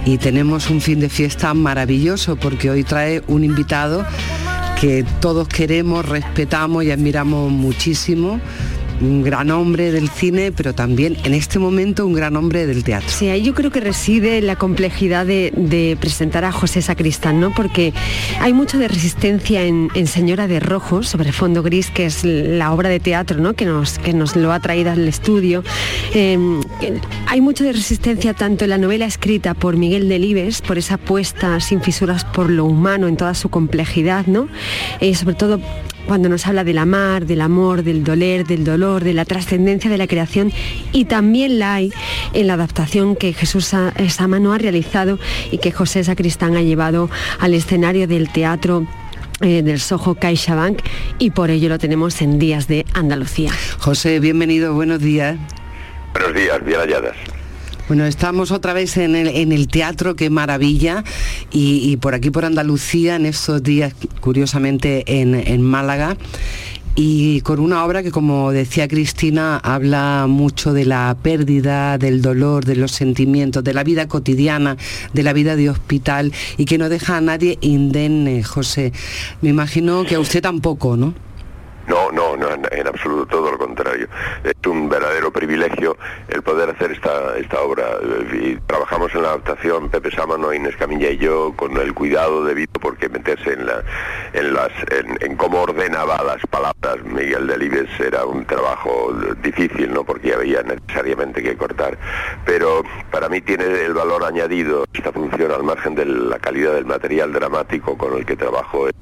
y 0.07 0.16
tenemos 0.16 0.70
un 0.70 0.80
fin 0.80 0.99
de 0.99 1.11
fiesta 1.11 1.53
maravilloso 1.53 2.36
porque 2.36 2.70
hoy 2.70 2.84
trae 2.84 3.22
un 3.26 3.45
invitado 3.45 4.07
que 4.83 5.05
todos 5.20 5.47
queremos, 5.47 6.05
respetamos 6.05 6.83
y 6.83 6.91
admiramos 6.91 7.53
muchísimo 7.53 8.41
un 9.03 9.23
gran 9.23 9.51
hombre 9.51 9.91
del 9.91 10.09
cine, 10.09 10.53
pero 10.53 10.75
también 10.75 11.17
en 11.25 11.35
este 11.35 11.59
momento 11.59 12.07
un 12.07 12.13
gran 12.13 12.37
hombre 12.37 12.67
del 12.67 12.85
teatro. 12.85 13.09
Sí, 13.09 13.29
ahí 13.29 13.43
yo 13.43 13.55
creo 13.55 13.71
que 13.71 13.81
reside 13.81 14.41
la 14.41 14.57
complejidad 14.57 15.27
de, 15.27 15.97
presentar 16.01 16.45
a 16.45 16.53
José 16.53 16.81
Sacristán, 16.83 17.41
¿no? 17.41 17.53
Porque 17.53 17.93
hay 18.41 18.53
mucho 18.53 18.79
de 18.79 18.89
resistencia 18.89 19.63
en, 19.63 19.91
Señora 20.07 20.47
de 20.47 20.61
Rojo, 20.61 21.03
sobre 21.03 21.33
fondo 21.33 21.63
gris, 21.63 21.91
que 21.91 22.07
es 22.07 22.25
la 22.25 22.73
obra 22.73 22.89
de 22.89 23.01
teatro, 23.01 23.39
¿no? 23.39 23.55
Que 23.55 23.65
nos, 23.65 23.99
que 23.99 24.13
nos 24.13 24.37
lo 24.37 24.53
ha 24.53 24.61
traído 24.61 24.91
al 24.91 25.09
estudio. 25.09 25.65
Em, 26.15 26.61
hay 27.27 27.41
mucho 27.41 27.65
de 27.65 27.73
resistencia 27.73 28.35
tanto 28.35 28.65
en 28.65 28.71
la 28.71 28.79
novela 28.79 29.07
escrita 29.07 29.55
por 29.55 29.77
Miguel 29.77 30.09
Delibes, 30.09 30.61
por 30.61 30.79
esa 30.79 30.95
apuesta 30.95 31.61
sin 31.61 31.81
fisuras 31.81 32.25
por 32.25 32.51
lo 32.51 32.65
humano 32.65 33.09
en 33.09 33.17
toda 33.17 33.35
su 33.35 33.49
complejidad, 33.49 34.27
¿no? 34.27 34.49
Y 35.01 35.15
sobre 35.15 35.35
todo 35.35 35.61
cuando 36.07 36.29
nos 36.29 36.47
habla 36.47 36.65
del 36.65 36.79
amar, 36.79 37.27
del 37.27 37.41
amor, 37.41 37.83
del 37.83 38.05
doler, 38.05 38.47
del 38.47 38.65
dolor, 38.65 39.05
de 39.05 39.15
la 39.15 39.25
trascendencia 39.25 39.91
de 39.91 39.99
la 39.99 40.07
creación 40.07 40.53
y 40.93 41.05
también 41.07 41.59
la 41.59 41.75
hay 41.75 41.93
en 42.33 42.47
la 42.47 42.55
adaptación 42.55 43.17
que 43.17 43.33
Jesús 43.33 43.75
Samano 44.09 44.53
ha 44.53 44.59
realizado 44.59 45.19
y 45.51 45.59
que 45.59 45.73
José 45.73 46.05
Sacristán 46.05 46.57
ha 46.57 46.63
llevado 46.63 47.11
al 47.39 47.55
escenario 47.55 48.07
del 48.07 48.31
teatro 48.31 48.87
eh, 49.41 49.63
del 49.63 49.81
Soho 49.81 50.15
CaixaBank 50.15 50.81
y 51.19 51.31
por 51.31 51.51
ello 51.51 51.69
lo 51.69 51.79
tenemos 51.79 52.21
en 52.23 52.39
Días 52.39 52.69
de 52.69 52.87
Andalucía. 52.95 53.51
José, 53.79 54.21
bienvenido, 54.21 54.75
buenos 54.75 55.01
días. 55.01 55.37
Buenos 56.13 56.35
días, 56.35 56.65
bien 56.65 56.79
halladas. 56.79 57.41
Bueno, 57.93 58.07
estamos 58.07 58.53
otra 58.53 58.72
vez 58.72 58.97
en 58.97 59.14
el, 59.14 59.68
teatro, 59.68 60.16
qué 60.16 60.30
maravilla, 60.30 61.05
y, 61.51 61.95
por 61.99 62.14
aquí 62.14 62.30
por 62.30 62.47
Andalucía, 62.47 63.16
en 63.16 63.26
estos 63.26 63.62
días, 63.62 63.93
curiosamente, 64.22 65.05
en, 65.20 65.61
Málaga 65.61 66.16
y 66.95 67.43
con 67.43 67.61
una 67.61 67.84
obra 67.84 68.03
que, 68.03 68.11
como 68.11 68.51
decía 68.51 68.88
Cristina, 68.88 69.59
habla 69.59 70.24
mucho 70.26 70.72
de 70.72 70.86
la 70.86 71.14
pérdida, 71.22 71.99
del 71.99 72.22
dolor, 72.22 72.64
de 72.64 72.76
los 72.76 72.93
sentimientos, 72.93 73.62
de 73.62 73.74
la 73.74 73.84
vida 73.84 74.09
cotidiana, 74.09 74.78
de 75.12 75.22
la 75.22 75.34
vida 75.34 75.55
de 75.55 75.68
hospital 75.68 76.32
y 76.57 76.64
que 76.64 76.78
no 76.78 76.88
deja 76.88 77.18
a 77.18 77.20
nadie 77.20 77.59
indemne, 77.61 78.43
José. 78.43 78.95
Me 79.43 79.51
imagino 79.51 80.05
que 80.05 80.14
a 80.14 80.20
usted 80.20 80.40
tampoco, 80.40 80.97
¿no? 80.97 81.12
No, 81.87 82.11
no, 82.12 82.37
no, 82.37 82.49
en 82.70 82.87
absoluto, 82.87 83.26
todo 83.26 83.53
lo 83.53 83.59
contrario. 83.59 84.09
Es 84.45 84.55
un 84.66 84.89
verdadero 84.89 85.30
privilegio 85.30 85.97
el 86.28 86.43
poder 86.43 86.70
hacer 86.70 86.93
esta, 86.93 87.37
esta 87.37 87.61
obra. 87.61 87.99
Y 88.33 88.57
trabajamos 88.66 89.14
en 89.14 89.22
la 89.22 89.28
adaptación, 89.28 89.89
Pepe 89.89 90.11
Sámano, 90.11 90.53
Inés 90.53 90.76
Camilla 90.76 91.11
y 91.11 91.18
yo, 91.18 91.53
con 91.57 91.76
el 91.76 91.93
cuidado 91.95 92.45
debido 92.45 92.72
porque 92.80 93.09
meterse 93.09 93.55
en, 93.55 93.66
la, 93.66 93.83
en, 94.33 94.55
las, 94.55 94.70
en, 95.20 95.37
cómo 95.37 95.62
ordenaba 95.62 96.22
las 96.22 96.41
palabras 96.47 97.03
Miguel 97.05 97.47
Delibes 97.47 97.89
era 98.01 98.24
un 98.24 98.45
trabajo 98.45 99.12
difícil, 99.43 99.93
¿no? 99.93 100.05
porque 100.05 100.35
había 100.35 100.62
necesariamente 100.62 101.43
que 101.43 101.57
cortar. 101.57 101.99
Pero 102.45 102.83
para 103.11 103.28
mí 103.28 103.41
tiene 103.41 103.64
el 103.64 103.95
valor 103.95 104.24
añadido 104.24 104.85
esta 104.93 105.12
función 105.12 105.51
al 105.51 105.62
margen 105.62 105.95
de 105.95 106.07
la 106.07 106.39
calidad 106.39 106.74
del 106.74 106.87
material 106.87 107.33
dramático 107.33 107.97
con 107.97 108.16
el 108.16 108.24
que 108.24 108.37
trabajo, 108.37 108.89
es 108.89 108.95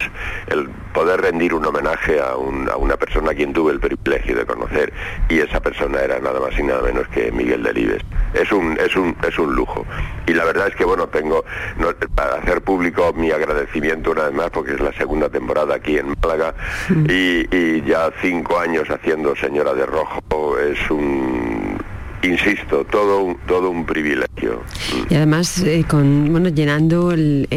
el 0.48 0.68
poder 0.92 1.20
rendir 1.20 1.54
un 1.54 1.64
homenaje 1.64 2.20
a 2.20 2.36
un 2.36 2.69
a 2.70 2.76
una 2.76 2.96
persona 2.96 3.32
a 3.32 3.34
quien 3.34 3.52
tuve 3.52 3.72
el 3.72 3.80
privilegio 3.80 4.36
de 4.36 4.46
conocer 4.46 4.92
y 5.28 5.40
esa 5.40 5.60
persona 5.60 6.00
era 6.00 6.18
nada 6.20 6.40
más 6.40 6.58
y 6.58 6.62
nada 6.62 6.82
menos 6.82 7.06
que 7.08 7.30
Miguel 7.32 7.62
Delibes. 7.62 8.02
Es 8.34 8.50
un, 8.52 8.78
es 8.78 8.94
un, 8.96 9.16
es 9.26 9.38
un 9.38 9.54
lujo. 9.54 9.84
Y 10.26 10.32
la 10.32 10.44
verdad 10.44 10.68
es 10.68 10.76
que 10.76 10.84
bueno, 10.84 11.08
tengo 11.08 11.44
para 12.14 12.36
hacer 12.36 12.62
público 12.62 13.12
mi 13.14 13.30
agradecimiento 13.30 14.12
una 14.12 14.24
vez 14.24 14.34
más 14.34 14.50
porque 14.50 14.74
es 14.74 14.80
la 14.80 14.92
segunda 14.92 15.28
temporada 15.28 15.74
aquí 15.74 15.98
en 15.98 16.14
Málaga 16.22 16.54
y, 17.08 17.54
y 17.54 17.82
ya 17.82 18.10
cinco 18.20 18.58
años 18.58 18.88
haciendo 18.90 19.34
Señora 19.36 19.74
de 19.74 19.86
Rojo 19.86 20.58
es 20.58 20.90
un 20.90 21.59
insisto, 22.22 22.84
todo 22.84 23.24
un, 23.24 23.36
todo 23.46 23.70
un 23.70 23.86
privilegio. 23.86 24.62
Y 25.08 25.14
además, 25.14 25.62
eh, 25.62 25.84
con, 25.88 26.30
bueno, 26.30 26.48
llenando 26.48 27.12
el, 27.12 27.48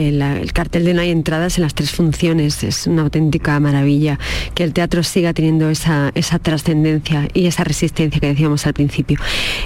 cartel 0.53 0.85
de 0.85 0.93
no 0.93 1.01
hay 1.01 1.11
entradas 1.11 1.57
en 1.57 1.63
las 1.63 1.73
tres 1.73 1.91
funciones, 1.91 2.63
es 2.63 2.87
una 2.87 3.03
auténtica 3.03 3.59
maravilla 3.59 4.19
que 4.53 4.63
el 4.63 4.73
teatro 4.73 5.03
siga 5.03 5.33
teniendo 5.33 5.69
esa, 5.69 6.11
esa 6.15 6.39
trascendencia 6.39 7.27
y 7.33 7.47
esa 7.47 7.63
resistencia 7.63 8.19
que 8.19 8.27
decíamos 8.27 8.65
al 8.65 8.73
principio. 8.73 9.19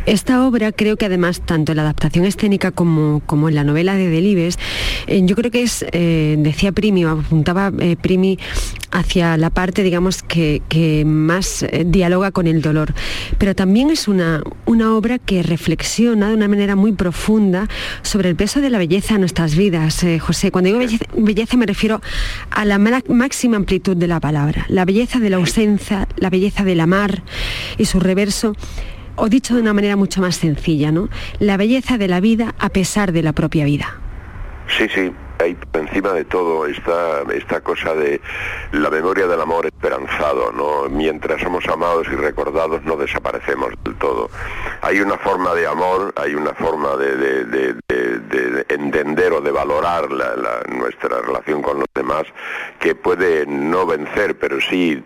Esta 0.06 0.46
obra 0.46 0.72
creo 0.72 0.98
que 0.98 1.06
además, 1.06 1.42
tanto 1.42 1.72
en 1.72 1.78
la 1.78 1.84
adaptación 1.84 2.26
escénica 2.26 2.72
como, 2.72 3.22
como 3.26 3.50
en 3.50 3.56
la 3.56 3.64
novela 3.64 3.96
de 3.96 4.10
Delibes, 4.10 4.58
eh, 5.08 5.22
yo 5.24 5.36
creo 5.36 5.52
que 5.52 5.64
es, 5.64 5.86
eh, 5.92 6.36
decía 6.40 6.72
Primi, 6.72 7.04
apuntaba 7.04 7.72
Primi, 8.02 8.40
hacia 8.92 9.38
la 9.38 9.50
parte, 9.50 9.84
digamos, 9.84 10.24
que, 10.24 10.62
que 10.70 11.04
más 11.06 11.66
dialoga 11.86 12.32
con 12.32 12.48
el 12.48 12.62
dolor, 12.62 12.94
pero 13.38 13.56
también 13.56 13.90
es 13.90 14.08
una, 14.08 14.42
una 14.66 14.96
obra 14.96 15.20
que 15.20 15.44
reflexiona 15.44 16.30
de 16.30 16.36
una 16.36 16.48
manera 16.48 16.76
muy 16.76 16.92
profunda 16.92 17.68
sobre 18.02 18.30
el 18.30 18.36
peso 18.36 18.62
de 18.62 18.70
la 18.70 18.78
belleza 18.78 19.16
en 19.16 19.22
nuestras 19.22 19.56
vidas. 19.56 20.04
Eh, 20.04 20.20
José, 20.20 20.52
cuando 20.52 20.70
digo 20.70 20.98
belleza, 21.16 21.58
me 21.58 21.66
refiero 21.66 22.02
a 22.52 22.66
la 22.66 22.80
máxima 22.80 23.58
amplitud 23.58 23.96
de 23.98 24.08
la 24.08 24.20
palabra, 24.20 24.66
la 24.70 24.86
belleza 24.86 25.20
de 25.20 25.30
la 25.30 25.38
ausencia, 25.38 26.08
la 26.18 26.30
belleza 26.30 26.64
del 26.64 26.80
amar 26.80 27.24
y 27.78 27.86
su 27.86 28.00
reverso 28.00 28.56
o 29.16 29.30
dicho 29.30 29.56
de 29.56 29.62
una 29.62 29.74
manera 29.74 29.96
mucho 29.96 30.22
más 30.22 30.36
sencilla, 30.36 30.92
¿no? 30.92 31.10
La 31.40 31.58
belleza 31.58 31.98
de 31.98 32.08
la 32.08 32.20
vida 32.20 32.54
a 32.60 32.70
pesar 32.70 33.12
de 33.12 33.24
la 33.24 33.34
propia 33.34 33.66
vida. 33.66 34.00
Sí, 34.78 34.86
sí, 34.94 35.12
hay 35.40 35.56
por 35.56 35.82
encima 35.82 36.14
de 36.14 36.26
todo 36.26 36.66
esta, 36.66 37.22
esta 37.34 37.62
cosa 37.62 37.94
de 37.94 38.22
la 38.72 38.90
memoria 38.90 39.28
del 39.28 39.42
amor 39.42 39.66
esperanzado, 39.66 40.52
¿no? 40.52 40.90
Mientras 40.90 41.42
somos 41.42 41.68
amados 41.68 42.08
y 42.12 42.16
recordados 42.16 42.84
no 42.84 42.96
desaparecemos 42.96 43.74
del 43.84 43.96
todo. 43.96 44.30
Hay 44.82 45.00
una 45.00 45.18
forma 45.18 45.54
de 45.54 45.68
amor, 45.68 46.14
hay 46.16 46.36
una 46.36 46.54
forma 46.54 46.96
de, 46.98 47.76
entender 48.70 49.34
o 49.34 49.42
de 49.42 49.52
valorar 49.52 50.10
nuestra 50.70 51.22
relación 51.22 51.62
con 51.62 51.80
los 51.80 51.88
demás 51.94 52.24
que 52.80 52.96
puede 52.96 53.46
no 53.46 53.86
vencer, 53.86 54.38
pero 54.38 54.60
sí 54.62 55.04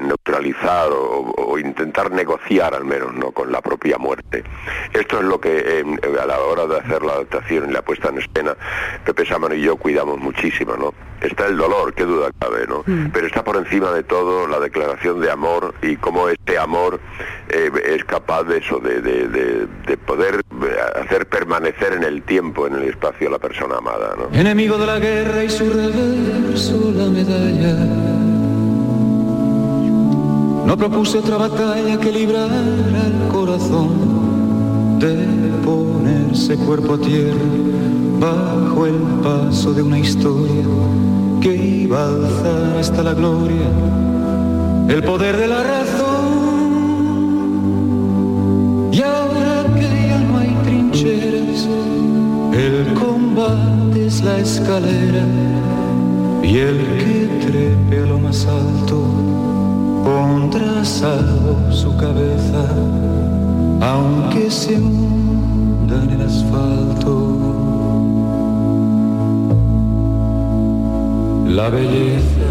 neutralizar 0.00 0.90
o, 0.92 1.58
intentar 1.58 2.10
negociar 2.10 2.74
al 2.74 2.84
menos 2.84 3.14
¿no? 3.14 3.30
con 3.32 3.52
la 3.52 3.60
propia 3.60 3.98
muerte. 3.98 4.42
Esto 4.92 5.18
es 5.18 5.24
lo 5.24 5.40
que 5.40 5.84
a 6.20 6.26
la 6.26 6.40
hora 6.40 6.66
de 6.66 6.78
hacer 6.78 7.02
la 7.02 7.12
adaptación 7.12 7.70
y 7.70 7.72
la 7.72 7.82
puesta 7.82 8.08
en 8.08 8.18
escena, 8.18 8.56
Pepe 9.04 9.24
Y 9.54 9.62
yo 9.62 9.76
cuidamos 9.76 10.18
muchísimo, 10.18 10.76
¿no? 10.76 10.94
Está 11.20 11.46
el 11.46 11.56
dolor, 11.56 11.94
qué 11.94 12.04
duda 12.04 12.30
cabe, 12.38 12.66
¿no? 12.66 12.82
Mm. 12.86 13.10
Pero 13.12 13.26
está 13.26 13.44
por 13.44 13.56
encima 13.56 13.92
de 13.92 14.02
todo 14.02 14.46
la 14.48 14.58
declaración 14.58 15.20
de 15.20 15.30
amor 15.30 15.74
y 15.82 15.96
cómo 15.96 16.28
este 16.28 16.58
amor 16.58 17.00
eh, 17.48 17.70
es 17.86 18.04
capaz 18.04 18.44
de 18.44 18.58
eso, 18.58 18.78
de, 18.80 19.00
de, 19.00 19.96
poder 19.98 20.36
eh, 20.36 20.76
hacer 21.00 21.26
permanecer 21.26 21.92
en 21.92 22.02
el 22.02 22.22
tiempo, 22.22 22.66
en 22.66 22.74
el 22.74 22.84
espacio 22.84 23.28
a 23.28 23.32
la 23.32 23.38
persona 23.38 23.76
amada, 23.76 24.14
¿no? 24.18 24.36
Enemigo 24.36 24.78
de 24.78 24.86
la 24.86 24.98
guerra 24.98 25.44
y 25.44 25.50
su 25.50 25.72
reverso 25.72 26.92
la 26.94 27.06
medalla. 27.06 27.74
No 30.66 30.76
propuse 30.76 31.18
otra 31.18 31.36
batalla 31.36 32.00
que 32.00 32.10
librar 32.10 32.50
al 32.50 33.28
corazón 33.30 34.31
de 35.02 35.26
ponerse 35.64 36.56
cuerpo 36.56 36.94
a 36.94 36.98
tierra 36.98 37.34
bajo 38.20 38.86
el 38.86 38.94
paso 39.22 39.72
de 39.74 39.82
una 39.82 39.98
historia 39.98 40.62
que 41.40 41.56
iba 41.56 42.04
a 42.04 42.08
alzar 42.08 42.78
hasta 42.78 43.02
la 43.02 43.12
gloria 43.12 43.68
el 44.88 45.02
poder 45.02 45.36
de 45.38 45.48
la 45.48 45.62
razón. 45.62 46.52
Y 48.92 49.02
ahora 49.02 49.64
que 49.74 50.08
ya 50.08 50.18
no 50.18 50.38
hay 50.38 50.54
trincheras, 50.64 51.66
el 52.52 52.94
combate 52.94 54.06
es 54.06 54.22
la 54.22 54.38
escalera 54.38 55.26
y 56.42 56.58
el 56.58 56.78
que 56.98 57.28
trepe 57.46 58.02
a 58.02 58.06
lo 58.06 58.18
más 58.18 58.46
alto 58.46 59.02
pondrá 60.04 60.84
salvo 60.84 61.72
su 61.72 61.96
cabeza, 61.96 62.68
aunque 63.82 64.50
se 64.50 64.76
hunda 64.76 66.02
en 66.04 66.10
el 66.10 66.22
asfalto. 66.22 67.32
la 71.54 71.68
belleza, 71.68 72.48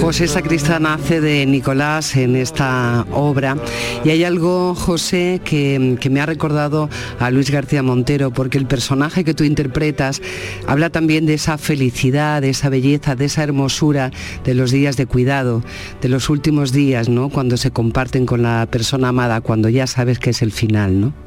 José 0.00 0.26
Sacristán 0.26 0.86
hace 0.86 1.20
de 1.20 1.44
Nicolás 1.44 2.16
en 2.16 2.34
esta 2.36 3.06
obra 3.12 3.56
y 4.04 4.10
hay 4.10 4.24
algo, 4.24 4.74
José, 4.74 5.40
que, 5.44 5.96
que, 6.00 6.08
me 6.08 6.20
ha 6.20 6.26
recordado 6.26 6.88
a 7.18 7.30
Luis 7.30 7.50
García 7.50 7.82
Montero, 7.82 8.30
porque 8.30 8.58
el 8.58 8.66
personaje 8.66 9.24
que 9.24 9.34
tú 9.34 9.44
interpretas 9.44 10.22
habla 10.66 10.90
también 10.90 11.26
de 11.26 11.34
esa 11.34 11.58
felicidad, 11.58 12.42
de 12.42 12.50
esa 12.50 12.68
belleza, 12.68 13.16
de 13.16 13.26
esa 13.26 13.42
hermosura 13.42 14.10
de 14.44 14.54
los 14.54 14.70
días 14.70 14.96
de 14.96 15.06
cuidado, 15.06 15.62
de 16.00 16.08
los 16.08 16.30
últimos 16.30 16.72
días, 16.72 17.08
¿no? 17.08 17.28
Cuando 17.28 17.56
se 17.56 17.70
comparten 17.70 18.26
con 18.26 18.42
la 18.42 18.66
persona 18.70 19.08
amada, 19.08 19.40
cuando 19.40 19.68
ya 19.68 19.86
sabes 19.86 20.18
que 20.18 20.30
es 20.30 20.42
el 20.42 20.52
final, 20.52 21.00
¿no? 21.00 21.23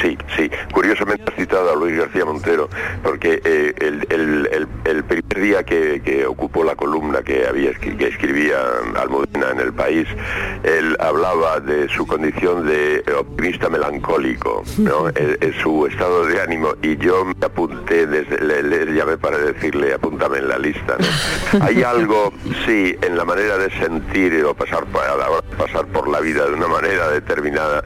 Sí, 0.00 0.16
sí. 0.36 0.50
Curiosamente 0.72 1.24
has 1.26 1.34
citado 1.34 1.72
a 1.72 1.76
Luis 1.76 1.96
García 1.96 2.24
Montero, 2.24 2.68
porque 3.02 3.40
eh, 3.44 3.74
el, 3.78 5.04
primer 5.04 5.40
día 5.40 5.64
que, 5.64 6.26
ocupó 6.26 6.64
la 6.64 6.76
columna 6.76 7.22
que 7.22 7.46
había 7.46 7.72
que 7.74 8.06
escribía 8.06 8.58
Almudena 8.96 9.50
en 9.50 9.60
el 9.60 9.72
país, 9.72 10.06
él 10.62 10.96
hablaba 11.00 11.60
de 11.60 11.88
su 11.88 12.06
condición 12.06 12.66
de 12.66 13.02
optimista 13.18 13.68
melancólico, 13.68 14.62
¿no? 14.78 15.06
su 15.62 15.86
estado 15.86 16.26
de 16.26 16.40
ánimo, 16.40 16.74
y 16.82 16.96
yo 16.96 17.24
me 17.24 17.34
apunté, 17.40 18.06
desde, 18.06 18.40
le, 18.62 18.94
llamé 18.94 19.18
para 19.18 19.38
decirle, 19.38 19.94
apúntame 19.94 20.38
en 20.38 20.48
la 20.48 20.58
lista. 20.58 20.96
Hay 21.60 21.82
algo, 21.82 22.32
sí, 22.66 22.96
en 23.02 23.16
la 23.16 23.24
manera 23.24 23.58
de 23.58 23.70
sentir 23.78 24.44
o 24.44 24.54
pasar, 24.54 24.84
pasar 24.86 25.86
por 25.86 26.08
la 26.08 26.20
vida 26.20 26.46
de 26.46 26.54
una 26.54 26.68
manera 26.68 27.08
determinada 27.10 27.82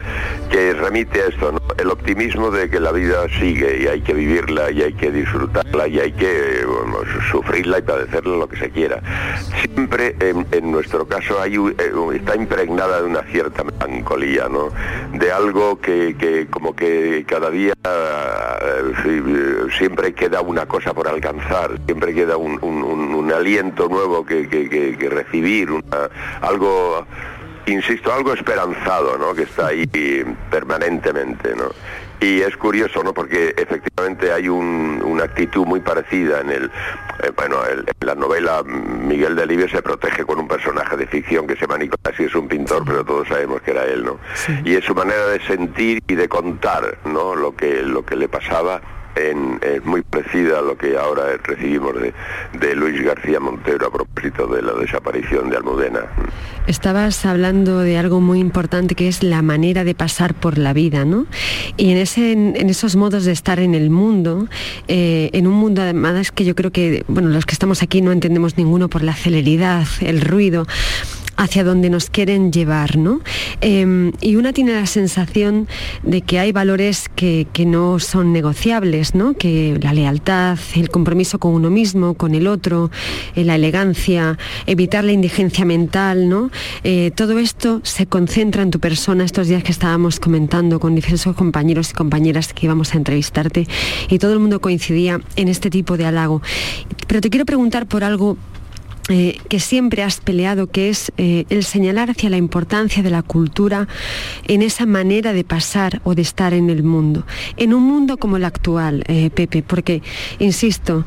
que 0.51 0.75
remite 0.75 1.23
a 1.23 1.27
esto, 1.27 1.53
¿no? 1.53 1.61
Optimismo 2.03 2.51
de 2.51 2.69
que 2.69 2.81
la 2.81 2.91
vida 2.91 3.29
sigue 3.39 3.85
y 3.85 3.87
hay 3.87 4.01
que 4.01 4.13
vivirla 4.13 4.73
y 4.73 4.83
hay 4.83 4.93
que 4.93 5.13
disfrutarla 5.13 5.87
y 5.87 6.01
hay 6.01 6.11
que 6.11 6.67
sufrirla 7.31 7.79
y 7.79 7.83
padecerla 7.83 8.39
lo 8.39 8.49
que 8.49 8.57
se 8.57 8.71
quiera. 8.71 9.01
Siempre 9.63 10.17
en, 10.19 10.73
nuestro 10.73 11.07
caso 11.07 11.41
hay, 11.41 11.55
eh, 11.55 11.93
está 12.15 12.35
impregnada 12.35 13.03
de 13.03 13.07
una 13.07 13.23
cierta 13.23 13.63
melancolía, 13.63 14.49
¿no? 14.49 14.71
De 15.13 15.31
algo 15.31 15.81
que, 15.81 16.49
como 16.51 16.75
que 16.75 17.25
cada 17.25 17.51
día 17.51 17.73
eh, 17.85 19.69
siempre 19.79 20.13
queda 20.13 20.41
una 20.41 20.67
cosa 20.67 20.93
por 20.93 21.07
alcanzar, 21.07 21.79
siempre 21.87 22.15
queda 22.15 22.37
un, 22.37 23.33
aliento 23.33 23.89
nuevo 23.89 24.27
que, 24.27 25.09
recibir, 25.09 25.69
algo 26.41 27.07
insisto, 27.67 28.13
algo 28.13 28.33
esperanzado, 28.33 29.19
¿no? 29.19 29.35
Que 29.35 29.43
está 29.43 29.69
ahí 29.69 29.87
permanentemente, 30.51 31.55
¿no? 31.55 31.71
Y 32.21 32.41
es 32.41 32.57
curioso, 32.57 33.03
¿no? 33.03 33.13
Porque 33.13 33.53
efectivamente 33.57 34.33
hay 34.33 34.49
una 34.49 35.25
actitud 35.25 35.67
muy 35.67 35.81
parecida 35.81 36.41
en 36.41 36.51
el, 36.51 36.65
eh, 37.23 37.33
bueno, 37.35 37.59
en 37.67 37.85
la 38.01 38.15
novela 38.15 38.63
Miguel 38.63 39.35
Delibes 39.35 39.73
se 39.73 39.83
protege 39.83 40.25
con 40.25 40.39
un 40.39 40.47
personaje 40.47 40.97
de 40.97 41.07
ficción 41.09 41.49
que 41.49 41.55
se 41.55 41.63
llama 41.63 41.79
Nicolás 41.79 42.19
y 42.21 42.25
es 42.25 42.35
un 42.37 42.47
pintor, 42.47 42.85
pero 42.85 43.05
todos 43.05 43.27
sabemos 43.27 43.61
que 43.63 43.73
era 43.73 43.85
él, 43.87 44.05
¿no? 44.05 44.19
Y 44.65 44.77
es 44.77 44.85
su 44.85 44.95
manera 44.95 45.27
de 45.27 45.41
sentir 45.41 46.01
y 46.07 46.15
de 46.15 46.29
contar, 46.29 46.99
¿no? 47.05 47.35
Lo 47.35 47.57
que, 47.57 47.83
lo 47.83 48.05
que 48.05 48.15
le 48.15 48.29
pasaba 48.29 48.81
es 49.15 49.85
muy 49.85 50.03
parecida 50.03 50.59
a 50.59 50.63
lo 50.63 50.77
que 50.77 50.97
ahora 50.97 51.37
recibimos 51.43 51.95
de, 52.01 52.15
de, 52.59 52.75
Luis 52.75 53.03
García 53.03 53.41
Montero 53.41 53.87
a 53.87 53.93
propósito 53.93 54.47
de 54.47 54.63
la 54.63 54.73
desaparición 54.73 55.51
de 55.51 55.57
Almudena. 55.57 56.01
Estabas 56.67 57.27
hablando 57.27 57.81
de 57.81 57.99
algo 57.99 58.21
muy 58.21 58.39
importante 58.39 58.95
que 58.95 59.09
es 59.09 59.23
la 59.23 59.43
manera 59.43 59.85
de 59.85 59.95
pasar 59.95 60.35
por 60.35 60.59
la 60.59 60.73
vida, 60.73 61.05
¿no? 61.05 61.27
Y 61.77 61.91
en, 61.91 61.99
ese, 61.99 62.33
en, 62.33 62.71
esos 62.71 62.97
modos 62.97 63.25
de 63.25 63.33
estar 63.33 63.59
en 63.59 63.75
el 63.75 63.91
mundo, 63.91 64.47
eh, 64.89 65.31
en 65.33 65.47
un 65.47 65.55
mundo 65.55 65.83
además 65.83 66.33
que 66.33 66.45
yo 66.45 66.55
creo 66.55 66.71
que, 66.71 67.05
bueno, 67.09 67.29
los 67.29 67.47
que 67.47 67.53
estamos 67.53 67.83
aquí 67.83 68.01
no 68.01 68.13
entendemos 68.13 68.57
ninguno 68.57 68.89
por 68.89 69.03
la 69.03 69.15
celeridad, 69.15 69.87
el 70.01 70.21
ruido, 70.21 70.67
hacia 71.37 71.65
donde 71.65 71.91
nos 71.91 72.11
quieren 72.11 72.53
llevar, 72.53 72.97
¿no? 72.97 73.21
Em, 73.61 74.13
y 74.21 74.37
una 74.37 74.53
tiene 74.53 74.73
la 74.73 74.87
sensación 74.87 75.69
de 76.03 76.23
que 76.23 76.39
hay 76.39 76.53
valores 76.53 77.09
que, 77.15 77.47
no 77.63 78.01
son 78.01 78.33
negociables, 78.33 79.15
¿no? 79.15 79.35
Que 79.35 79.79
la 79.81 79.95
lealtad, 79.95 80.59
el 80.75 80.91
compromiso 80.91 81.39
con 81.39 81.53
uno 81.53 81.71
mismo, 81.71 82.15
con 82.15 82.35
el 82.35 82.49
otro, 82.49 82.91
eh, 83.37 83.45
la 83.45 83.55
elegancia, 83.55 84.37
evitar 84.67 85.05
la 85.05 85.13
indigencia 85.13 85.65
mental, 85.65 86.29
¿no? 86.29 86.51
Eh, 86.83 87.13
todo 87.15 87.39
esto 87.39 87.81
se 87.85 88.07
concentra 88.07 88.63
en 88.63 88.73
tu 88.73 88.81
persona 88.81 89.25
estos 89.25 89.47
días 89.47 89.63
que 89.63 89.71
estábamos 89.71 90.19
comentando 90.19 90.81
con 90.81 90.97
diversos 90.97 91.37
compañeros 91.37 91.91
y 91.91 91.95
compañeras 91.95 92.53
que 92.53 92.67
íbamos 92.67 92.95
a 92.95 92.97
entrevistarte 92.97 93.69
y 94.09 94.19
todo 94.19 94.33
el 94.33 94.41
mundo 94.41 94.61
coincidía 94.61 95.21
en 95.37 95.49
este 95.49 95.71
tipo 95.71 95.97
de 95.97 96.07
halago. 96.07 96.43
Pero 97.07 97.21
te 97.21 97.31
quiero 97.31 97.47
preguntar 97.47 97.87
por 97.87 98.03
algo 98.05 98.37
eh, 99.09 99.37
que 99.49 99.59
siempre 99.59 100.05
has 100.05 100.21
peleado, 100.21 100.69
que 100.69 100.89
es 100.89 101.13
eh, 101.17 101.45
el 101.51 101.65
señalar 101.65 102.11
hacia 102.11 102.31
la 102.31 102.37
importancia 102.37 103.03
de 103.03 103.11
la 103.11 103.23
cultura 103.23 103.89
en 104.47 104.63
esa 104.63 104.87
manera 104.87 105.33
de 105.33 105.43
pasar 105.43 106.01
o 106.05 106.15
de 106.15 106.23
estar 106.23 106.55
en 106.55 106.71
el 106.71 106.85
mundo, 106.85 107.27
en 107.57 107.75
un 107.75 107.83
mundo 107.83 108.17
como 108.17 108.37
el 108.37 108.45
actual, 108.45 109.03
eh, 109.09 109.31
Pepe, 109.31 109.65
porque, 109.65 110.03
insisto, 110.39 111.05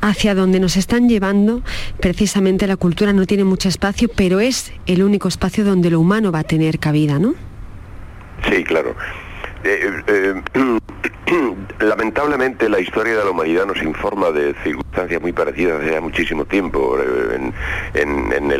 hacia 0.00 0.34
donde 0.34 0.60
nos 0.60 0.76
están 0.76 1.08
llevando, 1.08 1.62
precisamente 2.00 2.66
la 2.66 2.76
cultura 2.76 3.12
no 3.12 3.26
tiene 3.26 3.44
mucho 3.44 3.68
espacio, 3.68 4.08
pero 4.14 4.40
es 4.40 4.72
el 4.86 5.02
único 5.02 5.28
espacio 5.28 5.64
donde 5.64 5.90
lo 5.90 6.00
humano 6.00 6.32
va 6.32 6.40
a 6.40 6.44
tener 6.44 6.78
cabida, 6.78 7.18
¿no? 7.18 7.34
Sí, 8.48 8.64
claro. 8.64 8.94
Eh, 9.62 10.02
eh, 10.06 10.42
lamentablemente 11.80 12.68
la 12.68 12.80
historia 12.80 13.16
de 13.16 13.24
la 13.24 13.30
humanidad 13.30 13.66
nos 13.66 13.82
informa 13.82 14.30
de 14.30 14.54
circunstancias 14.64 15.20
muy 15.20 15.32
parecidas 15.32 15.78
desde 15.78 15.92
hace 15.92 16.00
muchísimo 16.00 16.44
tiempo. 16.44 16.98
Eh, 16.98 17.52
en, 17.94 18.52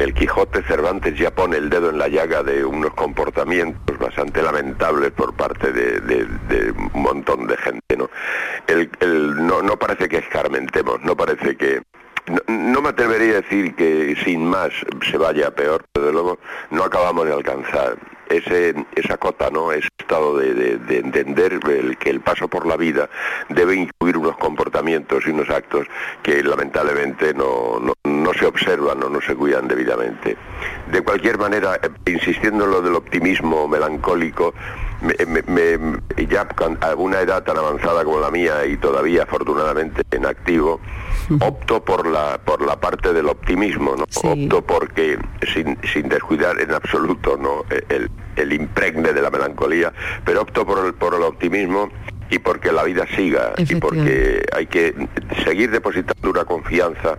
el, 0.00 0.14
Quijote 0.14 0.62
Cervantes 0.62 1.16
ya 1.18 1.30
pone 1.30 1.56
el 1.56 1.70
dedo 1.70 1.90
en 1.90 1.98
la 1.98 2.08
llaga 2.08 2.42
de 2.42 2.64
unos 2.64 2.92
comportamientos 2.94 3.98
bastante 3.98 4.42
lamentables 4.42 5.12
por 5.12 5.34
parte 5.34 5.72
de, 5.72 6.74
un 6.92 7.02
montón 7.02 7.46
de 7.46 7.56
gente. 7.56 7.96
¿no? 7.96 8.10
no, 9.62 9.76
parece 9.78 10.08
que 10.08 10.18
escarmentemos, 10.18 11.00
no 11.02 11.16
parece 11.16 11.56
que, 11.56 11.82
no, 12.48 12.82
me 12.82 12.90
atrevería 12.90 13.34
a 13.34 13.40
decir 13.40 13.74
que 13.74 14.16
sin 14.24 14.44
más 14.44 14.72
se 15.10 15.16
vaya 15.16 15.54
peor, 15.54 15.84
pero 15.92 16.12
luego 16.12 16.38
no 16.70 16.84
acabamos 16.84 17.26
de 17.26 17.32
alcanzar 17.32 17.96
ese, 18.30 18.74
esa 18.94 19.16
cota, 19.16 19.50
¿no? 19.50 19.72
ese 19.72 19.88
estado 19.98 20.38
de, 20.38 20.78
entender 20.90 21.60
que 21.98 22.10
el 22.10 22.20
paso 22.20 22.48
por 22.48 22.66
la 22.66 22.76
vida 22.76 23.08
debe 23.48 23.74
incluir 23.74 24.16
unos 24.16 24.36
comportamientos 24.38 25.26
y 25.26 25.30
unos 25.30 25.50
actos 25.50 25.86
que 26.22 26.42
lamentablemente 26.42 27.34
no, 27.34 27.80
no, 28.04 28.32
se 28.34 28.46
observan 28.46 29.02
o 29.02 29.08
no 29.08 29.20
se 29.20 29.34
cuidan 29.34 29.68
debidamente. 29.68 30.36
De 30.90 31.02
cualquier 31.02 31.38
manera, 31.38 31.76
eh, 31.82 31.88
insistiendo 32.06 32.64
en 32.64 32.70
lo 32.70 32.80
del 32.80 32.94
optimismo 32.94 33.66
melancólico, 33.68 34.54
ya 36.28 36.46
a 36.80 36.94
una 36.94 37.20
edad 37.20 37.42
tan 37.42 37.56
avanzada 37.56 38.04
como 38.04 38.20
la 38.20 38.30
mía 38.30 38.66
y 38.66 38.76
todavía 38.76 39.22
afortunadamente 39.24 40.02
en 40.10 40.26
activo, 40.26 40.80
opto 41.40 41.84
por 41.84 42.06
la 42.06 42.38
por 42.38 42.64
la 42.64 42.78
parte 42.78 43.12
del 43.12 43.28
optimismo, 43.28 43.96
¿no? 43.96 44.04
Opto 44.04 44.62
porque 44.62 45.18
sin, 45.52 45.78
sin 45.92 46.08
descuidar 46.08 46.60
en 46.60 46.72
absoluto 46.72 47.36
¿no? 47.36 47.64
el, 47.88 48.10
el 48.36 48.52
impregne 48.52 49.12
de 49.12 49.22
la 49.22 49.30
melancolía, 49.30 49.92
pero 50.24 50.42
opto 50.42 50.66
por 50.66 50.84
el, 50.86 50.94
por 50.94 51.14
el 51.14 51.22
optimismo 51.22 51.90
y 52.30 52.38
porque 52.38 52.72
la 52.72 52.84
vida 52.84 53.06
siga 53.16 53.52
y 53.58 53.74
porque 53.76 54.44
hay 54.52 54.66
que 54.66 54.94
seguir 55.44 55.70
depositando 55.70 56.30
una 56.30 56.44
confianza. 56.44 57.18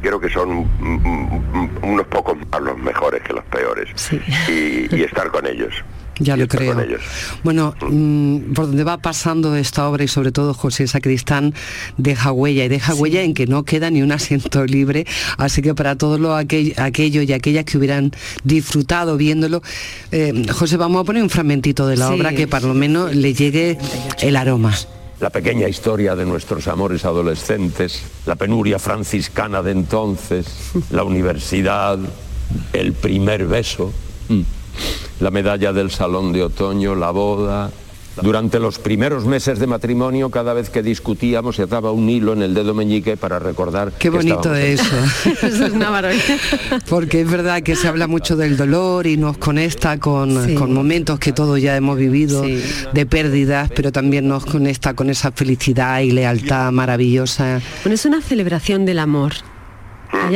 Creo 0.00 0.20
que 0.20 0.28
son 0.28 0.68
unos 1.82 2.06
pocos 2.06 2.36
más 2.52 2.60
los 2.60 2.78
mejores 2.78 3.20
que 3.22 3.32
los 3.32 3.44
peores. 3.44 3.90
Y 4.48 5.02
estar 5.02 5.28
con 5.30 5.44
ellos 5.44 5.74
ya 6.18 6.36
lo 6.36 6.48
creo. 6.48 6.76
Bueno, 7.44 7.74
mm, 7.80 8.52
por 8.54 8.66
donde 8.66 8.84
va 8.84 8.98
pasando 8.98 9.54
esta 9.56 9.88
obra 9.88 10.04
y 10.04 10.08
sobre 10.08 10.32
todo 10.32 10.54
José 10.54 10.86
Sacristán 10.86 11.54
deja 11.96 12.32
huella 12.32 12.64
y 12.64 12.68
deja 12.68 12.94
huella 12.94 13.22
en 13.22 13.34
que 13.34 13.46
no 13.46 13.64
queda 13.64 13.90
ni 13.90 14.02
un 14.02 14.12
asiento 14.12 14.64
libre, 14.64 15.06
así 15.36 15.62
que 15.62 15.74
para 15.74 15.96
todos 15.96 16.20
los 16.20 16.38
aquellos 16.38 17.24
y 17.24 17.32
aquellas 17.32 17.64
que 17.64 17.78
hubieran 17.78 18.12
disfrutado 18.44 19.16
viéndolo, 19.16 19.62
eh, 20.10 20.46
José, 20.52 20.76
vamos 20.76 21.02
a 21.02 21.04
poner 21.04 21.22
un 21.22 21.30
fragmentito 21.30 21.86
de 21.86 21.96
la 21.96 22.10
obra 22.10 22.34
que 22.34 22.46
para 22.46 22.66
lo 22.66 22.74
menos 22.74 23.14
le 23.14 23.34
llegue 23.34 23.78
el 24.20 24.36
aroma. 24.36 24.74
La 25.20 25.30
pequeña 25.30 25.68
historia 25.68 26.14
de 26.14 26.24
nuestros 26.24 26.68
amores 26.68 27.04
adolescentes, 27.04 28.02
la 28.24 28.36
penuria 28.36 28.78
franciscana 28.78 29.62
de 29.62 29.72
entonces, 29.72 30.46
la 30.90 31.02
universidad, 31.02 31.98
el 32.72 32.92
primer 32.92 33.46
beso. 33.46 33.92
Mm 34.28 34.57
la 35.20 35.30
medalla 35.30 35.72
del 35.72 35.90
salón 35.90 36.32
de 36.32 36.42
otoño, 36.42 36.94
la 36.94 37.10
boda. 37.10 37.70
Durante 38.22 38.58
los 38.58 38.78
primeros 38.78 39.26
meses 39.26 39.58
de 39.58 39.66
matrimonio, 39.66 40.30
cada 40.30 40.52
vez 40.52 40.70
que 40.70 40.82
discutíamos, 40.82 41.56
se 41.56 41.62
ataba 41.62 41.92
un 41.92 42.10
hilo 42.10 42.32
en 42.32 42.42
el 42.42 42.52
dedo 42.52 42.74
meñique 42.74 43.16
para 43.16 43.38
recordar. 43.38 43.92
Qué 43.92 44.10
bonito 44.10 44.54
eso. 44.54 44.84
eso 45.42 45.66
es 45.66 45.72
una 45.72 45.90
maravilla. 45.90 46.36
Porque 46.88 47.20
es 47.20 47.30
verdad 47.30 47.62
que 47.62 47.76
se 47.76 47.86
habla 47.86 48.08
mucho 48.08 48.36
del 48.36 48.56
dolor 48.56 49.06
y 49.06 49.16
nos 49.16 49.38
conecta 49.38 49.98
con, 49.98 50.34
momentos 50.72 51.18
que 51.20 51.32
todos 51.32 51.60
ya 51.60 51.76
hemos 51.76 51.96
vivido 51.96 52.42
de 52.42 53.06
pérdidas, 53.06 53.70
pero 53.74 53.92
también 53.92 54.26
nos 54.26 54.44
conecta 54.44 54.94
con 54.94 55.10
esa 55.10 55.30
felicidad 55.30 56.00
y 56.00 56.10
lealtad 56.10 56.72
maravillosa. 56.72 57.60
Bueno, 57.84 57.94
es 57.94 58.04
una 58.04 58.20
celebración 58.20 58.84
del 58.84 58.98
amor 58.98 59.34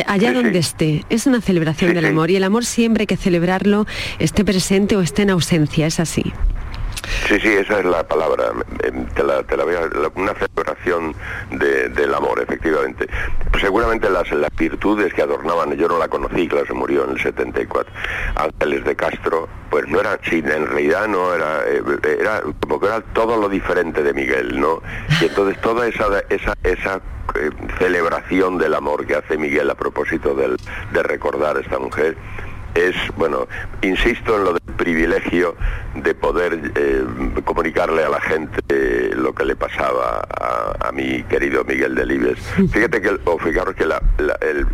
allá, 0.06 0.32
donde 0.32 0.58
esté. 0.58 1.04
Es 1.08 1.26
una 1.26 1.40
celebración 1.40 1.94
del 1.94 2.04
amor 2.04 2.30
y 2.30 2.36
el 2.36 2.44
amor 2.44 2.64
siempre 2.64 3.02
hay 3.02 3.06
que 3.06 3.16
celebrarlo, 3.16 3.86
esté 4.18 4.44
presente 4.44 4.96
o 4.96 5.00
esté 5.00 5.22
en 5.22 5.30
ausencia, 5.30 5.86
es 5.86 6.00
así. 6.00 6.32
Sí, 7.28 7.38
sí, 7.40 7.48
esa 7.48 7.80
es 7.80 7.84
la 7.84 8.02
palabra. 8.06 8.52
Em, 8.82 9.06
te 9.06 9.22
la, 9.22 9.42
te 9.42 9.56
la 9.56 9.62
a, 9.62 10.10
una 10.14 10.34
celebración 10.34 11.14
del 11.50 12.14
amor, 12.14 12.40
efectivamente. 12.40 13.08
Seguramente 13.60 14.10
las, 14.10 14.30
las 14.32 14.54
virtudes 14.56 15.12
que 15.14 15.22
adornaban, 15.22 15.72
yo 15.74 15.88
no 15.88 15.98
la 15.98 16.08
conocí, 16.08 16.48
claro, 16.48 16.66
se 16.66 16.72
murió 16.72 17.04
en 17.04 17.10
el 17.10 17.20
74, 17.20 17.92
Ángeles 18.36 18.84
de 18.84 18.96
Castro, 18.96 19.48
pues 19.70 19.88
no 19.88 20.00
era, 20.00 20.18
sí, 20.22 20.42
en 20.44 20.66
realidad 20.66 21.08
no 21.08 21.34
era, 21.34 21.62
eh, 21.66 21.82
era 22.20 22.42
como 22.60 22.78
que 22.78 22.86
era 22.86 23.00
todo 23.00 23.36
lo 23.36 23.48
diferente 23.48 24.02
de 24.02 24.12
Miguel, 24.12 24.60
¿no? 24.60 24.82
Y 25.20 25.26
entonces 25.26 25.60
toda 25.60 25.86
esa, 25.86 26.06
esa, 26.28 26.54
esa 26.62 27.00
eh, 27.36 27.50
celebración 27.78 28.58
del 28.58 28.74
amor 28.74 29.06
que 29.06 29.14
hace 29.14 29.38
Miguel 29.38 29.70
a 29.70 29.74
propósito 29.74 30.34
del, 30.34 30.56
de 30.92 31.02
recordar 31.02 31.56
a 31.56 31.60
esta 31.60 31.78
mujer, 31.78 32.16
es, 32.74 32.94
bueno, 33.16 33.46
insisto 33.82 34.36
en 34.36 34.44
lo 34.44 34.52
del 34.54 34.74
privilegio 34.76 35.56
de 35.94 36.14
poder 36.14 36.72
eh, 36.74 37.04
comunicarle 37.44 38.04
a 38.04 38.08
la 38.08 38.20
gente 38.20 39.14
lo 39.14 39.34
que 39.34 39.44
le 39.44 39.56
pasaba 39.56 40.26
a, 40.80 40.90
mi 40.92 41.22
querido 41.24 41.64
Miguel 41.64 41.94
Delibes. 41.94 42.38
Fíjate 42.72 43.00
que, 43.00 43.18
o 43.24 43.38
fijaros 43.38 43.74
que 43.74 43.86
la, 43.86 44.02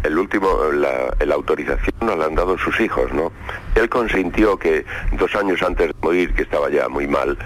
el, 0.03 0.19
último, 0.19 0.49
la, 0.73 1.35
autorización 1.35 1.95
nos 2.01 2.19
la 2.19 2.27
han 2.27 2.35
dado 2.35 2.59
sus 2.59 2.81
hijos, 2.81 3.13
¿no? 3.13 3.33
Él 3.75 3.89
consintió 3.89 4.59
que 4.59 4.85
dos 5.13 5.35
años 5.37 5.63
antes 5.63 5.89
de 5.89 5.95
morir, 6.03 6.35
que 6.35 6.43
estaba 6.43 6.71
ya 6.71 6.89
muy 6.89 7.07
mal, 7.07 7.39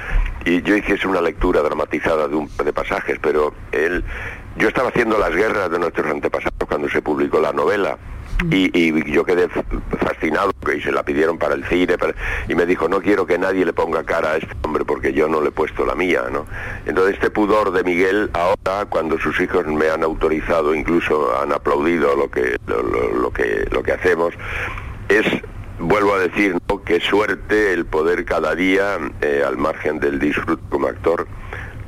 y 0.45 0.63
yo 0.63 0.77
hiciese 0.77 1.07
una 1.07 1.21
lectura 1.21 1.61
dramatizada 1.61 2.29
de 2.29 2.35
un 2.35 2.49
par 2.49 2.65
de 2.65 2.73
pasajes, 2.73 3.19
pero 3.21 3.53
él, 3.73 4.03
yo 4.57 4.69
estaba 4.69 4.89
haciendo 4.89 5.19
las 5.19 5.35
guerras 5.35 5.71
de 5.71 5.79
nuestros 5.79 6.07
antepasados 6.07 6.69
cuando 6.69 6.89
se 6.89 7.03
publicó 7.03 7.41
la 7.41 7.53
novela 7.53 7.99
y, 8.51 9.13
yo 9.13 9.25
quedé 9.25 9.49
fascinado 9.99 10.53
y 10.75 10.81
se 10.81 10.93
la 10.93 11.03
pidieron 11.03 11.39
para 11.39 11.55
el 11.55 11.65
cine 11.65 11.97
y 12.49 12.55
me 12.55 12.67
dijo 12.67 12.89
no 12.89 13.01
quiero 13.01 13.27
que 13.27 13.39
nadie 13.39 13.65
le 13.65 13.73
ponga 13.73 14.05
cara 14.05 14.33
a 14.33 14.37
este 14.37 14.55
hombre 14.63 14.85
porque 14.85 15.13
yo 15.13 15.29
no 15.29 15.41
le 15.41 15.49
he 15.49 15.53
puesto 15.53 15.85
la 15.85 15.95
mía 15.95 16.25
no 16.31 16.47
entonces 16.87 17.15
este 17.15 17.31
pudor 17.31 17.73
de 17.73 17.85
Miguel 17.85 18.31
ahora 18.33 18.87
cuando 18.89 19.19
sus 19.19 19.39
hijos 19.41 19.67
me 19.67 19.91
han 19.91 20.03
autorizado 20.03 20.75
incluso 20.75 21.39
han 21.41 21.53
aplaudido 21.53 22.17
lo 22.17 22.31
que 22.31 22.57
lo, 22.67 23.31
que 23.31 23.67
lo 23.71 23.83
que 23.83 23.93
hacemos 23.93 24.35
es 25.09 25.27
vuelvo 25.79 26.15
a 26.15 26.19
decir 26.19 26.57
¿no? 26.69 26.83
qué 26.83 27.01
suerte 27.01 27.73
el 27.73 27.85
poder 27.85 28.25
cada 28.25 28.55
día 28.55 28.99
eh, 29.21 29.43
al 29.47 29.57
margen 29.57 29.99
del 29.99 30.19
disfrute 30.19 30.63
como 30.71 30.87
actor 30.87 31.27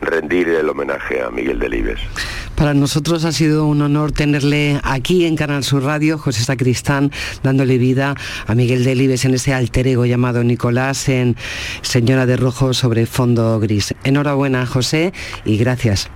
rendir 0.00 0.48
el 0.48 0.68
homenaje 0.68 1.22
a 1.22 1.30
Miguel 1.30 1.59
Delibes. 1.59 2.00
Para 2.57 2.72
nosotros 2.72 3.24
ha 3.24 3.32
sido 3.32 3.66
un 3.66 3.82
honor 3.82 4.12
tenerle 4.12 4.80
aquí 4.82 5.26
en 5.26 5.36
Canal 5.36 5.64
Sur 5.64 5.82
Radio, 5.82 6.18
José 6.18 6.44
Sacristán, 6.44 7.11
dándole 7.42 7.78
vida 7.78 8.14
a 8.46 8.55
Miguel 8.55 8.84
Delibes 8.84 9.24
en 9.24 9.34
ese 9.34 9.52
alter 9.52 9.86
ego 9.88 10.07
llamado 10.07 10.44
Nicolás 10.44 11.09
en 11.09 11.36
Señora 11.82 12.26
de 12.26 12.36
Rojo 12.36 12.72
sobre 12.72 13.07
fondo 13.07 13.59
gris. 13.61 13.94
Enhorabuena, 14.05 14.66
José, 14.66 15.12
y 15.44 15.57
gracias. 15.57 16.09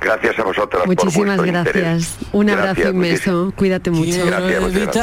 Gracias 0.00 0.38
a 0.38 0.44
vosotros. 0.44 0.86
Muchísimas 0.86 1.42
gracias. 1.42 2.18
Un 2.32 2.50
abrazo 2.50 2.90
inmenso. 2.90 3.52
Cuídate 3.56 3.90
mucho. 3.90 4.24
Gracias, 4.24 4.96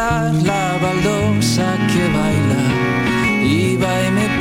la 0.43 0.77
baldosa 0.81 1.75
que 1.91 2.07
baila 2.07 2.83
y 3.43 3.77
me 4.13 4.32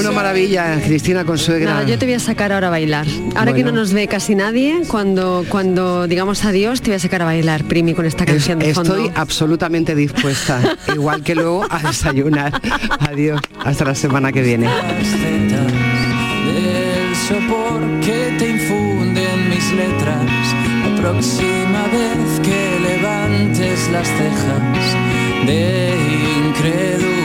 Una 0.00 0.12
maravilla, 0.12 0.80
Cristina 0.82 1.24
Consuegra. 1.24 1.74
Nada, 1.74 1.86
yo 1.86 1.98
te 1.98 2.06
voy 2.06 2.14
a 2.14 2.20
sacar 2.20 2.52
ahora 2.52 2.68
a 2.68 2.70
bailar. 2.70 3.06
Ahora 3.36 3.52
que 3.52 3.62
no 3.62 3.70
nos 3.70 3.92
ve 3.92 4.08
casi 4.08 4.34
nadie, 4.34 4.80
cuando, 4.88 5.44
cuando 5.48 6.06
digamos 6.06 6.42
adiós, 6.44 6.80
te 6.80 6.90
voy 6.90 6.96
a 6.96 6.98
sacar 6.98 7.20
a 7.22 7.26
bailar, 7.26 7.64
Primi, 7.64 7.92
con 7.92 8.06
esta 8.06 8.24
canción 8.24 8.58
de 8.58 8.72
fondo. 8.72 8.96
Estoy 8.96 9.12
absolutamente 9.14 9.94
dispuesta, 9.94 10.76
igual 10.94 11.22
que 11.22 11.34
luego 11.34 11.66
a 11.68 11.80
desayunar. 11.80 12.58
Adiós, 13.00 13.40
hasta 13.62 13.84
la 13.84 13.94
semana 13.94 14.32
que 14.32 14.40
viene. 14.42 14.68
del 14.68 15.50
sopor 17.28 17.80
que 18.00 18.34
te 18.38 18.48
infunden 18.48 19.50
mis 19.50 19.70
letras. 19.72 20.24
La 20.82 20.96
próxima 21.02 21.82
vez 21.92 22.40
que 22.42 22.80
levantes 22.88 23.88
las 23.92 24.08
cejas 24.08 24.96
de 25.46 25.94
incredulidad, 26.46 27.19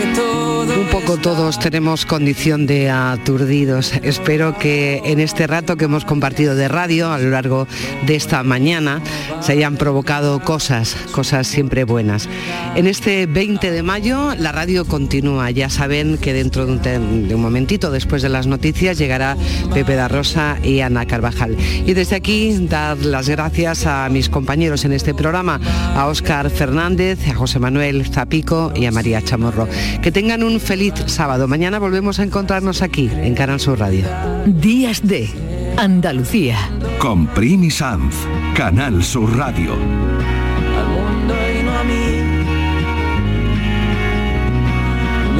que 0.00 0.49
Un 0.80 0.86
poco 0.86 1.18
todos 1.18 1.58
tenemos 1.58 2.06
condición 2.06 2.66
de 2.66 2.88
aturdidos. 2.88 3.92
Espero 4.02 4.56
que 4.56 5.02
en 5.04 5.20
este 5.20 5.46
rato 5.46 5.76
que 5.76 5.84
hemos 5.84 6.06
compartido 6.06 6.54
de 6.54 6.68
radio 6.68 7.12
a 7.12 7.18
lo 7.18 7.28
largo 7.28 7.68
de 8.06 8.16
esta 8.16 8.42
mañana 8.42 9.02
se 9.42 9.52
hayan 9.52 9.76
provocado 9.76 10.40
cosas, 10.40 10.96
cosas 11.12 11.46
siempre 11.46 11.84
buenas. 11.84 12.30
En 12.76 12.86
este 12.86 13.26
20 13.26 13.70
de 13.70 13.82
mayo 13.82 14.34
la 14.38 14.52
radio 14.52 14.86
continúa. 14.86 15.50
Ya 15.50 15.68
saben 15.68 16.16
que 16.16 16.32
dentro 16.32 16.64
de 16.64 16.98
un, 16.98 17.40
momentito 17.42 17.90
después 17.90 18.22
de 18.22 18.30
las 18.30 18.46
noticias 18.46 18.96
llegará 18.96 19.36
Pepe 19.74 19.96
da 19.96 20.08
Rosa 20.08 20.56
y 20.62 20.80
Ana 20.80 21.04
Carvajal. 21.04 21.58
Y 21.84 21.92
desde 21.92 22.16
aquí 22.16 22.56
dar 22.68 22.96
las 22.98 23.28
gracias 23.28 23.84
a 23.84 24.08
mis 24.08 24.30
compañeros 24.30 24.86
en 24.86 24.94
este 24.94 25.12
programa, 25.12 25.60
a 25.94 26.06
Óscar 26.06 26.48
Fernández, 26.48 27.18
a 27.28 27.34
José 27.34 27.58
Manuel 27.58 28.06
Zapico 28.06 28.72
y 28.74 28.86
a 28.86 28.92
María 28.92 29.20
Chamorro. 29.20 29.68
Que 30.00 30.10
tengan 30.10 30.42
un 30.42 30.58
feliz 30.70 30.94
sábado. 31.06 31.48
Mañana 31.48 31.80
volvemos 31.80 32.20
a 32.20 32.22
encontrarnos 32.22 32.80
aquí 32.80 33.10
en 33.12 33.34
Canal 33.34 33.58
Sur 33.58 33.80
Radio. 33.80 34.06
Días 34.46 35.00
de 35.02 35.28
Andalucía. 35.76 36.58
Con 37.00 37.26
Primi 37.26 37.72
Sanz, 37.72 38.14
Canal 38.54 39.02
Sur 39.02 39.36
Radio. 39.36 39.72
al 39.72 40.88
mundo 40.96 41.34
y 41.34 41.62
no 41.64 41.72
a 41.76 41.82
mí. 41.82 42.22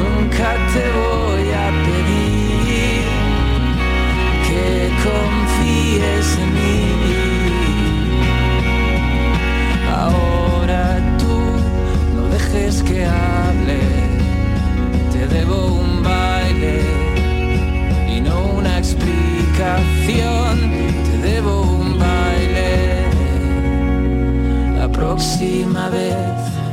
Nunca 0.01 0.49
te 0.73 0.83
voy 0.99 1.47
a 1.63 1.67
pedir 1.87 3.05
que 4.47 4.91
confíes 5.07 6.27
en 6.43 6.49
mí. 6.53 6.81
Ahora 9.95 10.83
tú 11.17 11.37
no 12.17 12.23
dejes 12.33 12.83
que 12.83 13.05
hable, 13.05 13.40
te 19.61 21.17
debo 21.17 21.61
un 21.61 21.99
baile. 21.99 23.07
La 24.77 24.91
próxima 24.91 25.89
vez 25.89 26.15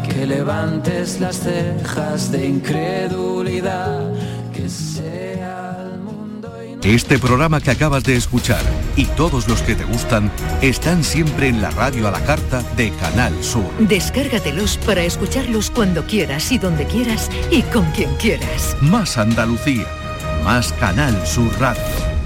que 0.09 0.27
levantes 0.27 1.21
las 1.21 1.41
cejas 1.41 2.33
de 2.33 2.47
incredulidad, 2.47 4.13
que 4.55 4.69
sea 4.69 5.77
el 5.93 6.01
mundo 6.01 6.51
y 6.65 6.89
Este 6.89 7.19
programa 7.19 7.61
que 7.61 7.71
acabas 7.71 8.05
de 8.05 8.17
escuchar 8.17 8.63
y 8.97 9.05
todos 9.05 9.47
los 9.49 9.61
que 9.63 9.75
te 9.75 9.85
gustan 9.85 10.31
están 10.63 11.05
siempre 11.05 11.49
en 11.49 11.61
la 11.61 11.71
radio 11.71 12.09
a 12.09 12.11
la 12.11 12.25
carta 12.25 12.63
de 12.77 12.91
Canal 12.93 13.35
Sur. 13.45 13.71
Descárgatelos 13.81 14.79
para 14.79 15.03
escucharlos 15.03 15.71
cuando 15.71 16.05
quieras 16.07 16.51
y 16.53 16.59
donde 16.59 16.87
quieras 16.87 17.31
y 17.51 17.63
con 17.63 17.85
quien 17.93 18.15
quieras. 18.17 18.77
Más 18.81 19.19
Andalucía, 19.19 19.87
más 20.43 20.73
Canal 20.73 21.15
Sur 21.27 21.53
Radio. 21.61 22.18